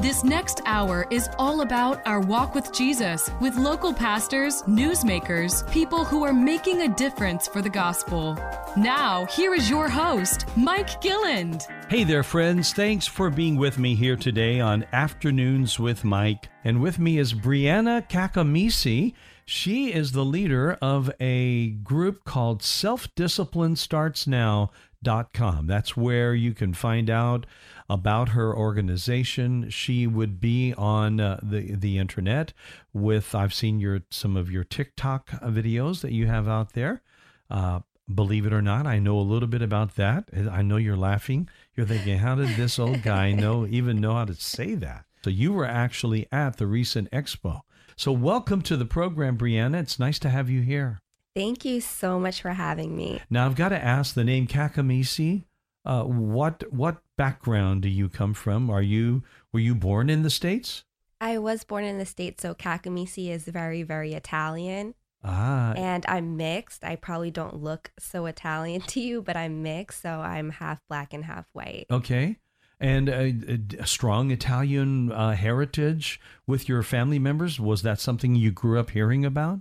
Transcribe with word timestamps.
This 0.00 0.24
next 0.24 0.62
hour 0.64 1.06
is 1.10 1.28
all 1.38 1.60
about 1.60 2.00
our 2.06 2.20
walk 2.20 2.54
with 2.54 2.72
Jesus 2.72 3.30
with 3.38 3.58
local 3.58 3.92
pastors, 3.92 4.62
newsmakers, 4.62 5.70
people 5.70 6.06
who 6.06 6.24
are 6.24 6.32
making 6.32 6.80
a 6.80 6.88
difference 6.88 7.46
for 7.46 7.60
the 7.60 7.68
gospel. 7.68 8.34
Now, 8.78 9.26
here 9.26 9.54
is 9.54 9.68
your 9.68 9.90
host, 9.90 10.46
Mike 10.56 11.02
Gilland. 11.02 11.66
Hey 11.90 12.04
there, 12.04 12.22
friends. 12.22 12.72
Thanks 12.72 13.06
for 13.06 13.28
being 13.28 13.56
with 13.56 13.78
me 13.78 13.94
here 13.94 14.16
today 14.16 14.58
on 14.58 14.86
Afternoons 14.90 15.78
with 15.78 16.02
Mike. 16.02 16.48
And 16.64 16.80
with 16.80 16.98
me 16.98 17.18
is 17.18 17.34
Brianna 17.34 18.08
Kakamisi. 18.08 19.12
She 19.44 19.92
is 19.92 20.12
the 20.12 20.24
leader 20.24 20.78
of 20.80 21.10
a 21.20 21.72
group 21.72 22.24
called 22.24 22.62
Self 22.62 23.14
Discipline 23.14 23.76
Starts 23.76 24.26
Now.com. 24.26 25.66
That's 25.66 25.94
where 25.94 26.34
you 26.34 26.54
can 26.54 26.72
find 26.72 27.10
out 27.10 27.44
about 27.90 28.28
her 28.30 28.56
organization. 28.56 29.68
She 29.68 30.06
would 30.06 30.40
be 30.40 30.72
on 30.78 31.18
uh, 31.18 31.40
the 31.42 31.74
the 31.74 31.98
internet 31.98 32.52
with 32.94 33.34
I've 33.34 33.52
seen 33.52 33.80
your 33.80 34.02
some 34.10 34.36
of 34.36 34.50
your 34.50 34.62
TikTok 34.62 35.28
videos 35.42 36.00
that 36.02 36.12
you 36.12 36.28
have 36.28 36.48
out 36.48 36.72
there. 36.74 37.02
Uh, 37.50 37.80
believe 38.12 38.46
it 38.46 38.52
or 38.52 38.62
not, 38.62 38.86
I 38.86 39.00
know 39.00 39.18
a 39.18 39.22
little 39.22 39.48
bit 39.48 39.60
about 39.60 39.96
that. 39.96 40.30
I 40.50 40.62
know 40.62 40.76
you're 40.76 40.96
laughing. 40.96 41.48
You're 41.74 41.86
thinking, 41.86 42.18
how 42.18 42.36
did 42.36 42.56
this 42.56 42.78
old 42.78 43.02
guy 43.02 43.32
know 43.32 43.66
even 43.70 44.00
know 44.00 44.14
how 44.14 44.24
to 44.24 44.34
say 44.34 44.76
that? 44.76 45.04
So 45.24 45.30
you 45.30 45.52
were 45.52 45.66
actually 45.66 46.28
at 46.30 46.56
the 46.58 46.68
recent 46.68 47.10
expo. 47.10 47.60
So 47.96 48.12
welcome 48.12 48.62
to 48.62 48.76
the 48.76 48.86
program, 48.86 49.36
Brianna. 49.36 49.80
It's 49.80 49.98
nice 49.98 50.18
to 50.20 50.30
have 50.30 50.48
you 50.48 50.62
here. 50.62 51.00
Thank 51.34 51.64
you 51.64 51.80
so 51.80 52.18
much 52.20 52.40
for 52.40 52.50
having 52.50 52.96
me. 52.96 53.20
Now 53.28 53.46
I've 53.46 53.56
got 53.56 53.70
to 53.70 53.84
ask 53.84 54.14
the 54.14 54.24
name 54.24 54.46
Kakamisi. 54.46 55.44
Uh, 55.84 56.04
what 56.04 56.62
what 56.70 57.02
background 57.20 57.82
do 57.82 57.88
you 57.88 58.08
come 58.08 58.32
from? 58.32 58.70
Are 58.70 58.80
you 58.80 59.22
were 59.52 59.60
you 59.60 59.74
born 59.74 60.08
in 60.08 60.22
the 60.22 60.30
states? 60.30 60.84
I 61.20 61.36
was 61.36 61.64
born 61.64 61.84
in 61.84 61.98
the 61.98 62.06
States, 62.06 62.40
so 62.42 62.54
Kakamisi 62.54 63.28
is 63.28 63.44
very, 63.44 63.82
very 63.82 64.14
Italian. 64.14 64.94
Ah, 65.22 65.74
And 65.76 66.06
I'm 66.08 66.38
mixed. 66.38 66.82
I 66.82 66.96
probably 66.96 67.30
don't 67.30 67.62
look 67.62 67.92
so 67.98 68.24
Italian 68.24 68.80
to 68.92 69.00
you, 69.00 69.20
but 69.20 69.36
I'm 69.36 69.62
mixed, 69.62 70.00
so 70.00 70.20
I'm 70.20 70.48
half 70.48 70.80
black 70.88 71.12
and 71.12 71.26
half 71.26 71.46
white. 71.52 71.84
okay. 71.90 72.38
And 72.82 73.10
a, 73.10 73.36
a 73.78 73.86
strong 73.86 74.30
Italian 74.30 75.12
uh, 75.12 75.32
heritage 75.32 76.18
with 76.46 76.66
your 76.70 76.82
family 76.82 77.18
members. 77.18 77.60
Was 77.60 77.82
that 77.82 78.00
something 78.00 78.34
you 78.34 78.50
grew 78.50 78.80
up 78.80 78.88
hearing 78.88 79.26
about? 79.26 79.60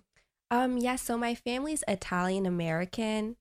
Um, 0.50 0.78
yes, 0.78 1.02
so 1.02 1.18
my 1.18 1.36
family's 1.36 1.84
Italian 1.90 2.46
American, 2.46 3.36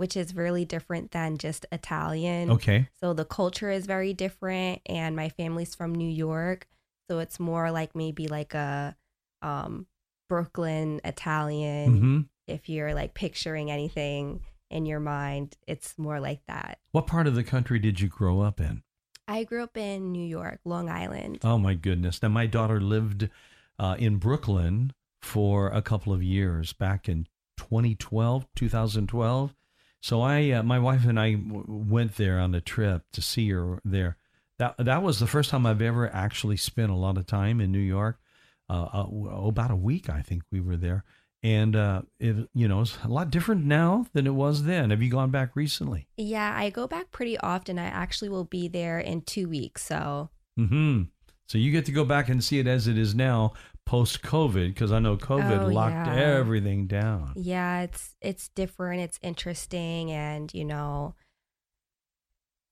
which 0.00 0.16
is 0.16 0.34
really 0.34 0.64
different 0.64 1.10
than 1.10 1.36
just 1.36 1.66
Italian. 1.70 2.50
Okay. 2.52 2.88
So 3.00 3.12
the 3.12 3.26
culture 3.26 3.70
is 3.70 3.84
very 3.84 4.14
different, 4.14 4.80
and 4.86 5.14
my 5.14 5.28
family's 5.28 5.74
from 5.74 5.94
New 5.94 6.08
York, 6.08 6.66
so 7.10 7.18
it's 7.18 7.38
more 7.38 7.70
like 7.70 7.94
maybe 7.94 8.26
like 8.26 8.54
a 8.54 8.96
um, 9.42 9.86
Brooklyn 10.26 11.02
Italian. 11.04 11.98
hmm 11.98 12.20
If 12.46 12.70
you're 12.70 12.94
like 12.94 13.12
picturing 13.12 13.70
anything 13.70 14.40
in 14.70 14.86
your 14.86 15.00
mind, 15.00 15.58
it's 15.66 15.98
more 15.98 16.18
like 16.18 16.40
that. 16.48 16.78
What 16.92 17.06
part 17.06 17.26
of 17.26 17.34
the 17.34 17.44
country 17.44 17.78
did 17.78 18.00
you 18.00 18.08
grow 18.08 18.40
up 18.40 18.58
in? 18.58 18.82
I 19.28 19.44
grew 19.44 19.62
up 19.62 19.76
in 19.76 20.12
New 20.12 20.26
York, 20.26 20.60
Long 20.64 20.88
Island. 20.88 21.40
Oh 21.44 21.58
my 21.58 21.74
goodness! 21.74 22.22
Now 22.22 22.30
my 22.30 22.46
daughter 22.46 22.80
lived 22.80 23.28
uh, 23.78 23.96
in 23.98 24.16
Brooklyn 24.16 24.94
for 25.20 25.68
a 25.68 25.82
couple 25.82 26.14
of 26.14 26.22
years 26.22 26.72
back 26.72 27.06
in 27.06 27.26
2012, 27.58 28.46
2012. 28.56 29.54
So 30.00 30.22
I, 30.22 30.50
uh, 30.50 30.62
my 30.62 30.78
wife 30.78 31.04
and 31.06 31.20
I 31.20 31.34
w- 31.34 31.64
went 31.68 32.16
there 32.16 32.38
on 32.38 32.54
a 32.54 32.60
trip 32.60 33.02
to 33.12 33.22
see 33.22 33.50
her 33.50 33.80
there. 33.84 34.16
That 34.58 34.76
that 34.78 35.02
was 35.02 35.18
the 35.18 35.26
first 35.26 35.50
time 35.50 35.66
I've 35.66 35.82
ever 35.82 36.12
actually 36.14 36.56
spent 36.56 36.90
a 36.90 36.94
lot 36.94 37.16
of 37.18 37.26
time 37.26 37.60
in 37.60 37.72
New 37.72 37.78
York. 37.78 38.18
Uh, 38.68 38.88
uh, 38.94 39.46
about 39.46 39.70
a 39.72 39.76
week, 39.76 40.08
I 40.08 40.22
think 40.22 40.42
we 40.52 40.60
were 40.60 40.76
there, 40.76 41.02
and 41.42 41.74
uh, 41.74 42.02
it, 42.20 42.48
you 42.54 42.68
know, 42.68 42.82
it's 42.82 42.96
a 43.02 43.08
lot 43.08 43.28
different 43.30 43.64
now 43.64 44.06
than 44.12 44.28
it 44.28 44.34
was 44.34 44.62
then. 44.62 44.90
Have 44.90 45.02
you 45.02 45.10
gone 45.10 45.30
back 45.32 45.56
recently? 45.56 46.06
Yeah, 46.16 46.54
I 46.56 46.70
go 46.70 46.86
back 46.86 47.10
pretty 47.10 47.36
often. 47.38 47.80
I 47.80 47.86
actually 47.86 48.28
will 48.28 48.44
be 48.44 48.68
there 48.68 49.00
in 49.00 49.22
two 49.22 49.48
weeks. 49.48 49.84
So, 49.84 50.30
hmm 50.56 51.02
So 51.48 51.58
you 51.58 51.72
get 51.72 51.84
to 51.86 51.92
go 51.92 52.04
back 52.04 52.28
and 52.28 52.44
see 52.44 52.60
it 52.60 52.68
as 52.68 52.86
it 52.86 52.96
is 52.96 53.12
now, 53.12 53.54
post 53.90 54.22
COVID, 54.22 54.68
because 54.72 54.92
I 54.92 55.00
know 55.00 55.16
COVID 55.16 55.62
Oh, 55.64 55.66
locked 55.80 56.06
yeah. 56.06 56.38
everything 56.38 56.86
down. 56.86 57.32
yeah, 57.34 57.82
it's 57.86 58.16
it's 58.20 58.48
different, 58.60 59.00
it's 59.06 59.18
interesting 59.30 60.12
and, 60.12 60.52
you 60.54 60.64
know, 60.64 61.14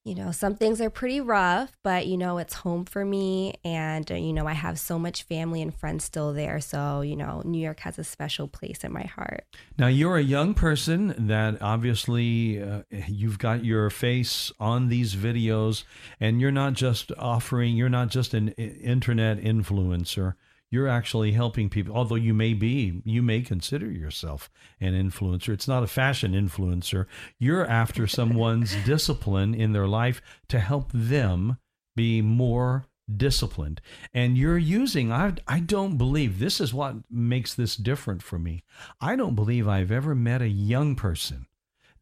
you 0.04 0.14
know, 0.14 0.30
some 0.30 0.54
things 0.54 0.80
are 0.80 0.88
pretty 1.00 1.20
rough, 1.20 1.76
but 1.82 2.06
you 2.06 2.16
know, 2.16 2.38
it's 2.38 2.54
home 2.54 2.84
for 2.86 3.04
me 3.04 3.54
and 3.64 4.10
uh, 4.10 4.14
you 4.14 4.32
know, 4.32 4.46
I 4.46 4.54
have 4.54 4.78
so 4.78 4.96
much 4.98 5.24
family 5.24 5.60
and 5.60 5.74
friends 5.74 6.04
still 6.04 6.32
there. 6.32 6.60
So, 6.60 7.02
you 7.02 7.16
know, 7.16 7.42
New 7.44 7.60
York 7.68 7.80
has 7.80 7.98
a 7.98 8.04
special 8.04 8.46
place 8.48 8.84
in 8.84 8.92
my 8.92 9.02
heart. 9.16 9.44
Now 9.76 9.88
you're 9.88 10.16
a 10.16 10.22
young 10.36 10.54
person 10.54 11.00
that 11.26 11.60
obviously 11.60 12.62
uh, 12.62 12.82
you've 13.08 13.38
got 13.38 13.64
your 13.64 13.90
face 13.90 14.52
on 14.60 14.88
these 14.88 15.14
videos, 15.16 15.82
and 16.20 16.40
you're 16.40 16.52
not 16.62 16.72
just 16.74 17.10
offering, 17.18 17.76
you're 17.76 17.96
not 18.00 18.08
just 18.08 18.32
an 18.34 18.48
internet 18.94 19.38
influencer. 19.42 20.34
You're 20.70 20.88
actually 20.88 21.32
helping 21.32 21.70
people. 21.70 21.96
Although 21.96 22.16
you 22.16 22.34
may 22.34 22.52
be, 22.52 23.00
you 23.04 23.22
may 23.22 23.40
consider 23.40 23.90
yourself 23.90 24.50
an 24.80 24.92
influencer. 24.92 25.50
It's 25.50 25.68
not 25.68 25.82
a 25.82 25.86
fashion 25.88 26.32
influencer. 26.32 27.06
You're 27.38 27.66
after 27.66 28.06
someone's 28.06 28.74
discipline 28.84 29.54
in 29.54 29.72
their 29.72 29.86
life 29.86 30.20
to 30.48 30.60
help 30.60 30.90
them 30.92 31.58
be 31.96 32.20
more 32.20 32.86
disciplined. 33.16 33.80
And 34.12 34.36
you're 34.36 34.58
using, 34.58 35.10
I, 35.10 35.34
I 35.46 35.60
don't 35.60 35.96
believe, 35.96 36.38
this 36.38 36.60
is 36.60 36.74
what 36.74 36.96
makes 37.10 37.54
this 37.54 37.76
different 37.76 38.22
for 38.22 38.38
me. 38.38 38.62
I 39.00 39.16
don't 39.16 39.34
believe 39.34 39.66
I've 39.66 39.90
ever 39.90 40.14
met 40.14 40.42
a 40.42 40.48
young 40.48 40.94
person 40.94 41.46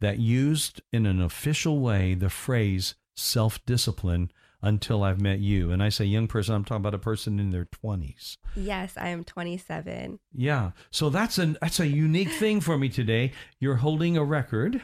that 0.00 0.18
used 0.18 0.82
in 0.92 1.06
an 1.06 1.22
official 1.22 1.78
way 1.80 2.14
the 2.14 2.30
phrase 2.30 2.94
self 3.16 3.64
discipline 3.64 4.30
until 4.62 5.02
I've 5.02 5.20
met 5.20 5.38
you. 5.38 5.70
And 5.70 5.82
I 5.82 5.88
say 5.88 6.04
young 6.04 6.28
person, 6.28 6.54
I'm 6.54 6.64
talking 6.64 6.82
about 6.82 6.94
a 6.94 6.98
person 6.98 7.38
in 7.38 7.50
their 7.50 7.66
20s. 7.66 8.38
Yes, 8.54 8.94
I 8.96 9.08
am 9.08 9.24
27. 9.24 10.18
Yeah. 10.32 10.72
So 10.90 11.10
that's 11.10 11.38
an 11.38 11.56
that's 11.60 11.80
a 11.80 11.86
unique 11.86 12.30
thing 12.30 12.60
for 12.60 12.78
me 12.78 12.88
today. 12.88 13.32
You're 13.60 13.76
holding 13.76 14.16
a 14.16 14.24
record. 14.24 14.82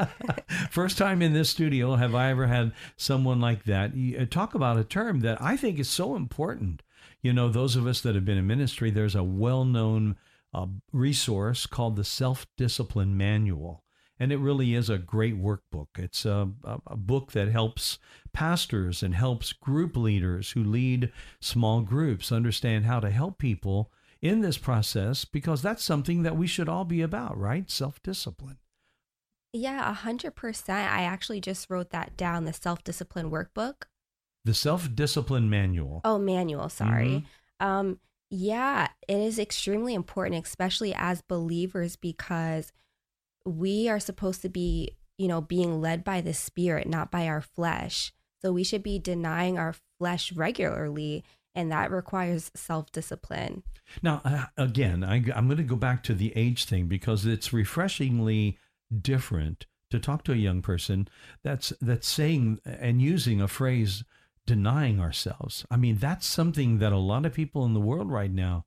First 0.70 0.98
time 0.98 1.22
in 1.22 1.32
this 1.32 1.50
studio 1.50 1.96
have 1.96 2.14
I 2.14 2.30
ever 2.30 2.46
had 2.46 2.72
someone 2.96 3.40
like 3.40 3.64
that. 3.64 3.92
Uh, 4.18 4.24
Talk 4.26 4.54
about 4.54 4.78
a 4.78 4.84
term 4.84 5.20
that 5.20 5.40
I 5.42 5.56
think 5.56 5.78
is 5.78 5.88
so 5.88 6.16
important. 6.16 6.82
You 7.22 7.32
know, 7.32 7.48
those 7.48 7.76
of 7.76 7.86
us 7.86 8.00
that 8.02 8.14
have 8.14 8.24
been 8.24 8.38
in 8.38 8.46
ministry, 8.46 8.90
there's 8.90 9.14
a 9.14 9.22
well-known 9.22 10.16
uh, 10.54 10.66
resource 10.92 11.66
called 11.66 11.96
the 11.96 12.04
Self-Discipline 12.04 13.16
Manual. 13.16 13.84
And 14.20 14.30
it 14.30 14.36
really 14.36 14.74
is 14.74 14.90
a 14.90 14.98
great 14.98 15.42
workbook. 15.42 15.88
It's 15.98 16.26
a, 16.26 16.50
a, 16.86 16.96
book 16.96 17.32
that 17.32 17.48
helps 17.48 17.98
pastors 18.34 19.02
and 19.02 19.14
helps 19.14 19.54
group 19.54 19.96
leaders 19.96 20.50
who 20.50 20.62
lead 20.62 21.10
small 21.40 21.80
groups 21.80 22.30
understand 22.30 22.84
how 22.84 23.00
to 23.00 23.08
help 23.08 23.38
people 23.38 23.90
in 24.20 24.42
this 24.42 24.58
process 24.58 25.24
because 25.24 25.62
that's 25.62 25.82
something 25.82 26.22
that 26.22 26.36
we 26.36 26.46
should 26.46 26.68
all 26.68 26.84
be 26.84 27.00
about, 27.00 27.38
right? 27.38 27.70
Self 27.70 28.02
discipline. 28.02 28.58
Yeah, 29.52 29.90
a 29.90 29.94
hundred 29.94 30.36
percent. 30.36 30.92
I 30.92 31.02
actually 31.02 31.40
just 31.40 31.70
wrote 31.70 31.90
that 31.90 32.16
down, 32.16 32.44
the 32.44 32.52
self 32.52 32.84
discipline 32.84 33.30
workbook. 33.30 33.84
The 34.44 34.54
self 34.54 34.94
discipline 34.94 35.50
manual. 35.50 36.02
Oh, 36.04 36.18
manual, 36.18 36.68
sorry. 36.68 37.24
Mhm. 37.60 37.66
Um, 37.66 38.00
yeah, 38.30 38.88
it 39.08 39.16
is 39.16 39.38
extremely 39.38 39.94
important, 39.94 40.46
especially 40.46 40.94
as 40.94 41.20
believers, 41.22 41.96
because 41.96 42.72
we 43.50 43.88
are 43.88 44.00
supposed 44.00 44.42
to 44.42 44.48
be, 44.48 44.96
you 45.18 45.28
know, 45.28 45.40
being 45.40 45.80
led 45.80 46.04
by 46.04 46.20
the 46.20 46.34
spirit, 46.34 46.88
not 46.88 47.10
by 47.10 47.26
our 47.26 47.40
flesh. 47.40 48.12
So 48.42 48.52
we 48.52 48.64
should 48.64 48.82
be 48.82 48.98
denying 48.98 49.58
our 49.58 49.74
flesh 49.98 50.32
regularly, 50.32 51.24
and 51.54 51.70
that 51.70 51.90
requires 51.90 52.50
self 52.54 52.90
discipline. 52.92 53.62
Now, 54.02 54.22
uh, 54.24 54.46
again, 54.56 55.04
I, 55.04 55.16
I'm 55.34 55.46
going 55.46 55.58
to 55.58 55.62
go 55.62 55.76
back 55.76 56.02
to 56.04 56.14
the 56.14 56.32
age 56.36 56.64
thing 56.64 56.86
because 56.86 57.26
it's 57.26 57.52
refreshingly 57.52 58.58
different 59.00 59.66
to 59.90 59.98
talk 59.98 60.24
to 60.24 60.32
a 60.32 60.36
young 60.36 60.62
person 60.62 61.08
that's 61.42 61.72
that's 61.80 62.08
saying 62.08 62.60
and 62.64 63.02
using 63.02 63.40
a 63.40 63.48
phrase 63.48 64.04
denying 64.46 65.00
ourselves. 65.00 65.66
I 65.70 65.76
mean, 65.76 65.96
that's 65.96 66.26
something 66.26 66.78
that 66.78 66.92
a 66.92 66.98
lot 66.98 67.26
of 67.26 67.34
people 67.34 67.64
in 67.64 67.74
the 67.74 67.80
world 67.80 68.10
right 68.10 68.32
now 68.32 68.64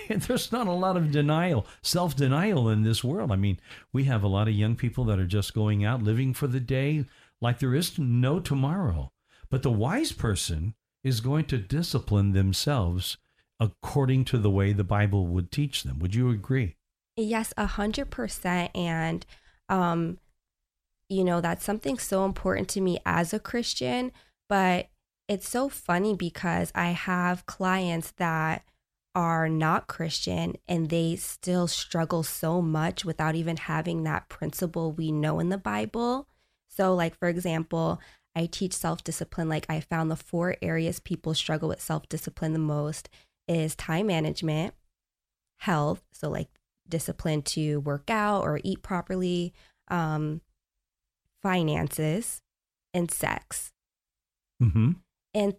there's 0.08 0.52
not 0.52 0.66
a 0.66 0.72
lot 0.72 0.96
of 0.96 1.10
denial, 1.10 1.66
self 1.82 2.16
denial 2.16 2.68
in 2.68 2.82
this 2.82 3.02
world. 3.02 3.32
I 3.32 3.36
mean, 3.36 3.58
we 3.92 4.04
have 4.04 4.22
a 4.22 4.28
lot 4.28 4.48
of 4.48 4.54
young 4.54 4.76
people 4.76 5.04
that 5.04 5.18
are 5.18 5.26
just 5.26 5.54
going 5.54 5.84
out 5.84 6.02
living 6.02 6.34
for 6.34 6.46
the 6.46 6.60
day 6.60 7.04
like 7.40 7.58
there 7.58 7.74
is 7.74 7.98
no 7.98 8.40
tomorrow. 8.40 9.12
But 9.50 9.62
the 9.62 9.70
wise 9.70 10.12
person 10.12 10.74
is 11.04 11.20
going 11.20 11.44
to 11.46 11.58
discipline 11.58 12.32
themselves 12.32 13.18
according 13.58 14.24
to 14.26 14.38
the 14.38 14.50
way 14.50 14.72
the 14.72 14.84
Bible 14.84 15.26
would 15.26 15.50
teach 15.50 15.82
them. 15.82 15.98
Would 15.98 16.14
you 16.14 16.30
agree? 16.30 16.76
Yes, 17.16 17.52
a 17.56 17.66
hundred 17.66 18.10
percent. 18.10 18.70
And, 18.74 19.26
um, 19.68 20.18
you 21.08 21.24
know, 21.24 21.40
that's 21.40 21.64
something 21.64 21.98
so 21.98 22.24
important 22.24 22.68
to 22.70 22.80
me 22.80 22.98
as 23.04 23.34
a 23.34 23.40
Christian. 23.40 24.12
But 24.48 24.88
it's 25.28 25.48
so 25.48 25.68
funny 25.68 26.14
because 26.14 26.72
I 26.74 26.90
have 26.90 27.46
clients 27.46 28.12
that 28.12 28.64
are 29.14 29.48
not 29.48 29.88
Christian 29.88 30.54
and 30.66 30.88
they 30.88 31.16
still 31.16 31.68
struggle 31.68 32.22
so 32.22 32.62
much 32.62 33.04
without 33.04 33.34
even 33.34 33.56
having 33.56 34.04
that 34.04 34.28
principle 34.28 34.92
we 34.92 35.12
know 35.12 35.38
in 35.38 35.50
the 35.50 35.58
Bible. 35.58 36.28
So, 36.68 36.94
like, 36.94 37.18
for 37.18 37.28
example, 37.28 38.00
I 38.34 38.46
teach 38.46 38.72
self 38.72 39.04
discipline. 39.04 39.48
Like, 39.48 39.66
I 39.68 39.80
found 39.80 40.10
the 40.10 40.16
four 40.16 40.56
areas 40.62 41.00
people 41.00 41.34
struggle 41.34 41.68
with 41.68 41.82
self 41.82 42.08
discipline 42.08 42.54
the 42.54 42.58
most 42.58 43.10
is 43.46 43.74
time 43.74 44.06
management, 44.06 44.74
health. 45.58 46.02
So, 46.12 46.30
like, 46.30 46.48
discipline 46.88 47.42
to 47.42 47.80
work 47.80 48.10
out 48.10 48.42
or 48.42 48.60
eat 48.64 48.82
properly, 48.82 49.52
um, 49.88 50.40
finances, 51.42 52.40
and 52.94 53.10
sex. 53.10 53.72
Mm-hmm. 54.62 54.92
And 55.34 55.54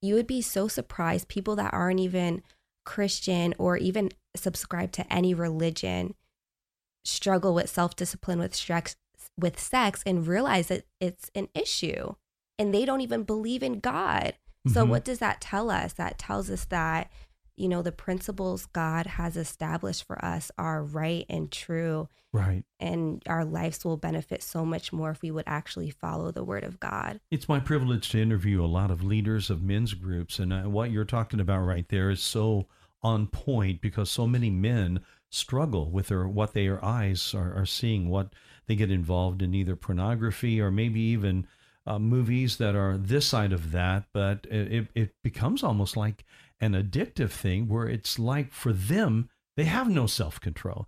you 0.00 0.14
would 0.14 0.26
be 0.26 0.42
so 0.42 0.68
surprised 0.68 1.28
people 1.28 1.56
that 1.56 1.74
aren't 1.74 2.00
even 2.00 2.42
Christian 2.88 3.54
or 3.58 3.76
even 3.76 4.08
subscribe 4.34 4.92
to 4.92 5.12
any 5.12 5.34
religion 5.34 6.14
struggle 7.04 7.52
with 7.54 7.68
self-discipline 7.68 8.38
with 8.38 8.54
sex 8.54 8.96
with 9.38 9.60
sex 9.60 10.02
and 10.06 10.26
realize 10.26 10.68
that 10.68 10.84
it's 11.00 11.30
an 11.34 11.48
issue 11.54 12.14
and 12.58 12.72
they 12.74 12.84
don't 12.84 13.02
even 13.02 13.22
believe 13.22 13.62
in 13.62 13.78
God. 13.78 14.34
So 14.66 14.84
Mhm. 14.84 14.88
what 14.88 15.04
does 15.04 15.18
that 15.20 15.40
tell 15.40 15.70
us? 15.70 15.92
That 15.92 16.18
tells 16.18 16.50
us 16.50 16.64
that 16.66 17.10
you 17.56 17.68
know 17.68 17.82
the 17.82 17.92
principles 17.92 18.66
God 18.66 19.06
has 19.06 19.36
established 19.36 20.04
for 20.04 20.24
us 20.24 20.50
are 20.56 20.82
right 20.82 21.26
and 21.28 21.50
true 21.52 22.08
Right. 22.32 22.64
and 22.78 23.20
our 23.26 23.44
lives 23.44 23.84
will 23.84 23.96
benefit 23.96 24.42
so 24.44 24.64
much 24.64 24.92
more 24.92 25.10
if 25.10 25.22
we 25.22 25.30
would 25.32 25.44
actually 25.46 25.90
follow 25.90 26.30
the 26.30 26.44
word 26.44 26.62
of 26.64 26.78
God. 26.78 27.20
It's 27.32 27.48
my 27.48 27.58
privilege 27.60 28.10
to 28.10 28.20
interview 28.22 28.64
a 28.64 28.66
lot 28.66 28.90
of 28.92 29.02
leaders 29.02 29.50
of 29.50 29.60
men's 29.62 29.94
groups, 29.94 30.38
and 30.38 30.52
uh, 30.52 30.62
what 30.70 30.90
you're 30.92 31.04
talking 31.04 31.40
about 31.40 31.64
right 31.64 31.88
there 31.88 32.10
is 32.10 32.22
so 32.22 32.66
on 33.02 33.26
point 33.26 33.80
because 33.80 34.10
so 34.10 34.26
many 34.26 34.50
men 34.50 35.00
struggle 35.30 35.90
with 35.90 36.08
their 36.08 36.26
what 36.26 36.54
their 36.54 36.84
eyes 36.84 37.34
are, 37.34 37.54
are 37.54 37.66
seeing, 37.66 38.08
what 38.08 38.32
they 38.66 38.74
get 38.74 38.90
involved 38.90 39.42
in 39.42 39.54
either 39.54 39.76
pornography 39.76 40.60
or 40.60 40.70
maybe 40.70 41.00
even 41.00 41.46
uh, 41.86 41.98
movies 41.98 42.58
that 42.58 42.74
are 42.74 42.98
this 42.98 43.26
side 43.26 43.52
of 43.52 43.72
that, 43.72 44.04
but 44.12 44.46
it, 44.50 44.88
it, 44.94 45.14
becomes 45.24 45.62
almost 45.62 45.96
like 45.96 46.22
an 46.60 46.72
addictive 46.72 47.30
thing 47.30 47.66
where 47.66 47.88
it's 47.88 48.18
like 48.18 48.52
for 48.52 48.74
them 48.74 49.30
they 49.56 49.64
have 49.64 49.88
no 49.88 50.06
self 50.06 50.38
control. 50.38 50.86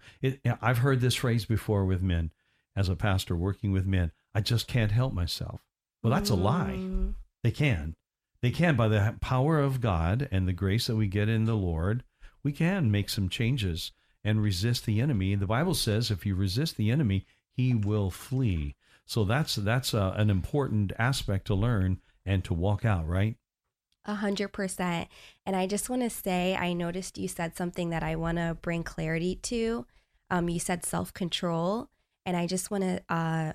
I've 0.60 0.78
heard 0.78 1.00
this 1.00 1.14
phrase 1.14 1.46
before 1.46 1.86
with 1.86 2.02
men 2.02 2.30
as 2.76 2.88
a 2.88 2.96
pastor 2.96 3.34
working 3.34 3.72
with 3.72 3.86
men. 3.86 4.12
I 4.34 4.42
just 4.42 4.68
can't 4.68 4.92
help 4.92 5.14
myself. 5.14 5.62
Well, 6.02 6.12
that's 6.12 6.30
a 6.30 6.34
lie. 6.34 6.76
Mm, 6.78 7.14
They 7.42 7.50
can. 7.50 7.96
They 8.42 8.50
can, 8.50 8.76
by 8.76 8.88
the 8.88 9.16
power 9.20 9.58
of 9.58 9.81
God 9.81 10.28
and 10.31 10.48
the 10.48 10.52
grace 10.52 10.87
that 10.87 10.96
we 10.96 11.08
get 11.08 11.28
in 11.28 11.44
the 11.44 11.54
Lord, 11.54 12.04
we 12.42 12.52
can 12.52 12.90
make 12.90 13.10
some 13.10 13.28
changes 13.28 13.92
and 14.25 14.42
resist 14.42 14.87
the 14.87 15.00
enemy. 15.00 15.34
The 15.34 15.46
Bible 15.46 15.75
says 15.75 16.10
if 16.10 16.25
you 16.25 16.34
resist 16.34 16.76
the 16.76 16.90
enemy, 16.90 17.26
he 17.52 17.75
will 17.75 18.10
flee. 18.10 18.76
So 19.04 19.25
that's 19.25 19.56
that's 19.56 19.92
uh, 19.92 20.14
an 20.16 20.31
important 20.31 20.92
aspect 20.98 21.46
to 21.48 21.54
learn 21.54 22.00
and 22.25 22.44
to 22.44 22.54
walk 22.54 22.84
out, 22.84 23.06
right? 23.06 23.37
A 24.04 24.14
hundred 24.14 24.48
percent. 24.48 25.08
And 25.44 25.54
I 25.54 25.66
just 25.66 25.90
want 25.90 26.02
to 26.02 26.10
say, 26.10 26.56
I 26.56 26.72
noticed 26.72 27.19
you 27.19 27.28
said 27.28 27.56
something 27.56 27.90
that 27.90 28.02
I 28.02 28.16
want 28.16 28.38
to 28.38 28.56
bring 28.62 28.82
clarity 28.82 29.36
to. 29.43 29.86
Um, 30.31 30.48
you 30.48 30.60
said 30.60 30.86
self 30.86 31.12
control, 31.12 31.90
and 32.25 32.36
I 32.36 32.46
just 32.46 32.70
want 32.70 32.84
to 32.84 33.02
uh, 33.08 33.52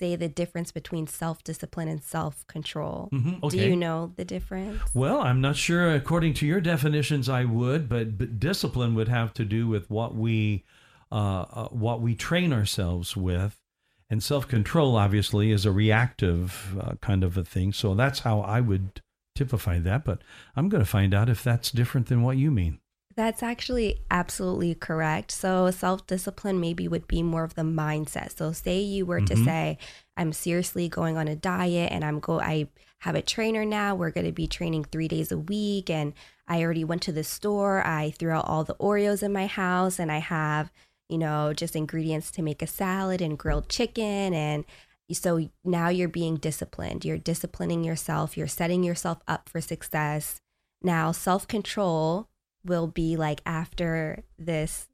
say 0.00 0.16
the 0.16 0.28
difference 0.28 0.72
between 0.72 1.06
self 1.06 1.44
discipline 1.44 1.86
and 1.86 2.02
self 2.02 2.46
control. 2.46 3.08
Mhm, 3.12 3.48
Do 3.50 3.56
you 3.58 3.76
know 3.76 4.12
the 4.16 4.24
difference? 4.24 4.80
Well, 4.94 5.20
I'm 5.20 5.40
not 5.40 5.56
sure. 5.56 5.94
According 5.94 6.34
to 6.34 6.46
your 6.46 6.60
definitions, 6.60 7.28
I 7.28 7.44
would, 7.44 7.88
but, 7.88 8.18
but 8.18 8.40
discipline 8.40 8.94
would 8.94 9.08
have 9.08 9.32
to 9.34 9.44
do 9.44 9.68
with 9.68 9.88
what 9.90 10.14
we 10.14 10.64
uh, 11.12 11.44
uh, 11.52 11.68
what 11.68 12.00
we 12.00 12.14
train 12.14 12.52
ourselves 12.52 13.16
with, 13.16 13.60
and 14.08 14.22
self 14.22 14.48
control 14.48 14.96
obviously 14.96 15.50
is 15.50 15.66
a 15.66 15.72
reactive 15.72 16.76
uh, 16.80 16.94
kind 17.00 17.22
of 17.24 17.36
a 17.36 17.44
thing. 17.44 17.72
So 17.72 17.94
that's 17.94 18.20
how 18.20 18.40
I 18.40 18.60
would 18.60 19.02
typify 19.34 19.78
that. 19.80 20.04
But 20.04 20.22
I'm 20.56 20.68
going 20.68 20.82
to 20.82 20.88
find 20.90 21.12
out 21.12 21.28
if 21.28 21.42
that's 21.44 21.70
different 21.70 22.06
than 22.06 22.22
what 22.22 22.36
you 22.36 22.50
mean. 22.50 22.78
That's 23.16 23.42
actually 23.42 24.02
absolutely 24.10 24.74
correct. 24.76 25.32
So, 25.32 25.70
self 25.72 26.06
discipline 26.06 26.60
maybe 26.60 26.86
would 26.88 27.08
be 27.08 27.22
more 27.22 27.42
of 27.44 27.54
the 27.54 27.62
mindset. 27.62 28.36
So, 28.36 28.52
say 28.52 28.80
you 28.80 29.04
were 29.04 29.20
to 29.22 29.34
Mhm. 29.34 29.44
say, 29.44 29.78
I'm 30.16 30.32
seriously 30.32 30.88
going 30.88 31.16
on 31.16 31.26
a 31.28 31.34
diet 31.36 31.90
and 31.92 32.04
I'm 32.04 32.20
go 32.20 32.40
I 32.40 32.68
have 33.00 33.14
a 33.16 33.22
trainer 33.22 33.64
now. 33.64 33.94
We're 33.94 34.10
going 34.10 34.26
to 34.26 34.32
be 34.32 34.46
training 34.46 34.84
3 34.84 35.08
days 35.08 35.32
a 35.32 35.38
week 35.38 35.90
and 35.90 36.12
I 36.46 36.62
already 36.62 36.84
went 36.84 37.02
to 37.02 37.12
the 37.12 37.24
store. 37.24 37.84
I 37.86 38.10
threw 38.12 38.30
out 38.32 38.46
all 38.46 38.62
the 38.64 38.74
Oreos 38.76 39.22
in 39.22 39.32
my 39.32 39.46
house 39.46 39.98
and 39.98 40.12
I 40.12 40.18
have, 40.18 40.70
you 41.08 41.18
know, 41.18 41.52
just 41.52 41.74
ingredients 41.76 42.30
to 42.32 42.42
make 42.42 42.62
a 42.62 42.66
salad 42.66 43.20
and 43.20 43.38
grilled 43.38 43.68
chicken 43.68 44.34
and 44.34 44.64
so 45.12 45.48
now 45.64 45.88
you're 45.88 46.08
being 46.08 46.36
disciplined. 46.36 47.04
You're 47.04 47.18
disciplining 47.18 47.82
yourself. 47.82 48.36
You're 48.36 48.46
setting 48.46 48.84
yourself 48.84 49.18
up 49.26 49.48
for 49.48 49.60
success. 49.60 50.40
Now, 50.82 51.10
self 51.12 51.48
control 51.48 52.28
will 52.64 52.86
be 52.86 53.16
like 53.16 53.40
after 53.46 54.22
this 54.38 54.88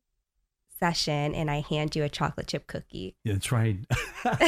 session 0.78 1.34
and 1.34 1.50
I 1.50 1.60
hand 1.60 1.96
you 1.96 2.04
a 2.04 2.08
chocolate 2.08 2.48
chip 2.48 2.66
cookie. 2.66 3.16
That's 3.24 3.50
right. 3.50 3.78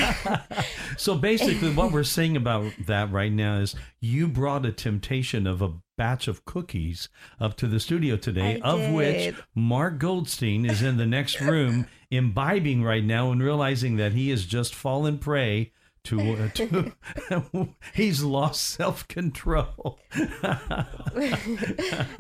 so 0.97 1.17
basically, 1.17 1.73
what 1.73 1.93
we're 1.93 2.05
saying 2.05 2.37
about 2.37 2.73
that 2.87 3.11
right 3.11 3.33
now 3.33 3.59
is 3.59 3.75
you 4.01 4.29
brought 4.29 4.67
a 4.67 4.73
temptation 4.73 5.47
of 5.47 5.63
a 5.63 5.73
batch 5.97 6.29
of 6.29 6.45
cookies 6.45 7.09
up 7.41 7.57
to 7.57 7.67
the 7.67 7.81
studio 7.81 8.17
today, 8.17 8.61
I 8.63 8.69
of 8.69 8.93
which. 8.93 9.35
Mark 9.55 9.99
Goldstein 9.99 10.65
is 10.65 10.83
in 10.83 10.97
the 10.97 11.07
next 11.07 11.41
room 11.41 11.87
imbibing 12.11 12.83
right 12.83 13.05
now 13.05 13.31
and 13.31 13.43
realizing 13.43 13.97
that 13.97 14.13
he 14.13 14.31
has 14.31 14.45
just 14.45 14.75
fallen 14.75 15.19
prey 15.19 15.73
to, 16.09 16.33
uh, 16.33 16.49
to 16.55 17.69
he's 17.95 18.23
lost 18.23 18.63
self 18.63 19.07
control. 19.09 19.99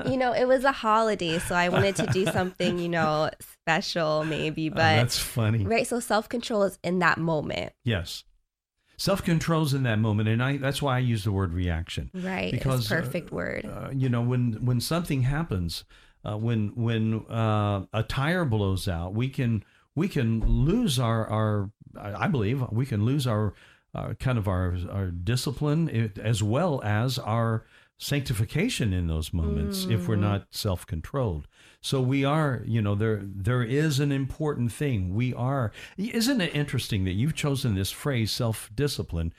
you 0.07 0.17
know, 0.17 0.33
it 0.33 0.47
was 0.47 0.65
a 0.65 0.73
holiday, 0.73 1.39
so 1.39 1.55
I 1.55 1.69
wanted 1.69 1.97
to 1.97 2.07
do 2.07 2.25
something, 2.27 2.79
you 2.79 2.89
know, 2.89 3.31
special 3.41 4.25
maybe, 4.25 4.69
but 4.69 4.79
Oh, 4.79 4.97
that's 4.97 5.19
funny. 5.19 5.65
right, 5.65 5.87
so 5.87 6.01
self-control 6.01 6.65
is 6.65 6.79
in 6.83 6.99
that 7.01 7.19
moment. 7.19 7.73
Yes. 7.85 8.25
Self 8.97 9.23
control's 9.23 9.75
in 9.75 9.85
that 9.85 10.01
moment, 10.01 10.29
and 10.29 10.43
I 10.43 10.57
that's 10.57 10.83
why 10.83 10.97
I 10.97 10.99
use 10.99 11.23
the 11.23 11.31
word 11.31 11.53
reaction. 11.53 12.11
Right. 12.13 12.51
Because, 12.51 12.81
it's 12.83 12.91
uh, 12.93 12.97
perfect 12.97 13.31
word. 13.31 13.65
uh, 13.65 13.91
you 13.93 14.09
know 14.09 14.23
when 14.23 14.55
when 14.65 14.81
something 14.81 15.23
happens 15.23 15.85
uh, 16.25 16.37
when 16.37 16.73
when 16.75 17.25
uh, 17.31 17.85
a 17.93 18.03
tire 18.03 18.45
blows 18.45 18.89
out 18.89 19.15
we 19.15 19.29
can 19.29 19.63
we 19.95 20.09
can 20.09 20.41
lose 20.41 20.99
our 20.99 21.27
our 21.29 21.71
I 21.97 22.27
believe 22.27 22.61
we 22.73 22.87
can 22.87 23.05
lose 23.05 23.25
our 23.27 23.55
uh, 23.95 24.15
kind 24.15 24.39
of 24.39 24.47
our 24.49 24.77
our 24.91 25.07
discipline 25.11 26.13
as 26.23 26.43
well 26.43 26.81
as 26.83 27.19
our 27.19 27.65
sanctification 28.01 28.93
in 28.93 29.09
those 29.09 29.33
moments 29.33 29.87
if 29.87 30.07
we're 30.07 30.17
Mhm. 30.17 30.21
not 30.21 30.47
self-controlled 30.51 31.49
so 31.81 32.01
we 32.01 32.25
are 32.25 32.63
you 32.65 32.81
know 32.81 32.95
there 32.95 33.21
there 33.25 33.63
is 33.65 33.99
an 33.99 34.13
important 34.13 34.71
thing 34.73 35.15
we 35.15 35.35
are 35.35 35.73
isn't 35.97 36.41
it 36.41 36.55
interesting 36.55 37.05
that 37.05 37.15
you've 37.15 37.35
chosen 37.35 37.75
this 37.75 37.91
phrase 37.91 38.31
self-discipline 38.31 39.33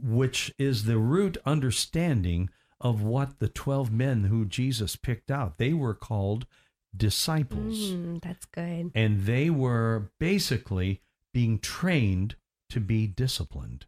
which 0.00 0.52
is 0.58 0.84
the 0.84 0.98
root 0.98 1.36
understanding 1.44 2.50
of 2.80 3.02
what 3.02 3.38
the 3.38 3.48
12 3.48 3.90
men 3.92 4.24
who 4.24 4.44
Jesus 4.44 4.96
picked 4.96 5.30
out. 5.30 5.56
They 5.58 5.72
were 5.72 5.94
called 5.94 6.46
disciples, 6.94 7.92
Mm, 7.92 8.20
that's 8.20 8.44
good. 8.44 8.90
and 8.94 9.22
they 9.22 9.48
were 9.50 10.10
basically 10.18 11.00
being 11.32 11.58
trained 11.58 12.34
to 12.72 12.80
be 12.80 13.06
disciplined. 13.06 13.86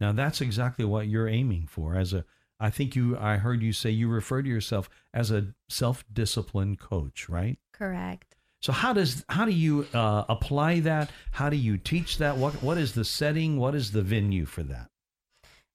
Now 0.00 0.12
that's 0.12 0.40
exactly 0.40 0.84
what 0.84 1.08
you're 1.08 1.28
aiming 1.28 1.66
for 1.66 1.96
as 1.96 2.12
a 2.12 2.24
I 2.58 2.70
think 2.70 2.94
you 2.94 3.18
I 3.18 3.36
heard 3.36 3.62
you 3.62 3.72
say 3.72 3.90
you 3.90 4.08
refer 4.08 4.42
to 4.42 4.48
yourself 4.48 4.88
as 5.12 5.30
a 5.30 5.54
self-discipline 5.68 6.76
coach, 6.76 7.28
right? 7.28 7.58
Correct. 7.72 8.36
So 8.60 8.72
how 8.72 8.92
does 8.92 9.24
how 9.28 9.44
do 9.44 9.50
you 9.50 9.88
uh, 9.92 10.24
apply 10.28 10.80
that? 10.80 11.10
How 11.32 11.50
do 11.50 11.56
you 11.56 11.76
teach 11.76 12.18
that? 12.18 12.36
What 12.36 12.62
what 12.62 12.78
is 12.78 12.92
the 12.92 13.04
setting? 13.04 13.58
What 13.58 13.74
is 13.74 13.90
the 13.90 14.02
venue 14.02 14.46
for 14.46 14.62
that? 14.62 14.88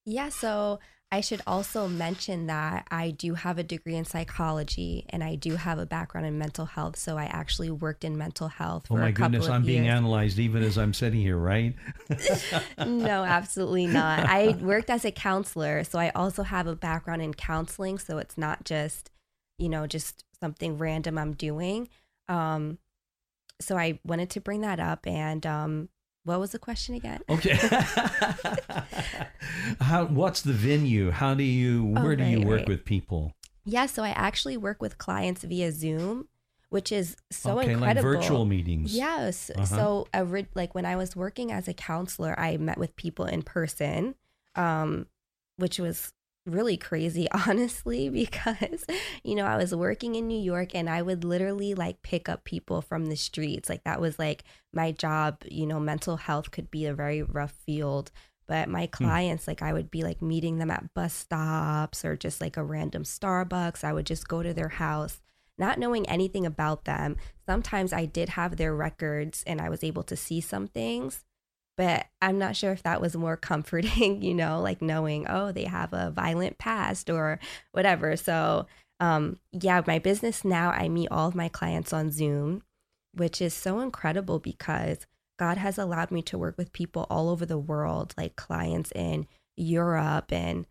Yeah, 0.05 0.29
so 0.29 0.79
I 1.09 1.21
should 1.21 1.41
also 1.47 1.87
mention 1.87 2.47
that 2.47 2.85
I 2.91 3.11
do 3.11 3.33
have 3.35 3.57
a 3.57 3.63
degree 3.63 3.95
in 3.95 4.03
psychology 4.03 5.05
and 5.09 5.23
I 5.23 5.35
do 5.35 5.55
have 5.55 5.79
a 5.79 5.85
background 5.85 6.27
in 6.27 6.37
mental 6.37 6.65
health. 6.65 6.97
So 6.97 7.17
I 7.17 7.25
actually 7.25 7.71
worked 7.71 8.03
in 8.03 8.17
mental 8.17 8.49
health 8.49 8.87
for 8.87 8.95
a 8.95 8.95
while. 8.95 9.03
Oh 9.03 9.05
my 9.05 9.11
goodness, 9.11 9.47
I'm 9.47 9.63
being 9.63 9.85
years. 9.85 9.95
analyzed 9.95 10.37
even 10.37 10.63
as 10.63 10.77
I'm 10.77 10.93
sitting 10.93 11.21
here, 11.21 11.37
right? 11.37 11.73
no, 12.85 13.23
absolutely 13.23 13.87
not. 13.87 14.25
I 14.25 14.57
worked 14.59 14.89
as 14.89 15.05
a 15.05 15.11
counselor, 15.11 15.85
so 15.85 15.97
I 15.97 16.09
also 16.09 16.43
have 16.43 16.67
a 16.67 16.75
background 16.75 17.21
in 17.21 17.33
counseling. 17.33 17.99
So 17.99 18.17
it's 18.17 18.37
not 18.37 18.65
just, 18.65 19.09
you 19.57 19.69
know, 19.69 19.87
just 19.87 20.25
something 20.41 20.77
random 20.77 21.17
I'm 21.17 21.33
doing. 21.33 21.87
Um, 22.27 22.79
so 23.61 23.77
I 23.77 23.99
wanted 24.03 24.29
to 24.31 24.41
bring 24.41 24.59
that 24.61 24.81
up. 24.81 25.07
And 25.07 25.45
um, 25.45 25.89
what 26.27 26.39
was 26.41 26.51
the 26.51 26.59
question 26.59 26.93
again? 26.93 27.21
Okay. 27.29 27.55
How? 29.79 30.05
What's 30.05 30.41
the 30.41 30.53
venue? 30.53 31.09
How 31.11 31.33
do 31.33 31.43
you? 31.43 31.93
Oh, 31.95 32.03
Where 32.03 32.15
do 32.15 32.25
you 32.25 32.41
work 32.41 32.59
right. 32.59 32.67
with 32.67 32.85
people? 32.85 33.33
Yeah, 33.63 33.85
so 33.85 34.03
I 34.03 34.09
actually 34.09 34.57
work 34.57 34.81
with 34.81 34.97
clients 34.97 35.43
via 35.43 35.71
Zoom, 35.71 36.27
which 36.69 36.91
is 36.91 37.15
so 37.31 37.59
okay, 37.59 37.71
incredible. 37.71 38.09
like 38.09 38.21
virtual 38.21 38.45
meetings. 38.45 38.93
Yes. 38.95 39.49
Uh-huh. 39.55 39.65
So, 39.65 40.07
a 40.13 40.25
like 40.53 40.75
when 40.75 40.85
I 40.85 40.97
was 40.97 41.15
working 41.15 41.51
as 41.51 41.67
a 41.67 41.73
counselor, 41.73 42.37
I 42.37 42.57
met 42.57 42.77
with 42.77 42.95
people 42.97 43.25
in 43.25 43.41
person, 43.41 44.15
um, 44.55 45.07
which 45.55 45.79
was 45.79 46.13
really 46.47 46.77
crazy, 46.77 47.27
honestly, 47.47 48.09
because, 48.09 48.85
you 49.23 49.35
know, 49.35 49.45
I 49.45 49.57
was 49.57 49.75
working 49.75 50.15
in 50.15 50.27
New 50.27 50.39
York 50.39 50.73
and 50.73 50.89
I 50.89 51.01
would 51.01 51.23
literally 51.23 51.73
like 51.73 52.01
pick 52.01 52.29
up 52.29 52.43
people 52.43 52.81
from 52.81 53.05
the 53.05 53.15
streets. 53.15 53.69
Like 53.69 53.83
that 53.83 54.01
was 54.01 54.17
like 54.17 54.43
my 54.73 54.91
job. 54.91 55.43
You 55.49 55.67
know, 55.67 55.79
mental 55.79 56.17
health 56.17 56.51
could 56.51 56.71
be 56.71 56.85
a 56.85 56.93
very 56.93 57.21
rough 57.21 57.53
field. 57.65 58.11
But 58.47 58.69
my 58.69 58.85
hmm. 58.85 59.03
clients, 59.03 59.47
like 59.47 59.61
I 59.61 59.73
would 59.73 59.91
be 59.91 60.03
like 60.03 60.21
meeting 60.21 60.57
them 60.57 60.71
at 60.71 60.93
bus 60.93 61.13
stops 61.13 62.05
or 62.05 62.15
just 62.15 62.41
like 62.41 62.57
a 62.57 62.63
random 62.63 63.03
Starbucks. 63.03 63.83
I 63.83 63.93
would 63.93 64.05
just 64.05 64.27
go 64.27 64.41
to 64.41 64.53
their 64.53 64.69
house 64.69 65.21
not 65.57 65.79
knowing 65.79 66.07
anything 66.07 66.45
about 66.45 66.85
them. 66.85 67.17
Sometimes 67.45 67.91
I 67.91 68.05
did 68.05 68.29
have 68.29 68.57
their 68.57 68.75
records 68.75 69.43
and 69.47 69.59
I 69.59 69.69
was 69.69 69.83
able 69.83 70.03
to 70.03 70.15
see 70.15 70.41
some 70.41 70.67
things, 70.67 71.25
but 71.77 72.07
I'm 72.21 72.39
not 72.39 72.55
sure 72.55 72.71
if 72.71 72.83
that 72.83 72.99
was 72.99 73.15
more 73.15 73.37
comforting, 73.37 74.21
you 74.23 74.33
know, 74.33 74.59
like 74.59 74.81
knowing, 74.81 75.27
oh, 75.29 75.51
they 75.51 75.65
have 75.65 75.93
a 75.93 76.11
violent 76.11 76.57
past 76.57 77.09
or 77.09 77.39
whatever. 77.71 78.17
So, 78.17 78.65
um, 78.99 79.37
yeah, 79.51 79.81
my 79.85 79.99
business 79.99 80.43
now, 80.43 80.71
I 80.71 80.89
meet 80.89 81.09
all 81.11 81.27
of 81.27 81.35
my 81.35 81.49
clients 81.49 81.93
on 81.93 82.11
Zoom, 82.11 82.63
which 83.13 83.41
is 83.41 83.53
so 83.53 83.79
incredible 83.79 84.39
because 84.39 85.05
God 85.37 85.57
has 85.57 85.77
allowed 85.77 86.09
me 86.09 86.23
to 86.23 86.37
work 86.37 86.57
with 86.57 86.73
people 86.73 87.05
all 87.11 87.29
over 87.29 87.45
the 87.45 87.59
world, 87.59 88.15
like 88.17 88.35
clients 88.35 88.91
in 88.93 89.27
Europe 89.55 90.33
and 90.33 90.65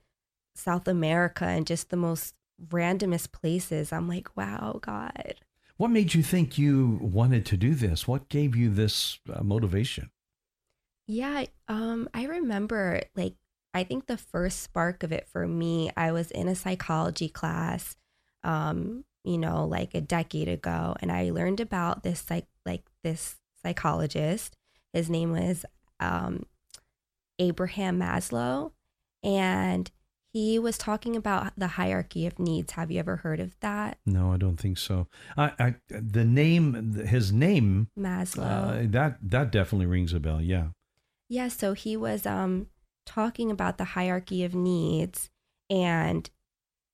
South 0.57 0.89
America 0.89 1.45
and 1.45 1.67
just 1.67 1.91
the 1.91 1.97
most 1.97 2.35
randomest 2.69 3.31
places. 3.31 3.93
I'm 3.93 4.09
like, 4.09 4.37
wow, 4.37 4.81
God. 4.83 5.37
What 5.77 5.91
made 5.91 6.15
you 6.15 6.23
think 6.23 6.59
you 6.59 6.99
wanted 7.01 7.45
to 7.47 7.57
do 7.57 7.75
this? 7.75 8.09
What 8.09 8.29
gave 8.29 8.57
you 8.57 8.71
this 8.71 9.21
uh, 9.33 9.45
motivation? 9.45 10.11
Yeah, 11.07 11.45
um, 11.69 12.09
I 12.13 12.25
remember 12.25 13.03
like 13.15 13.35
I 13.75 13.85
think 13.85 14.07
the 14.07 14.17
first 14.17 14.63
spark 14.63 15.03
of 15.03 15.13
it 15.13 15.29
for 15.29 15.47
me, 15.47 15.91
I 15.97 16.13
was 16.13 16.31
in 16.31 16.49
a 16.49 16.55
psychology 16.55 17.29
class, 17.29 17.97
um, 18.43 19.05
you 19.23 19.39
know, 19.39 19.67
like 19.67 19.95
a 19.95 20.01
decade 20.01 20.49
ago, 20.49 20.97
and 21.01 21.13
I 21.13 21.31
learned 21.31 21.61
about 21.61 22.03
this 22.03 22.21
psych 22.21 22.47
like 22.65 22.85
this 23.05 23.37
psychologist. 23.63 24.57
His 24.93 25.11
name 25.11 25.33
was 25.33 25.65
um, 26.01 26.47
Abraham 27.39 27.99
Maslow, 27.99 28.73
and 29.23 29.91
he 30.33 30.59
was 30.59 30.79
talking 30.79 31.17
about 31.17 31.53
the 31.57 31.67
hierarchy 31.69 32.27
of 32.27 32.39
needs. 32.39 32.73
Have 32.73 32.91
you 32.91 32.99
ever 32.99 33.17
heard 33.17 33.41
of 33.41 33.59
that, 33.61 33.99
No, 34.07 34.33
I 34.33 34.37
don't 34.37 34.57
think 34.59 34.79
so. 34.79 35.07
I, 35.37 35.53
I 35.59 35.75
the 35.89 36.25
name, 36.25 36.95
his 37.07 37.33
name, 37.33 37.89
Maslow? 37.99 38.85
uh, 38.85 38.91
that 38.91 39.19
that 39.23 39.51
definitely 39.51 39.87
rings 39.87 40.13
a 40.13 40.21
bell. 40.21 40.41
Yeah. 40.41 40.69
Yeah, 41.29 41.49
so 41.49 41.73
he 41.73 41.97
was 41.97 42.27
um 42.27 42.69
talking 43.05 43.51
about 43.51 43.79
the 43.79 43.85
hierarchy 43.85 44.45
of 44.45 44.55
needs 44.55 45.31
and 45.71 46.29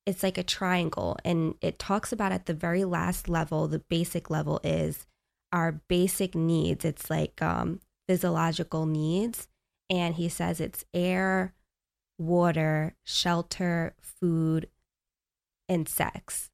it's 0.05 0.23
like 0.23 0.37
a 0.37 0.43
triangle 0.43 1.17
and 1.25 1.55
it 1.61 1.79
talks 1.79 2.13
about 2.13 2.33
at 2.33 2.47
the 2.47 2.55
very 2.55 2.85
last 2.85 3.29
level, 3.29 3.69
the 3.69 3.79
basic 3.79 4.31
level 4.31 4.61
is 4.63 5.07
our 5.53 5.81
basic 5.89 6.35
needs. 6.35 6.85
It's 6.85 7.11
like 7.11 7.41
um 7.43 7.81
physiological 8.09 8.87
needs 8.87 9.49
and 9.89 10.15
he 10.15 10.29
says 10.29 10.61
it's 10.61 10.85
air, 10.95 11.55
water, 12.19 12.95
shelter, 13.05 13.95
food 14.01 14.69
and 15.69 15.89
sex. 15.89 16.51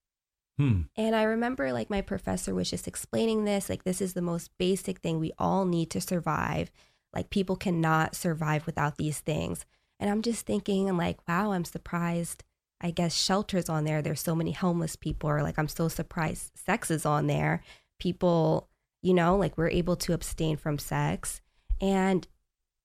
Hmm. 0.59 0.83
And 0.97 1.15
I 1.15 1.23
remember 1.23 1.73
like 1.73 1.89
my 1.89 2.01
professor 2.01 2.55
was 2.55 2.69
just 2.69 2.89
explaining 2.89 3.45
this 3.45 3.69
like 3.69 3.85
this 3.85 4.01
is 4.01 4.15
the 4.15 4.23
most 4.23 4.51
basic 4.59 4.99
thing 4.99 5.19
we 5.19 5.33
all 5.39 5.65
need 5.65 5.91
to 5.91 6.01
survive. 6.01 6.71
Like 7.15 7.31
people 7.31 7.57
cannot 7.57 8.15
survive 8.15 8.67
without 8.67 8.97
these 8.99 9.21
things. 9.21 9.65
And 10.01 10.11
I'm 10.11 10.23
just 10.23 10.47
thinking 10.47 10.89
I'm 10.89 10.99
like, 10.99 11.19
wow, 11.27 11.53
I'm 11.53 11.65
surprised. 11.65 12.45
I 12.81 12.91
guess 12.91 13.15
shelters 13.15 13.69
on 13.69 13.85
there. 13.85 14.03
There's 14.03 14.21
so 14.21 14.35
many 14.35 14.53
homeless 14.53 14.95
people 14.95 15.31
or 15.31 15.43
like 15.43 15.59
I'm 15.59 15.69
so 15.69 15.89
surprised 15.89 16.53
sex 16.57 16.91
is 16.91 17.05
on 17.05 17.27
there. 17.27 17.63
People, 17.99 18.69
you 19.03 19.15
know, 19.15 19.37
like 19.37 19.59
we're 19.59 19.71
able 19.71 19.97
to 19.97 20.13
abstain 20.13 20.57
from 20.57 20.79
sex. 20.79 21.41
And 21.81 22.27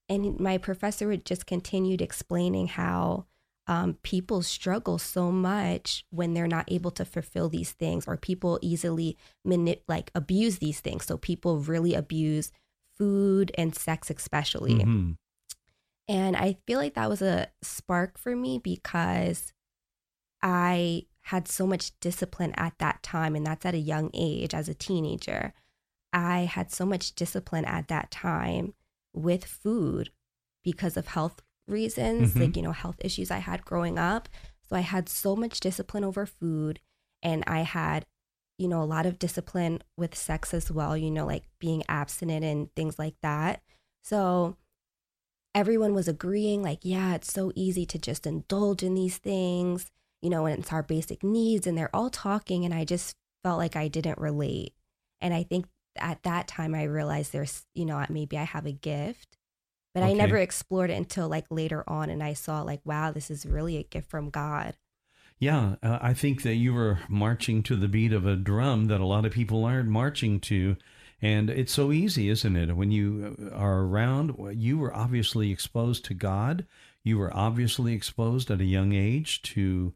and 0.10 0.40
my 0.40 0.58
professor 0.58 1.08
would 1.08 1.26
just 1.26 1.46
continued 1.46 2.02
explaining 2.02 2.68
how 2.68 3.26
um, 3.68 3.98
people 4.04 4.42
struggle 4.42 4.98
so 4.98 5.32
much 5.32 6.06
when 6.10 6.34
they're 6.34 6.48
not 6.48 6.70
able 6.70 6.92
to 6.92 7.06
fulfill 7.06 7.48
these 7.48 7.72
things 7.72 8.06
or 8.08 8.18
people 8.18 8.60
easily 8.62 9.18
manip- 9.48 9.82
like 9.88 10.12
abuse 10.14 10.58
these 10.58 10.82
things 10.82 11.06
so 11.06 11.18
people 11.18 11.60
really 11.60 11.94
abuse 11.94 12.52
food 12.98 13.52
and 13.58 13.76
sex 13.76 14.10
especially 14.10 14.76
Mhm. 14.80 15.18
and 16.08 16.36
i 16.38 16.58
feel 16.68 16.80
like 16.80 16.94
that 16.96 17.10
was 17.10 17.22
a 17.22 17.48
spark 17.62 18.18
for 18.18 18.36
me 18.36 18.60
because 18.60 19.54
i 20.42 21.04
had 21.28 21.48
so 21.48 21.66
much 21.66 21.98
discipline 22.00 22.54
at 22.58 22.78
that 22.80 23.02
time 23.02 23.36
and 23.36 23.46
that's 23.46 23.66
at 23.66 23.74
a 23.74 23.78
young 23.80 24.10
age 24.14 24.54
as 24.54 24.68
a 24.68 24.74
teenager 24.74 25.54
i 26.12 26.42
had 26.42 26.72
so 26.72 26.86
much 26.86 27.16
discipline 27.16 27.66
at 27.66 27.88
that 27.88 28.12
time 28.12 28.74
with 29.14 29.46
food 29.46 30.12
because 30.64 30.98
of 30.98 31.08
health 31.08 31.42
reasons 31.68 32.34
Mhm. 32.34 32.40
like 32.42 32.56
you 32.58 32.62
know 32.62 32.74
health 32.74 32.98
issues 33.00 33.32
i 33.32 33.38
had 33.40 33.64
growing 33.66 33.98
up 33.98 34.28
so 34.68 34.76
i 34.76 34.82
had 34.82 35.08
so 35.08 35.36
much 35.36 35.60
discipline 35.62 36.04
over 36.04 36.26
food 36.26 36.80
and 37.22 37.44
i 37.48 37.62
had 37.62 38.06
you 38.58 38.68
know 38.68 38.82
a 38.82 38.86
lot 38.86 39.06
of 39.06 39.20
discipline 39.20 39.82
with 39.98 40.16
sex 40.16 40.54
as 40.54 40.72
well 40.72 40.96
you 40.96 41.12
know 41.12 41.26
like 41.26 41.44
being 41.60 41.84
abstinent 41.90 42.44
and 42.44 42.74
things 42.76 42.98
like 43.00 43.16
that. 43.22 43.62
So 44.04 44.58
everyone 45.56 45.94
was 45.94 46.08
agreeing 46.08 46.64
like 46.64 46.80
yeah 46.82 47.14
it's 47.16 47.32
so 47.32 47.52
easy 47.56 47.86
to 47.86 48.00
just 48.00 48.26
indulge 48.26 48.82
in 48.82 48.96
these 48.96 49.18
things 49.18 49.92
you 50.22 50.30
know 50.30 50.46
and 50.46 50.60
it's 50.60 50.74
our 50.74 50.84
basic 50.84 51.24
needs 51.24 51.68
and 51.68 51.78
they're 51.78 51.96
all 51.96 52.10
talking 52.10 52.66
and 52.66 52.74
i 52.74 52.84
just 52.84 53.16
felt 53.44 53.58
like 53.58 53.76
i 53.76 53.88
didn't 53.88 54.18
relate. 54.18 54.74
And 55.22 55.34
i 55.34 55.44
think 55.44 55.66
at 55.98 56.24
that 56.24 56.48
time 56.48 56.74
i 56.74 56.84
realized 56.84 57.32
there's 57.32 57.66
you 57.76 57.86
know 57.86 58.04
maybe 58.10 58.38
i 58.38 58.44
have 58.44 58.66
a 58.66 58.72
gift 58.72 59.38
but 59.94 60.02
i 60.02 60.12
never 60.12 60.38
explored 60.38 60.90
it 60.90 60.96
until 60.96 61.28
like 61.28 61.46
later 61.52 61.84
on 61.88 62.10
and 62.10 62.24
i 62.24 62.34
saw 62.34 62.62
like 62.64 62.82
wow 62.84 63.12
this 63.12 63.30
is 63.30 63.46
really 63.46 63.78
a 63.78 63.84
gift 63.84 64.10
from 64.10 64.30
god 64.30 64.76
Yeah, 65.44 65.76
uh, 65.84 66.00
I 66.02 66.14
think 66.14 66.44
that 66.44 66.56
you 66.56 66.74
were 66.74 67.00
marching 67.10 67.64
to 67.64 67.76
the 67.76 67.90
beat 67.90 68.14
of 68.14 68.26
a 68.26 68.38
drum 68.38 68.86
that 68.86 69.02
a 69.02 69.06
lot 69.06 69.26
of 69.26 69.34
people 69.34 69.66
aren't 69.66 69.90
marching 69.90 70.40
to. 70.42 70.78
And 71.22 71.50
it's 71.50 71.74
so 71.74 71.92
easy, 71.92 72.30
isn't 72.30 72.56
it? 72.56 72.78
When 72.78 72.92
you 72.92 73.36
uh, 73.52 73.54
are 73.54 73.82
around, 73.82 74.38
you 74.54 74.78
were 74.78 74.96
obviously 74.96 75.52
exposed 75.52 76.06
to 76.06 76.14
God. 76.14 76.66
You 77.04 77.18
were 77.18 77.36
obviously 77.36 77.94
exposed 77.94 78.52
at 78.52 78.62
a 78.62 78.66
young 78.66 78.94
age 78.94 79.42
to 79.42 79.94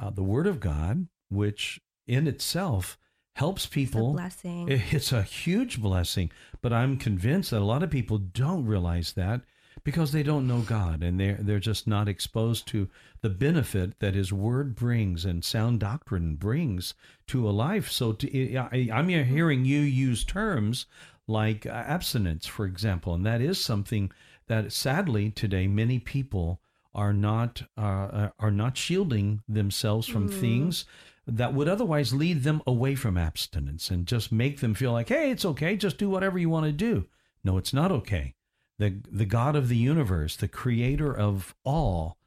uh, 0.00 0.10
the 0.10 0.22
Word 0.22 0.46
of 0.46 0.60
God, 0.60 1.08
which 1.28 1.80
in 2.06 2.28
itself 2.28 2.96
helps 3.34 3.64
it's 3.64 3.72
a 3.72 3.74
people. 3.74 4.12
blessing 4.12 4.68
It's 4.92 5.10
a 5.10 5.22
huge 5.22 5.82
blessing, 5.82 6.30
but 6.62 6.72
I'm 6.72 6.98
convinced 6.98 7.50
that 7.50 7.62
a 7.62 7.64
lot 7.64 7.82
of 7.82 7.90
people 7.90 8.18
don't 8.18 8.64
realize 8.64 9.14
that 9.14 9.40
because 9.84 10.12
they 10.12 10.22
don't 10.22 10.46
know 10.46 10.60
God 10.60 11.02
and 11.02 11.20
they're 11.20 11.38
they're 11.40 11.60
just 11.60 11.86
not 11.86 12.08
exposed 12.08 12.66
to 12.68 12.88
the 13.20 13.30
benefit 13.30 14.00
that 14.00 14.14
His 14.14 14.32
Word 14.32 14.74
brings 14.74 15.24
and 15.24 15.44
sound 15.44 15.80
doctrine 15.80 16.36
brings 16.36 16.94
to 17.28 17.48
a 17.48 17.50
life. 17.50 17.90
So 17.90 18.12
to, 18.12 18.56
I, 18.56 18.88
I'm 18.92 19.08
hearing 19.08 19.64
you 19.64 19.80
use 19.80 20.24
terms 20.24 20.86
like 21.26 21.66
uh, 21.66 21.70
abstinence, 21.70 22.46
for 22.46 22.66
example, 22.66 23.14
and 23.14 23.24
that 23.26 23.40
is 23.40 23.62
something 23.62 24.10
that 24.46 24.72
sadly 24.72 25.30
today 25.30 25.66
many 25.66 25.98
people 25.98 26.60
are 26.94 27.12
not 27.12 27.62
uh, 27.76 28.28
are 28.38 28.50
not 28.50 28.76
shielding 28.76 29.42
themselves 29.48 30.06
from 30.06 30.28
Mhm. 30.28 30.32
things 30.32 30.84
that 31.26 31.54
would 31.54 31.68
otherwise 31.68 32.12
lead 32.12 32.42
them 32.42 32.60
away 32.66 32.94
from 32.94 33.16
abstinence 33.16 33.90
and 33.90 34.06
just 34.06 34.30
make 34.30 34.60
them 34.60 34.74
feel 34.74 34.92
like, 34.92 35.08
hey, 35.08 35.30
it's 35.30 35.44
okay, 35.44 35.74
just 35.76 35.96
do 35.98 36.10
whatever 36.10 36.38
you 36.38 36.50
want 36.50 36.66
to 36.66 36.72
do. 36.72 37.06
No, 37.42 37.56
it's 37.56 37.72
not 37.72 37.90
okay. 37.90 38.34
The 38.78 39.00
the 39.10 39.24
God 39.24 39.56
of 39.56 39.68
the 39.68 39.76
universe, 39.76 40.36
the 40.36 40.48
creator 40.48 41.16
of 41.16 41.54
all, 41.64 42.18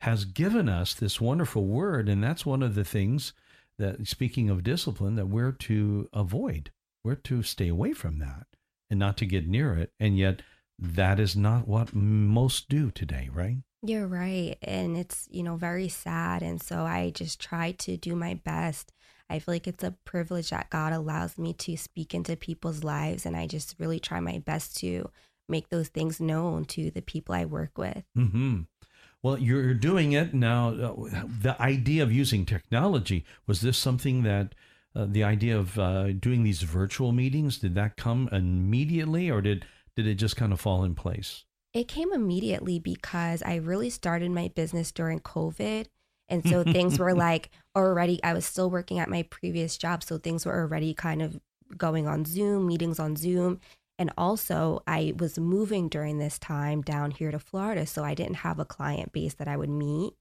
has 0.00 0.24
given 0.24 0.68
us 0.68 0.94
this 0.94 1.20
wonderful 1.20 1.66
word, 1.66 2.08
and 2.08 2.22
that's 2.22 2.46
one 2.46 2.62
of 2.62 2.74
the 2.74 2.84
things 2.84 3.32
that 3.78 4.06
speaking 4.06 4.50
of 4.50 4.62
discipline 4.62 5.16
that 5.16 5.28
we're 5.28 5.52
to 5.52 6.08
avoid. 6.12 6.70
We're 7.02 7.16
to 7.16 7.42
stay 7.42 7.68
away 7.68 7.92
from 7.92 8.18
that 8.20 8.46
and 8.88 8.98
not 8.98 9.16
to 9.18 9.26
get 9.26 9.48
near 9.48 9.74
it. 9.74 9.92
And 9.98 10.16
yet 10.16 10.42
that 10.78 11.18
is 11.20 11.36
not 11.36 11.68
what 11.68 11.94
most 11.94 12.68
do 12.68 12.90
today, 12.90 13.28
right? 13.32 13.58
You're 13.82 14.06
right. 14.06 14.56
And 14.62 14.96
it's, 14.96 15.28
you 15.30 15.42
know, 15.42 15.56
very 15.56 15.88
sad. 15.88 16.42
And 16.42 16.62
so 16.62 16.84
I 16.84 17.10
just 17.10 17.40
try 17.40 17.72
to 17.72 17.96
do 17.96 18.16
my 18.16 18.34
best 18.34 18.92
I 19.30 19.38
feel 19.38 19.54
like 19.54 19.66
it's 19.66 19.84
a 19.84 19.96
privilege 20.04 20.50
that 20.50 20.70
God 20.70 20.92
allows 20.92 21.38
me 21.38 21.54
to 21.54 21.76
speak 21.76 22.14
into 22.14 22.36
people's 22.36 22.84
lives. 22.84 23.24
And 23.24 23.36
I 23.36 23.46
just 23.46 23.74
really 23.78 23.98
try 23.98 24.20
my 24.20 24.38
best 24.38 24.76
to 24.78 25.10
make 25.48 25.68
those 25.68 25.88
things 25.88 26.20
known 26.20 26.64
to 26.66 26.90
the 26.90 27.02
people 27.02 27.34
I 27.34 27.44
work 27.44 27.76
with. 27.76 28.04
Mm-hmm. 28.16 28.62
Well, 29.22 29.38
you're 29.38 29.74
doing 29.74 30.12
it 30.12 30.34
now. 30.34 30.70
The 30.70 31.56
idea 31.58 32.02
of 32.02 32.12
using 32.12 32.44
technology 32.44 33.24
was 33.46 33.62
this 33.62 33.78
something 33.78 34.22
that 34.22 34.54
uh, 34.94 35.06
the 35.08 35.24
idea 35.24 35.58
of 35.58 35.78
uh, 35.78 36.12
doing 36.12 36.44
these 36.44 36.62
virtual 36.62 37.12
meetings 37.12 37.58
did 37.58 37.74
that 37.74 37.96
come 37.96 38.28
immediately, 38.30 39.30
or 39.30 39.40
did 39.40 39.64
did 39.96 40.06
it 40.06 40.16
just 40.16 40.36
kind 40.36 40.52
of 40.52 40.60
fall 40.60 40.84
in 40.84 40.94
place? 40.94 41.44
It 41.72 41.88
came 41.88 42.12
immediately 42.12 42.78
because 42.78 43.42
I 43.42 43.56
really 43.56 43.90
started 43.90 44.30
my 44.30 44.48
business 44.54 44.92
during 44.92 45.20
COVID. 45.20 45.86
And 46.28 46.46
so 46.48 46.62
things 46.64 46.98
were 46.98 47.14
like 47.14 47.50
already, 47.76 48.22
I 48.22 48.32
was 48.32 48.44
still 48.46 48.70
working 48.70 48.98
at 48.98 49.08
my 49.08 49.22
previous 49.22 49.76
job. 49.76 50.02
So 50.02 50.18
things 50.18 50.46
were 50.46 50.54
already 50.60 50.94
kind 50.94 51.22
of 51.22 51.40
going 51.76 52.06
on 52.06 52.24
Zoom, 52.24 52.66
meetings 52.66 52.98
on 52.98 53.16
Zoom. 53.16 53.60
And 53.98 54.12
also, 54.18 54.82
I 54.86 55.14
was 55.16 55.38
moving 55.38 55.88
during 55.88 56.18
this 56.18 56.38
time 56.38 56.82
down 56.82 57.12
here 57.12 57.30
to 57.30 57.38
Florida. 57.38 57.86
So 57.86 58.02
I 58.02 58.14
didn't 58.14 58.36
have 58.36 58.58
a 58.58 58.64
client 58.64 59.12
base 59.12 59.34
that 59.34 59.48
I 59.48 59.56
would 59.56 59.70
meet. 59.70 60.14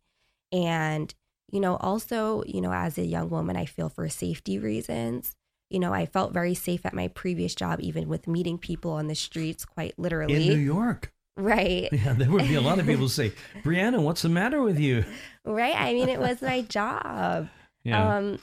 And, 0.51 1.13
you 1.51 1.59
know, 1.59 1.77
also, 1.77 2.43
you 2.45 2.61
know, 2.61 2.71
as 2.71 2.97
a 2.97 3.05
young 3.05 3.29
woman, 3.29 3.55
I 3.55 3.65
feel 3.65 3.89
for 3.89 4.07
safety 4.09 4.59
reasons. 4.59 5.35
You 5.71 5.79
know, 5.79 5.91
I 5.91 6.05
felt 6.05 6.33
very 6.33 6.53
safe 6.53 6.85
at 6.85 6.93
my 6.93 7.07
previous 7.07 7.55
job, 7.55 7.79
even 7.81 8.07
with 8.07 8.27
meeting 8.27 8.59
people 8.59 8.91
on 8.91 9.07
the 9.07 9.15
streets, 9.15 9.65
quite 9.65 9.97
literally. 9.97 10.47
In 10.47 10.53
New 10.53 10.63
York. 10.63 11.11
Right. 11.35 11.89
Yeah, 11.91 12.13
there 12.13 12.29
would 12.29 12.47
be 12.47 12.55
a 12.55 12.61
lot 12.61 12.77
of 12.77 12.85
people 12.85 13.09
say, 13.09 13.33
Brianna, 13.63 14.01
what's 14.03 14.21
the 14.21 14.29
matter 14.29 14.61
with 14.61 14.77
you? 14.77 15.03
Right. 15.43 15.75
I 15.75 15.93
mean, 15.93 16.09
it 16.09 16.19
was 16.19 16.43
my 16.43 16.61
job. 16.69 17.49
Yeah. 17.83 18.17
Um, 18.17 18.39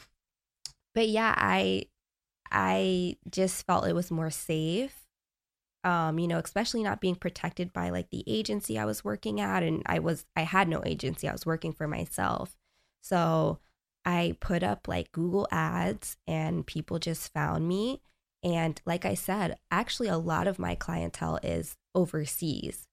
but 0.95 1.09
yeah, 1.09 1.33
I 1.37 1.85
I 2.51 3.17
just 3.31 3.65
felt 3.65 3.87
it 3.87 3.95
was 3.95 4.11
more 4.11 4.31
safe 4.31 5.00
um, 5.85 6.19
you 6.19 6.29
know, 6.29 6.39
especially 6.39 6.83
not 6.83 7.01
being 7.01 7.15
protected 7.15 7.73
by 7.73 7.91
like 7.91 8.11
the 8.11 8.25
agency 8.27 8.79
I 8.79 8.85
was 8.85 9.05
working 9.05 9.41
at. 9.41 9.63
And 9.63 9.83
I 9.87 9.99
was, 9.99 10.25
I 10.37 10.43
had 10.43 10.69
no 10.69 10.83
agency, 10.85 11.29
I 11.29 11.33
was 11.33 11.47
working 11.47 11.73
for 11.73 11.89
myself. 11.89 12.57
So 13.01 13.59
I 14.05 14.37
put 14.41 14.63
up 14.63 14.89
like 14.89 15.13
Google 15.13 15.49
ads 15.51 16.17
and 16.27 16.67
people 16.67 16.99
just 16.99 17.33
found 17.33 17.67
me. 17.67 18.03
And 18.43 18.81
like 18.87 19.05
I 19.05 19.15
said, 19.15 19.59
actually, 19.71 20.09
a 20.09 20.19
lot 20.19 20.47
of 20.47 20.59
my 20.59 20.75
clientele 20.75 21.39
is 21.43 21.77
overseas. 21.95 22.87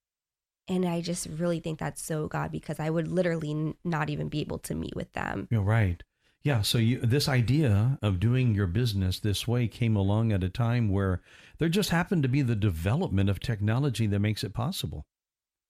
And 0.69 0.85
I 0.85 0.99
just 0.99 1.27
really 1.27 1.61
think 1.61 1.79
that's 1.79 2.01
so 2.01 2.27
God 2.27 2.51
because 2.51 2.79
I 2.79 2.89
would 2.89 3.07
literally 3.07 3.51
n- 3.51 3.75
not 3.85 4.09
even 4.09 4.27
be 4.27 4.41
able 4.41 4.59
to 4.59 4.75
meet 4.75 4.95
with 4.95 5.11
them. 5.13 5.47
You're 5.49 5.61
right. 5.61 6.03
Yeah. 6.47 6.61
So 6.61 6.77
you, 6.77 6.99
this 7.01 7.27
idea 7.27 7.99
of 8.01 8.21
doing 8.21 8.55
your 8.55 8.67
business 8.67 9.19
this 9.19 9.49
way 9.49 9.67
came 9.67 9.97
along 9.97 10.31
at 10.31 10.45
a 10.45 10.49
time 10.49 10.87
where 10.87 11.21
there 11.57 11.67
just 11.67 11.89
happened 11.89 12.23
to 12.23 12.29
be 12.29 12.41
the 12.41 12.55
development 12.55 13.29
of 13.29 13.41
technology 13.41 14.07
that 14.07 14.19
makes 14.19 14.45
it 14.45 14.53
possible. 14.53 15.05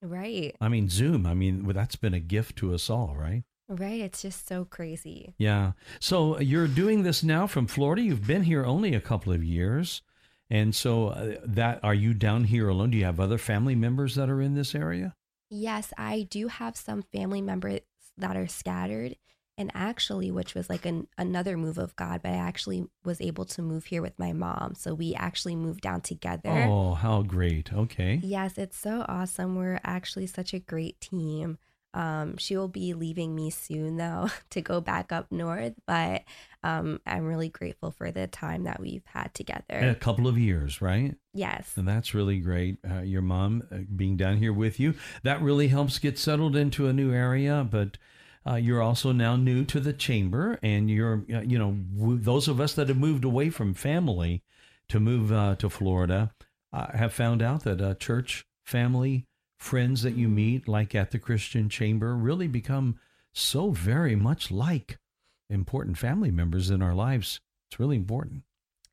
Right. 0.03 0.55
I 0.61 0.69
mean, 0.69 0.87
Zoom, 0.87 1.25
I 1.25 1.33
mean, 1.33 1.65
well, 1.65 1.73
that's 1.73 1.95
been 1.95 2.13
a 2.13 2.19
gift 2.19 2.57
to 2.57 2.75
us 2.75 2.91
all, 2.91 3.15
right? 3.17 3.43
Right. 3.67 4.01
It's 4.01 4.21
just 4.21 4.47
so 4.47 4.65
crazy. 4.65 5.33
Yeah. 5.39 5.71
So 5.99 6.39
you're 6.39 6.67
doing 6.67 7.01
this 7.01 7.23
now 7.23 7.47
from 7.47 7.65
Florida. 7.65 8.03
You've 8.03 8.27
been 8.27 8.43
here 8.43 8.63
only 8.63 8.93
a 8.93 9.01
couple 9.01 9.33
of 9.33 9.43
years. 9.43 10.03
And 10.47 10.75
so 10.75 11.07
uh, 11.07 11.37
that 11.43 11.79
are 11.81 11.95
you 11.95 12.13
down 12.13 12.43
here 12.43 12.69
alone? 12.69 12.91
Do 12.91 12.99
you 12.99 13.05
have 13.05 13.19
other 13.19 13.39
family 13.39 13.73
members 13.73 14.13
that 14.13 14.29
are 14.29 14.43
in 14.43 14.53
this 14.53 14.75
area? 14.75 15.15
Yes, 15.49 15.91
I 15.97 16.27
do 16.29 16.49
have 16.49 16.77
some 16.77 17.01
family 17.01 17.41
members 17.41 17.79
that 18.19 18.37
are 18.37 18.47
scattered 18.47 19.15
and 19.57 19.71
actually 19.73 20.31
which 20.31 20.53
was 20.53 20.69
like 20.69 20.85
an, 20.85 21.07
another 21.17 21.57
move 21.57 21.77
of 21.77 21.95
god 21.95 22.21
but 22.21 22.31
i 22.31 22.35
actually 22.35 22.85
was 23.07 23.19
able 23.21 23.45
to 23.45 23.61
move 23.61 23.85
here 23.85 24.01
with 24.01 24.17
my 24.19 24.33
mom. 24.33 24.75
So 24.75 24.93
we 24.93 25.15
actually 25.15 25.55
moved 25.55 25.81
down 25.81 26.01
together. 26.01 26.65
Oh 26.67 26.93
how 26.93 27.23
great. 27.23 27.73
Okay. 27.73 28.19
Yes 28.23 28.57
it's 28.57 28.77
so 28.77 29.05
awesome. 29.07 29.55
We're 29.55 29.79
actually 29.83 30.27
such 30.27 30.53
a 30.53 30.59
great 30.59 30.99
team. 31.01 31.57
Um, 31.93 32.37
she 32.37 32.55
will 32.55 32.67
be 32.67 32.93
leaving 32.93 33.33
me 33.33 33.49
soon 33.49 33.97
though 33.97 34.29
to 34.51 34.61
go 34.61 34.81
back 34.81 35.11
up 35.11 35.31
north 35.31 35.73
but 35.87 36.23
um, 36.63 36.99
i'm 37.07 37.25
really 37.25 37.49
grateful 37.49 37.91
for 37.91 38.11
the 38.11 38.27
time 38.27 38.65
that 38.65 38.79
we've 38.79 39.05
had 39.05 39.33
together. 39.33 39.63
A 39.79 39.95
couple 39.95 40.27
of 40.27 40.37
years 40.37 40.81
right? 40.81 41.15
Yes. 41.33 41.71
And 41.75 41.87
that's 41.87 42.13
really 42.13 42.39
great 42.39 42.77
uh, 42.89 43.01
your 43.01 43.21
mom 43.21 43.63
uh, 43.71 43.77
being 43.95 44.17
down 44.17 44.37
here 44.37 44.53
with 44.53 44.79
you. 44.79 44.95
That 45.23 45.41
really 45.41 45.69
helps 45.69 45.97
get 45.97 46.19
settled 46.19 46.55
into 46.55 46.87
a 46.87 46.93
new 46.93 47.13
area 47.13 47.65
but 47.69 47.97
uh, 48.47 48.55
you're 48.55 48.81
also 48.81 49.11
now 49.11 49.35
new 49.35 49.65
to 49.65 49.79
the 49.79 49.93
chamber, 49.93 50.59
and 50.61 50.89
you're, 50.89 51.25
uh, 51.33 51.41
you 51.41 51.57
know, 51.57 51.75
those 51.93 52.47
of 52.47 52.61
us 52.61 52.73
that 52.73 52.87
have 52.87 52.97
moved 52.97 53.25
away 53.25 53.49
from 53.49 53.73
family 53.73 54.43
to 54.89 54.99
move 54.99 55.31
uh, 55.31 55.55
to 55.55 55.69
Florida 55.69 56.31
uh, 56.71 56.87
have 56.97 57.13
found 57.13 57.41
out 57.41 57.63
that 57.63 57.81
uh, 57.81 57.93
church, 57.95 58.45
family, 58.65 59.25
friends 59.59 60.03
that 60.03 60.15
you 60.15 60.27
meet, 60.27 60.67
like 60.67 60.95
at 60.95 61.11
the 61.11 61.19
Christian 61.19 61.67
Chamber, 61.67 62.15
really 62.15 62.47
become 62.47 62.99
so 63.33 63.71
very 63.71 64.15
much 64.15 64.51
like 64.51 64.97
important 65.49 65.97
family 65.97 66.31
members 66.31 66.69
in 66.69 66.81
our 66.81 66.93
lives. 66.93 67.39
It's 67.69 67.79
really 67.79 67.97
important. 67.97 68.43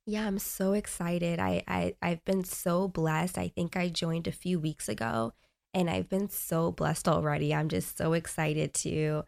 Yeah, 0.06 0.26
I'm 0.26 0.38
so 0.38 0.72
excited. 0.72 1.38
I, 1.38 1.62
I 1.66 1.94
I've 2.02 2.24
been 2.24 2.44
so 2.44 2.88
blessed. 2.88 3.38
I 3.38 3.48
think 3.48 3.76
I 3.76 3.88
joined 3.88 4.26
a 4.26 4.32
few 4.32 4.58
weeks 4.58 4.88
ago 4.88 5.32
and 5.72 5.90
I've 5.90 6.08
been 6.08 6.28
so 6.28 6.70
blessed 6.70 7.08
already. 7.08 7.54
I'm 7.54 7.68
just 7.68 7.98
so 7.98 8.12
excited 8.12 8.74
to 8.74 9.24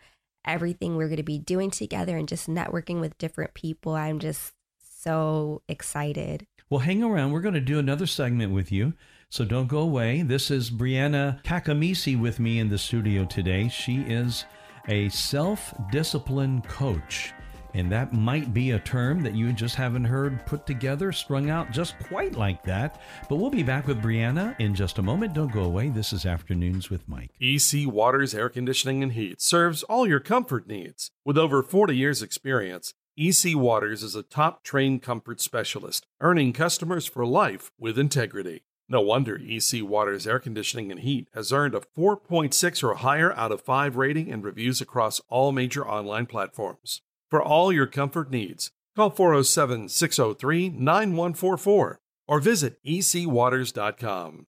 everything 0.47 0.97
we're 0.97 1.09
going 1.09 1.17
to 1.17 1.23
be 1.23 1.39
doing 1.39 1.71
together 1.71 2.17
and 2.17 2.29
just 2.29 2.49
networking 2.49 3.01
with 3.01 3.19
different 3.19 3.55
people. 3.55 3.95
I'm 3.95 4.19
just 4.19 4.53
so 4.81 5.63
excited. 5.69 6.47
Well, 6.69 6.81
hang 6.81 7.03
around. 7.03 7.33
We're 7.33 7.41
going 7.41 7.55
to 7.55 7.61
do 7.61 7.79
another 7.79 8.07
segment 8.07 8.53
with 8.53 8.73
you. 8.73 8.95
So 9.29 9.45
don't 9.45 9.67
go 9.67 9.79
away. 9.79 10.23
This 10.23 10.51
is 10.51 10.71
Brianna 10.71 11.43
Kakamisi 11.43 12.19
with 12.19 12.41
me 12.41 12.59
in 12.59 12.69
the 12.69 12.79
studio 12.79 13.25
today. 13.25 13.69
She 13.69 13.99
is 13.99 14.45
a 14.89 15.09
self 15.09 15.75
discipline 15.91 16.63
coach. 16.63 17.33
And 17.77 17.93
that 17.93 18.15
might 18.15 18.55
be 18.55 18.71
a 18.71 18.79
term 18.79 19.23
that 19.23 19.35
you 19.35 19.53
just 19.53 19.75
haven't 19.75 20.07
heard 20.07 20.47
put 20.47 20.67
together, 20.67 21.13
strung 21.13 21.51
out 21.51 21.73
just 21.73 21.95
quite 21.99 22.35
like 22.35 22.63
that. 22.65 23.03
But 23.29 23.37
we'll 23.37 23.51
be 23.51 23.63
back 23.63 23.87
with 23.87 24.03
Brianna 24.03 24.59
in 24.59 24.75
just 24.75 24.97
a 24.97 25.03
moment. 25.03 25.35
Don't 25.35 25.53
go 25.53 25.65
away. 25.65 25.91
This 25.91 26.11
is 26.11 26.25
Afternoons 26.25 26.89
with 26.89 27.07
Mike. 27.07 27.33
EC 27.39 27.87
Waters 27.87 28.35
Air 28.35 28.49
Conditioning 28.49 29.03
and 29.03 29.13
Heat 29.13 29.43
serves 29.43 29.83
all 29.83 30.09
your 30.09 30.21
comfort 30.21 30.67
needs. 30.67 31.11
With 31.23 31.37
over 31.37 31.63
40 31.63 31.95
years' 31.95 32.23
experience, 32.23 32.95
EC 33.19 33.55
Waters 33.55 34.03
is 34.03 34.15
a 34.15 34.23
top 34.23 34.65
trained 34.65 35.03
comfort 35.03 35.43
specialist, 35.43 36.07
earning 36.23 36.55
customers 36.55 37.05
for 37.05 37.27
life 37.27 37.73
with 37.79 37.99
integrity. 37.99 38.63
No 38.89 39.03
wonder 39.03 39.39
EC 39.39 39.83
Waters 39.83 40.27
Air 40.27 40.39
Conditioning 40.39 40.91
and 40.91 41.01
Heat 41.01 41.29
has 41.35 41.53
earned 41.53 41.75
a 41.75 41.81
4.6 41.81 42.83
or 42.83 42.95
higher 42.95 43.35
out 43.35 43.53
of 43.53 43.61
5 43.61 43.97
rating 43.97 44.33
and 44.33 44.43
reviews 44.43 44.81
across 44.81 45.21
all 45.29 45.53
major 45.53 45.87
online 45.87 46.25
platforms. 46.25 47.03
For 47.31 47.43
all 47.43 47.73
your 47.73 47.87
comfort 47.87 48.31
needs, 48.31 48.71
call 48.95 49.11
407 49.11 49.89
603 49.89 50.69
9144 50.71 52.01
or 52.29 52.41
visit 52.41 52.79
ecwaters.com. 52.85 54.47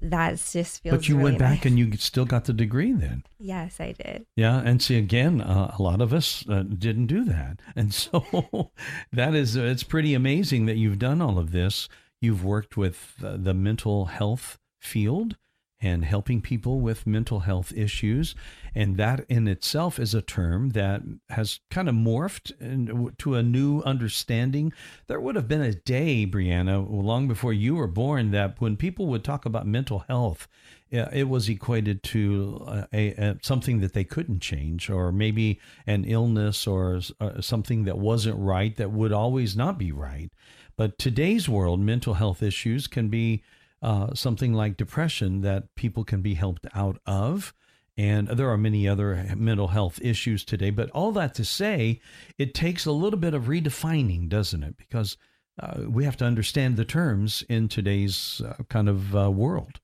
that's 0.00 0.52
just 0.52 0.82
feels. 0.82 0.96
But 0.96 1.08
you 1.08 1.16
really 1.16 1.32
went 1.32 1.38
back 1.38 1.64
and 1.64 1.78
you 1.78 1.92
still 1.96 2.24
got 2.24 2.44
the 2.44 2.52
degree 2.52 2.92
then. 2.92 3.24
Yes, 3.38 3.80
I 3.80 3.92
did. 3.92 4.26
Yeah, 4.36 4.60
and 4.64 4.82
see 4.82 4.96
again, 4.96 5.40
uh, 5.40 5.74
a 5.78 5.82
lot 5.82 6.00
of 6.00 6.12
us 6.12 6.44
uh, 6.48 6.62
didn't 6.62 7.06
do 7.06 7.24
that, 7.24 7.60
and 7.76 7.92
so 7.92 8.70
that 9.12 9.34
is 9.34 9.56
it's 9.56 9.82
pretty 9.82 10.14
amazing 10.14 10.66
that 10.66 10.76
you've 10.76 10.98
done 10.98 11.20
all 11.20 11.38
of 11.38 11.52
this. 11.52 11.88
You've 12.20 12.44
worked 12.44 12.76
with 12.76 13.14
uh, 13.24 13.36
the 13.36 13.54
mental 13.54 14.06
health 14.06 14.58
field 14.80 15.36
and 15.80 16.04
helping 16.04 16.40
people 16.40 16.80
with 16.80 17.06
mental 17.06 17.40
health 17.40 17.72
issues, 17.76 18.34
and 18.74 18.96
that 18.96 19.24
in 19.28 19.46
itself 19.46 19.98
is 19.98 20.14
a 20.14 20.22
term 20.22 20.70
that 20.70 21.02
has 21.30 21.60
kind 21.70 21.88
of 21.88 21.94
morphed 21.94 22.52
into 22.60 23.34
a 23.34 23.42
new 23.42 23.80
understanding. 23.82 24.72
There 25.06 25.20
would 25.20 25.36
have 25.36 25.46
been 25.46 25.62
a 25.62 25.74
day, 25.74 26.26
Brianna, 26.26 26.84
long 26.88 27.28
before 27.28 27.52
you 27.52 27.76
were 27.76 27.86
born, 27.86 28.32
that 28.32 28.60
when 28.60 28.76
people 28.76 29.06
would 29.06 29.22
talk 29.22 29.46
about 29.46 29.66
mental 29.66 30.00
health, 30.00 30.48
it 30.90 31.28
was 31.28 31.48
equated 31.48 32.02
to 32.02 32.64
uh, 32.66 32.84
a, 32.92 33.08
a 33.10 33.36
something 33.42 33.80
that 33.80 33.92
they 33.92 34.04
couldn't 34.04 34.40
change, 34.40 34.90
or 34.90 35.12
maybe 35.12 35.60
an 35.86 36.04
illness 36.04 36.66
or 36.66 37.00
uh, 37.20 37.40
something 37.40 37.84
that 37.84 37.98
wasn't 37.98 38.38
right 38.38 38.74
that 38.76 38.90
would 38.90 39.12
always 39.12 39.54
not 39.54 39.78
be 39.78 39.92
right. 39.92 40.30
But 40.76 40.98
today's 40.98 41.48
world, 41.48 41.80
mental 41.80 42.14
health 42.14 42.42
issues 42.42 42.86
can 42.86 43.08
be 43.08 43.42
uh, 43.82 44.14
something 44.14 44.52
like 44.52 44.76
depression 44.76 45.40
that 45.42 45.74
people 45.74 46.04
can 46.04 46.22
be 46.22 46.34
helped 46.34 46.66
out 46.74 46.98
of. 47.06 47.54
And 47.96 48.28
there 48.28 48.48
are 48.48 48.56
many 48.56 48.86
other 48.86 49.26
mental 49.36 49.68
health 49.68 49.98
issues 50.00 50.44
today. 50.44 50.70
But 50.70 50.88
all 50.90 51.10
that 51.12 51.34
to 51.34 51.44
say, 51.44 52.00
it 52.38 52.54
takes 52.54 52.86
a 52.86 52.92
little 52.92 53.18
bit 53.18 53.34
of 53.34 53.44
redefining, 53.44 54.28
doesn't 54.28 54.62
it? 54.62 54.76
Because 54.76 55.16
uh, 55.60 55.80
we 55.88 56.04
have 56.04 56.16
to 56.18 56.24
understand 56.24 56.76
the 56.76 56.84
terms 56.84 57.42
in 57.48 57.66
today's 57.66 58.40
uh, 58.44 58.62
kind 58.68 58.88
of 58.88 59.16
uh, 59.16 59.30
world. 59.30 59.80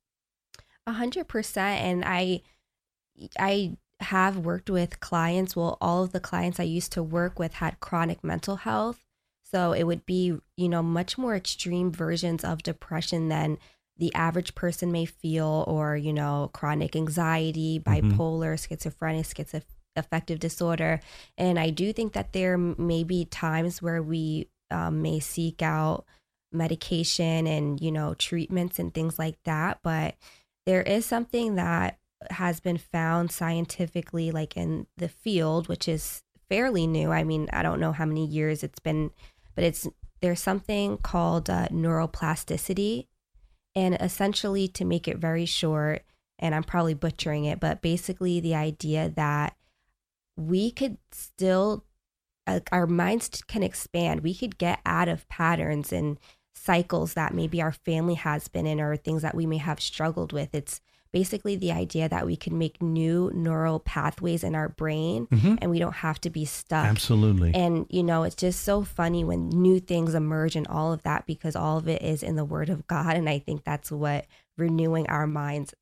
A 0.86 0.92
hundred 0.92 1.26
percent. 1.26 1.80
And 1.80 2.04
I, 2.04 2.42
I 3.36 3.76
have 3.98 4.38
worked 4.38 4.70
with 4.70 5.00
clients. 5.00 5.56
Well, 5.56 5.76
all 5.80 6.04
of 6.04 6.12
the 6.12 6.20
clients 6.20 6.60
I 6.60 6.64
used 6.64 6.92
to 6.92 7.02
work 7.02 7.40
with 7.40 7.54
had 7.54 7.80
chronic 7.80 8.22
mental 8.22 8.56
health. 8.56 9.00
So 9.42 9.72
it 9.72 9.84
would 9.84 10.06
be, 10.06 10.38
you 10.56 10.68
know, 10.68 10.82
much 10.82 11.18
more 11.18 11.34
extreme 11.34 11.90
versions 11.90 12.44
of 12.44 12.62
depression 12.62 13.28
than 13.28 13.58
the 13.96 14.12
average 14.14 14.54
person 14.54 14.90
may 14.90 15.04
feel, 15.04 15.64
or, 15.68 15.96
you 15.96 16.12
know, 16.12 16.50
chronic 16.52 16.96
anxiety, 16.96 17.78
bipolar, 17.78 18.54
schizophrenia, 18.56 19.22
schizoaffective 19.96 20.38
disorder. 20.38 21.00
And 21.38 21.58
I 21.58 21.70
do 21.70 21.92
think 21.92 22.12
that 22.14 22.32
there 22.32 22.58
may 22.58 23.04
be 23.04 23.24
times 23.24 23.80
where 23.80 24.02
we 24.02 24.48
um, 24.70 25.02
may 25.02 25.20
seek 25.20 25.62
out 25.62 26.04
medication 26.50 27.46
and, 27.46 27.80
you 27.80 27.92
know, 27.92 28.14
treatments 28.14 28.78
and 28.78 28.92
things 28.92 29.18
like 29.18 29.36
that. 29.44 29.78
But 29.82 30.16
there 30.66 30.82
is 30.82 31.06
something 31.06 31.54
that 31.54 31.98
has 32.30 32.58
been 32.58 32.78
found 32.78 33.30
scientifically, 33.30 34.30
like 34.30 34.56
in 34.56 34.86
the 34.96 35.08
field, 35.08 35.68
which 35.68 35.86
is 35.86 36.22
fairly 36.48 36.86
new. 36.86 37.12
I 37.12 37.22
mean, 37.22 37.48
I 37.52 37.62
don't 37.62 37.80
know 37.80 37.92
how 37.92 38.06
many 38.06 38.26
years 38.26 38.62
it's 38.62 38.80
been, 38.80 39.10
but 39.54 39.64
it's 39.64 39.86
there's 40.20 40.40
something 40.40 40.96
called 40.98 41.50
uh, 41.50 41.68
neuroplasticity, 41.68 43.06
and 43.74 43.96
essentially, 44.00 44.68
to 44.68 44.84
make 44.84 45.08
it 45.08 45.18
very 45.18 45.46
short, 45.46 46.02
and 46.38 46.54
I'm 46.54 46.64
probably 46.64 46.94
butchering 46.94 47.44
it, 47.44 47.60
but 47.60 47.82
basically, 47.82 48.40
the 48.40 48.54
idea 48.54 49.08
that 49.16 49.56
we 50.36 50.70
could 50.70 50.98
still, 51.12 51.84
uh, 52.46 52.60
our 52.72 52.86
minds 52.86 53.42
can 53.46 53.62
expand. 53.62 54.20
We 54.20 54.34
could 54.34 54.58
get 54.58 54.80
out 54.84 55.08
of 55.08 55.28
patterns 55.28 55.92
and 55.92 56.18
cycles 56.54 57.14
that 57.14 57.34
maybe 57.34 57.60
our 57.60 57.72
family 57.72 58.14
has 58.14 58.48
been 58.48 58.66
in 58.66 58.80
or 58.80 58.96
things 58.96 59.22
that 59.22 59.34
we 59.34 59.46
may 59.46 59.58
have 59.58 59.80
struggled 59.80 60.32
with. 60.32 60.54
It's 60.54 60.80
basically 61.14 61.54
the 61.54 61.70
idea 61.70 62.08
that 62.08 62.26
we 62.26 62.34
can 62.34 62.58
make 62.58 62.82
new 62.82 63.30
neural 63.32 63.78
pathways 63.78 64.42
in 64.42 64.52
our 64.56 64.68
brain 64.68 65.28
Mhm. 65.28 65.58
and 65.62 65.70
we 65.70 65.78
don't 65.78 65.94
have 65.94 66.20
to 66.20 66.28
be 66.28 66.44
stuck. 66.44 66.84
Absolutely. 66.86 67.54
And, 67.54 67.86
you 67.88 68.02
know, 68.02 68.24
it's 68.24 68.34
just 68.34 68.64
so 68.64 68.82
funny 68.82 69.22
when 69.22 69.48
new 69.48 69.78
things 69.78 70.12
emerge 70.12 70.56
and 70.56 70.66
all 70.66 70.92
of 70.92 71.04
that 71.04 71.24
because 71.24 71.54
all 71.54 71.78
of 71.78 71.86
it 71.86 72.02
is 72.02 72.24
in 72.24 72.34
the 72.34 72.44
Word 72.44 72.68
of 72.68 72.88
God. 72.88 73.16
And 73.16 73.28
I 73.28 73.38
think 73.38 73.62
that's 73.62 73.92
what 73.92 74.26
renewing 74.58 75.06
our 75.06 75.28
minds 75.28 75.72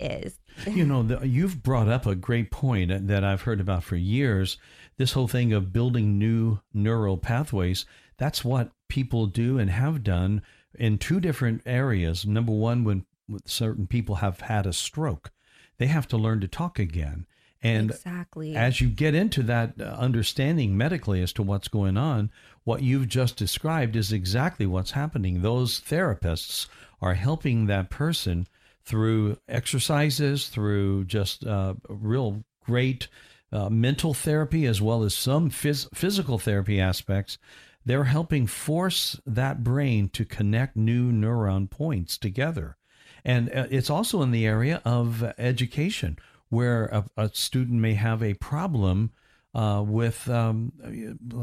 is. 0.00 0.40
you 0.66 0.84
know, 0.84 1.04
the, 1.04 1.24
you've 1.28 1.62
brought 1.62 1.88
up 1.88 2.04
a 2.04 2.16
great 2.16 2.50
point 2.50 3.06
that 3.06 3.22
I've 3.22 3.42
heard 3.42 3.60
about 3.60 3.84
for 3.84 3.94
years. 3.94 4.58
This 4.96 5.12
whole 5.12 5.28
thing 5.28 5.52
of 5.52 5.72
building 5.72 6.18
new 6.18 6.58
neural 6.74 7.18
pathways. 7.18 7.86
That's 8.18 8.44
what 8.44 8.72
people 8.88 9.28
do 9.28 9.58
and 9.60 9.70
have 9.70 10.02
done 10.02 10.42
in 10.76 10.98
two 10.98 11.20
different 11.20 11.62
areas. 11.64 12.26
Number 12.26 12.52
one, 12.52 12.82
when 12.82 13.04
certain 13.44 13.86
people 13.86 14.16
have 14.16 14.40
had 14.40 14.66
a 14.66 14.72
stroke, 14.72 15.30
they 15.78 15.86
have 15.86 16.08
to 16.08 16.16
learn 16.16 16.40
to 16.40 16.48
talk 16.48 16.78
again. 16.78 17.26
And 17.62 17.90
exactly. 17.90 18.56
as 18.56 18.80
you 18.80 18.88
get 18.88 19.14
into 19.14 19.42
that 19.42 19.74
uh, 19.78 19.84
understanding 19.84 20.76
medically 20.76 21.20
as 21.22 21.32
to 21.34 21.42
what's 21.42 21.68
going 21.68 21.96
on, 21.98 22.30
what 22.64 22.82
you've 22.82 23.08
just 23.08 23.36
described 23.36 23.96
is 23.96 24.12
exactly 24.12 24.66
what's 24.66 24.92
happening. 24.92 25.42
Those 25.42 25.80
therapists 25.80 26.68
are 27.02 27.14
helping 27.14 27.66
that 27.66 27.90
person 27.90 28.46
through 28.84 29.36
exercises, 29.48 30.48
through 30.48 31.04
just 31.04 31.44
uh, 31.44 31.74
real 31.88 32.44
great 32.64 33.08
uh, 33.52 33.68
mental 33.68 34.14
therapy, 34.14 34.64
as 34.66 34.80
well 34.80 35.02
as 35.02 35.14
some 35.14 35.50
phys- 35.50 35.88
physical 35.94 36.38
therapy 36.38 36.80
aspects. 36.80 37.36
They're 37.84 38.04
helping 38.04 38.46
force 38.46 39.20
that 39.26 39.64
brain 39.64 40.08
to 40.10 40.24
connect 40.24 40.76
new 40.76 41.10
neuron 41.12 41.68
points 41.68 42.18
together. 42.18 42.76
And 43.24 43.50
uh, 43.54 43.66
it's 43.70 43.90
also 43.90 44.22
in 44.22 44.30
the 44.30 44.46
area 44.46 44.80
of 44.84 45.22
education 45.38 46.18
where 46.48 46.86
a, 46.86 47.04
a 47.16 47.30
student 47.34 47.80
may 47.80 47.94
have 47.94 48.22
a 48.22 48.34
problem 48.34 49.12
uh, 49.54 49.82
with 49.86 50.28
um, 50.28 50.72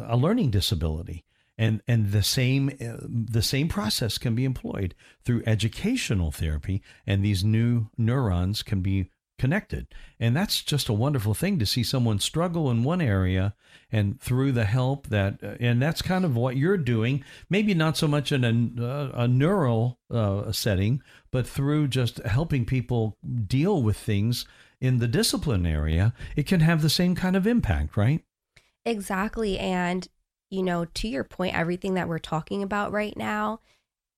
a 0.08 0.18
learning 0.18 0.52
disability. 0.52 1.24
And, 1.58 1.82
and 1.88 2.12
the 2.12 2.22
same 2.22 2.70
uh, 2.70 2.98
the 3.02 3.42
same 3.42 3.68
process 3.68 4.20
can 4.20 4.36
be 4.36 4.46
employed 4.46 4.94
through 5.24 5.42
educational 5.48 6.32
therapy, 6.32 6.84
and 7.08 7.26
these 7.26 7.44
new 7.44 7.88
neurons 7.98 8.62
can 8.62 8.82
be 8.82 9.10
connected. 9.40 9.88
And 10.20 10.36
that's 10.36 10.62
just 10.62 10.90
a 10.90 10.94
wonderful 10.94 11.34
thing 11.34 11.60
to 11.60 11.66
see 11.66 11.84
someone 11.84 12.20
struggle 12.20 12.72
in 12.72 12.84
one 12.84 13.02
area 13.02 13.54
and 13.92 14.20
through 14.20 14.52
the 14.52 14.66
help 14.66 15.08
that, 15.08 15.40
uh, 15.44 15.56
and 15.60 15.82
that's 15.82 16.02
kind 16.02 16.26
of 16.26 16.36
what 16.36 16.58
you're 16.58 16.78
doing. 16.78 17.24
Maybe 17.50 17.74
not 17.74 17.98
so 17.98 18.08
much 18.08 18.32
in 18.32 18.44
a, 18.44 18.84
uh, 18.84 19.12
a 19.13 19.28
neural 19.28 20.00
uh, 20.12 20.52
setting, 20.52 21.02
but 21.38 21.45
through 21.47 21.88
just 21.88 22.17
helping 22.23 22.65
people 22.65 23.15
deal 23.45 23.84
with 23.84 23.95
things 23.95 24.47
in 24.82 24.97
the 24.97 25.08
discipline 25.08 25.67
area, 25.67 26.12
it 26.36 26.47
can 26.47 26.62
have 26.62 26.82
the 26.82 26.89
same 26.89 27.13
kind 27.13 27.36
of 27.36 27.45
impact, 27.45 27.95
right? 27.95 28.23
Exactly. 28.88 29.60
And, 29.60 30.08
you 30.50 30.63
know, 30.63 30.86
to 30.86 31.08
your 31.08 31.23
point, 31.23 31.56
everything 31.56 31.93
that 31.93 32.08
we're 32.08 32.17
talking 32.17 32.63
about 32.63 32.91
right 32.91 33.15
now, 33.15 33.60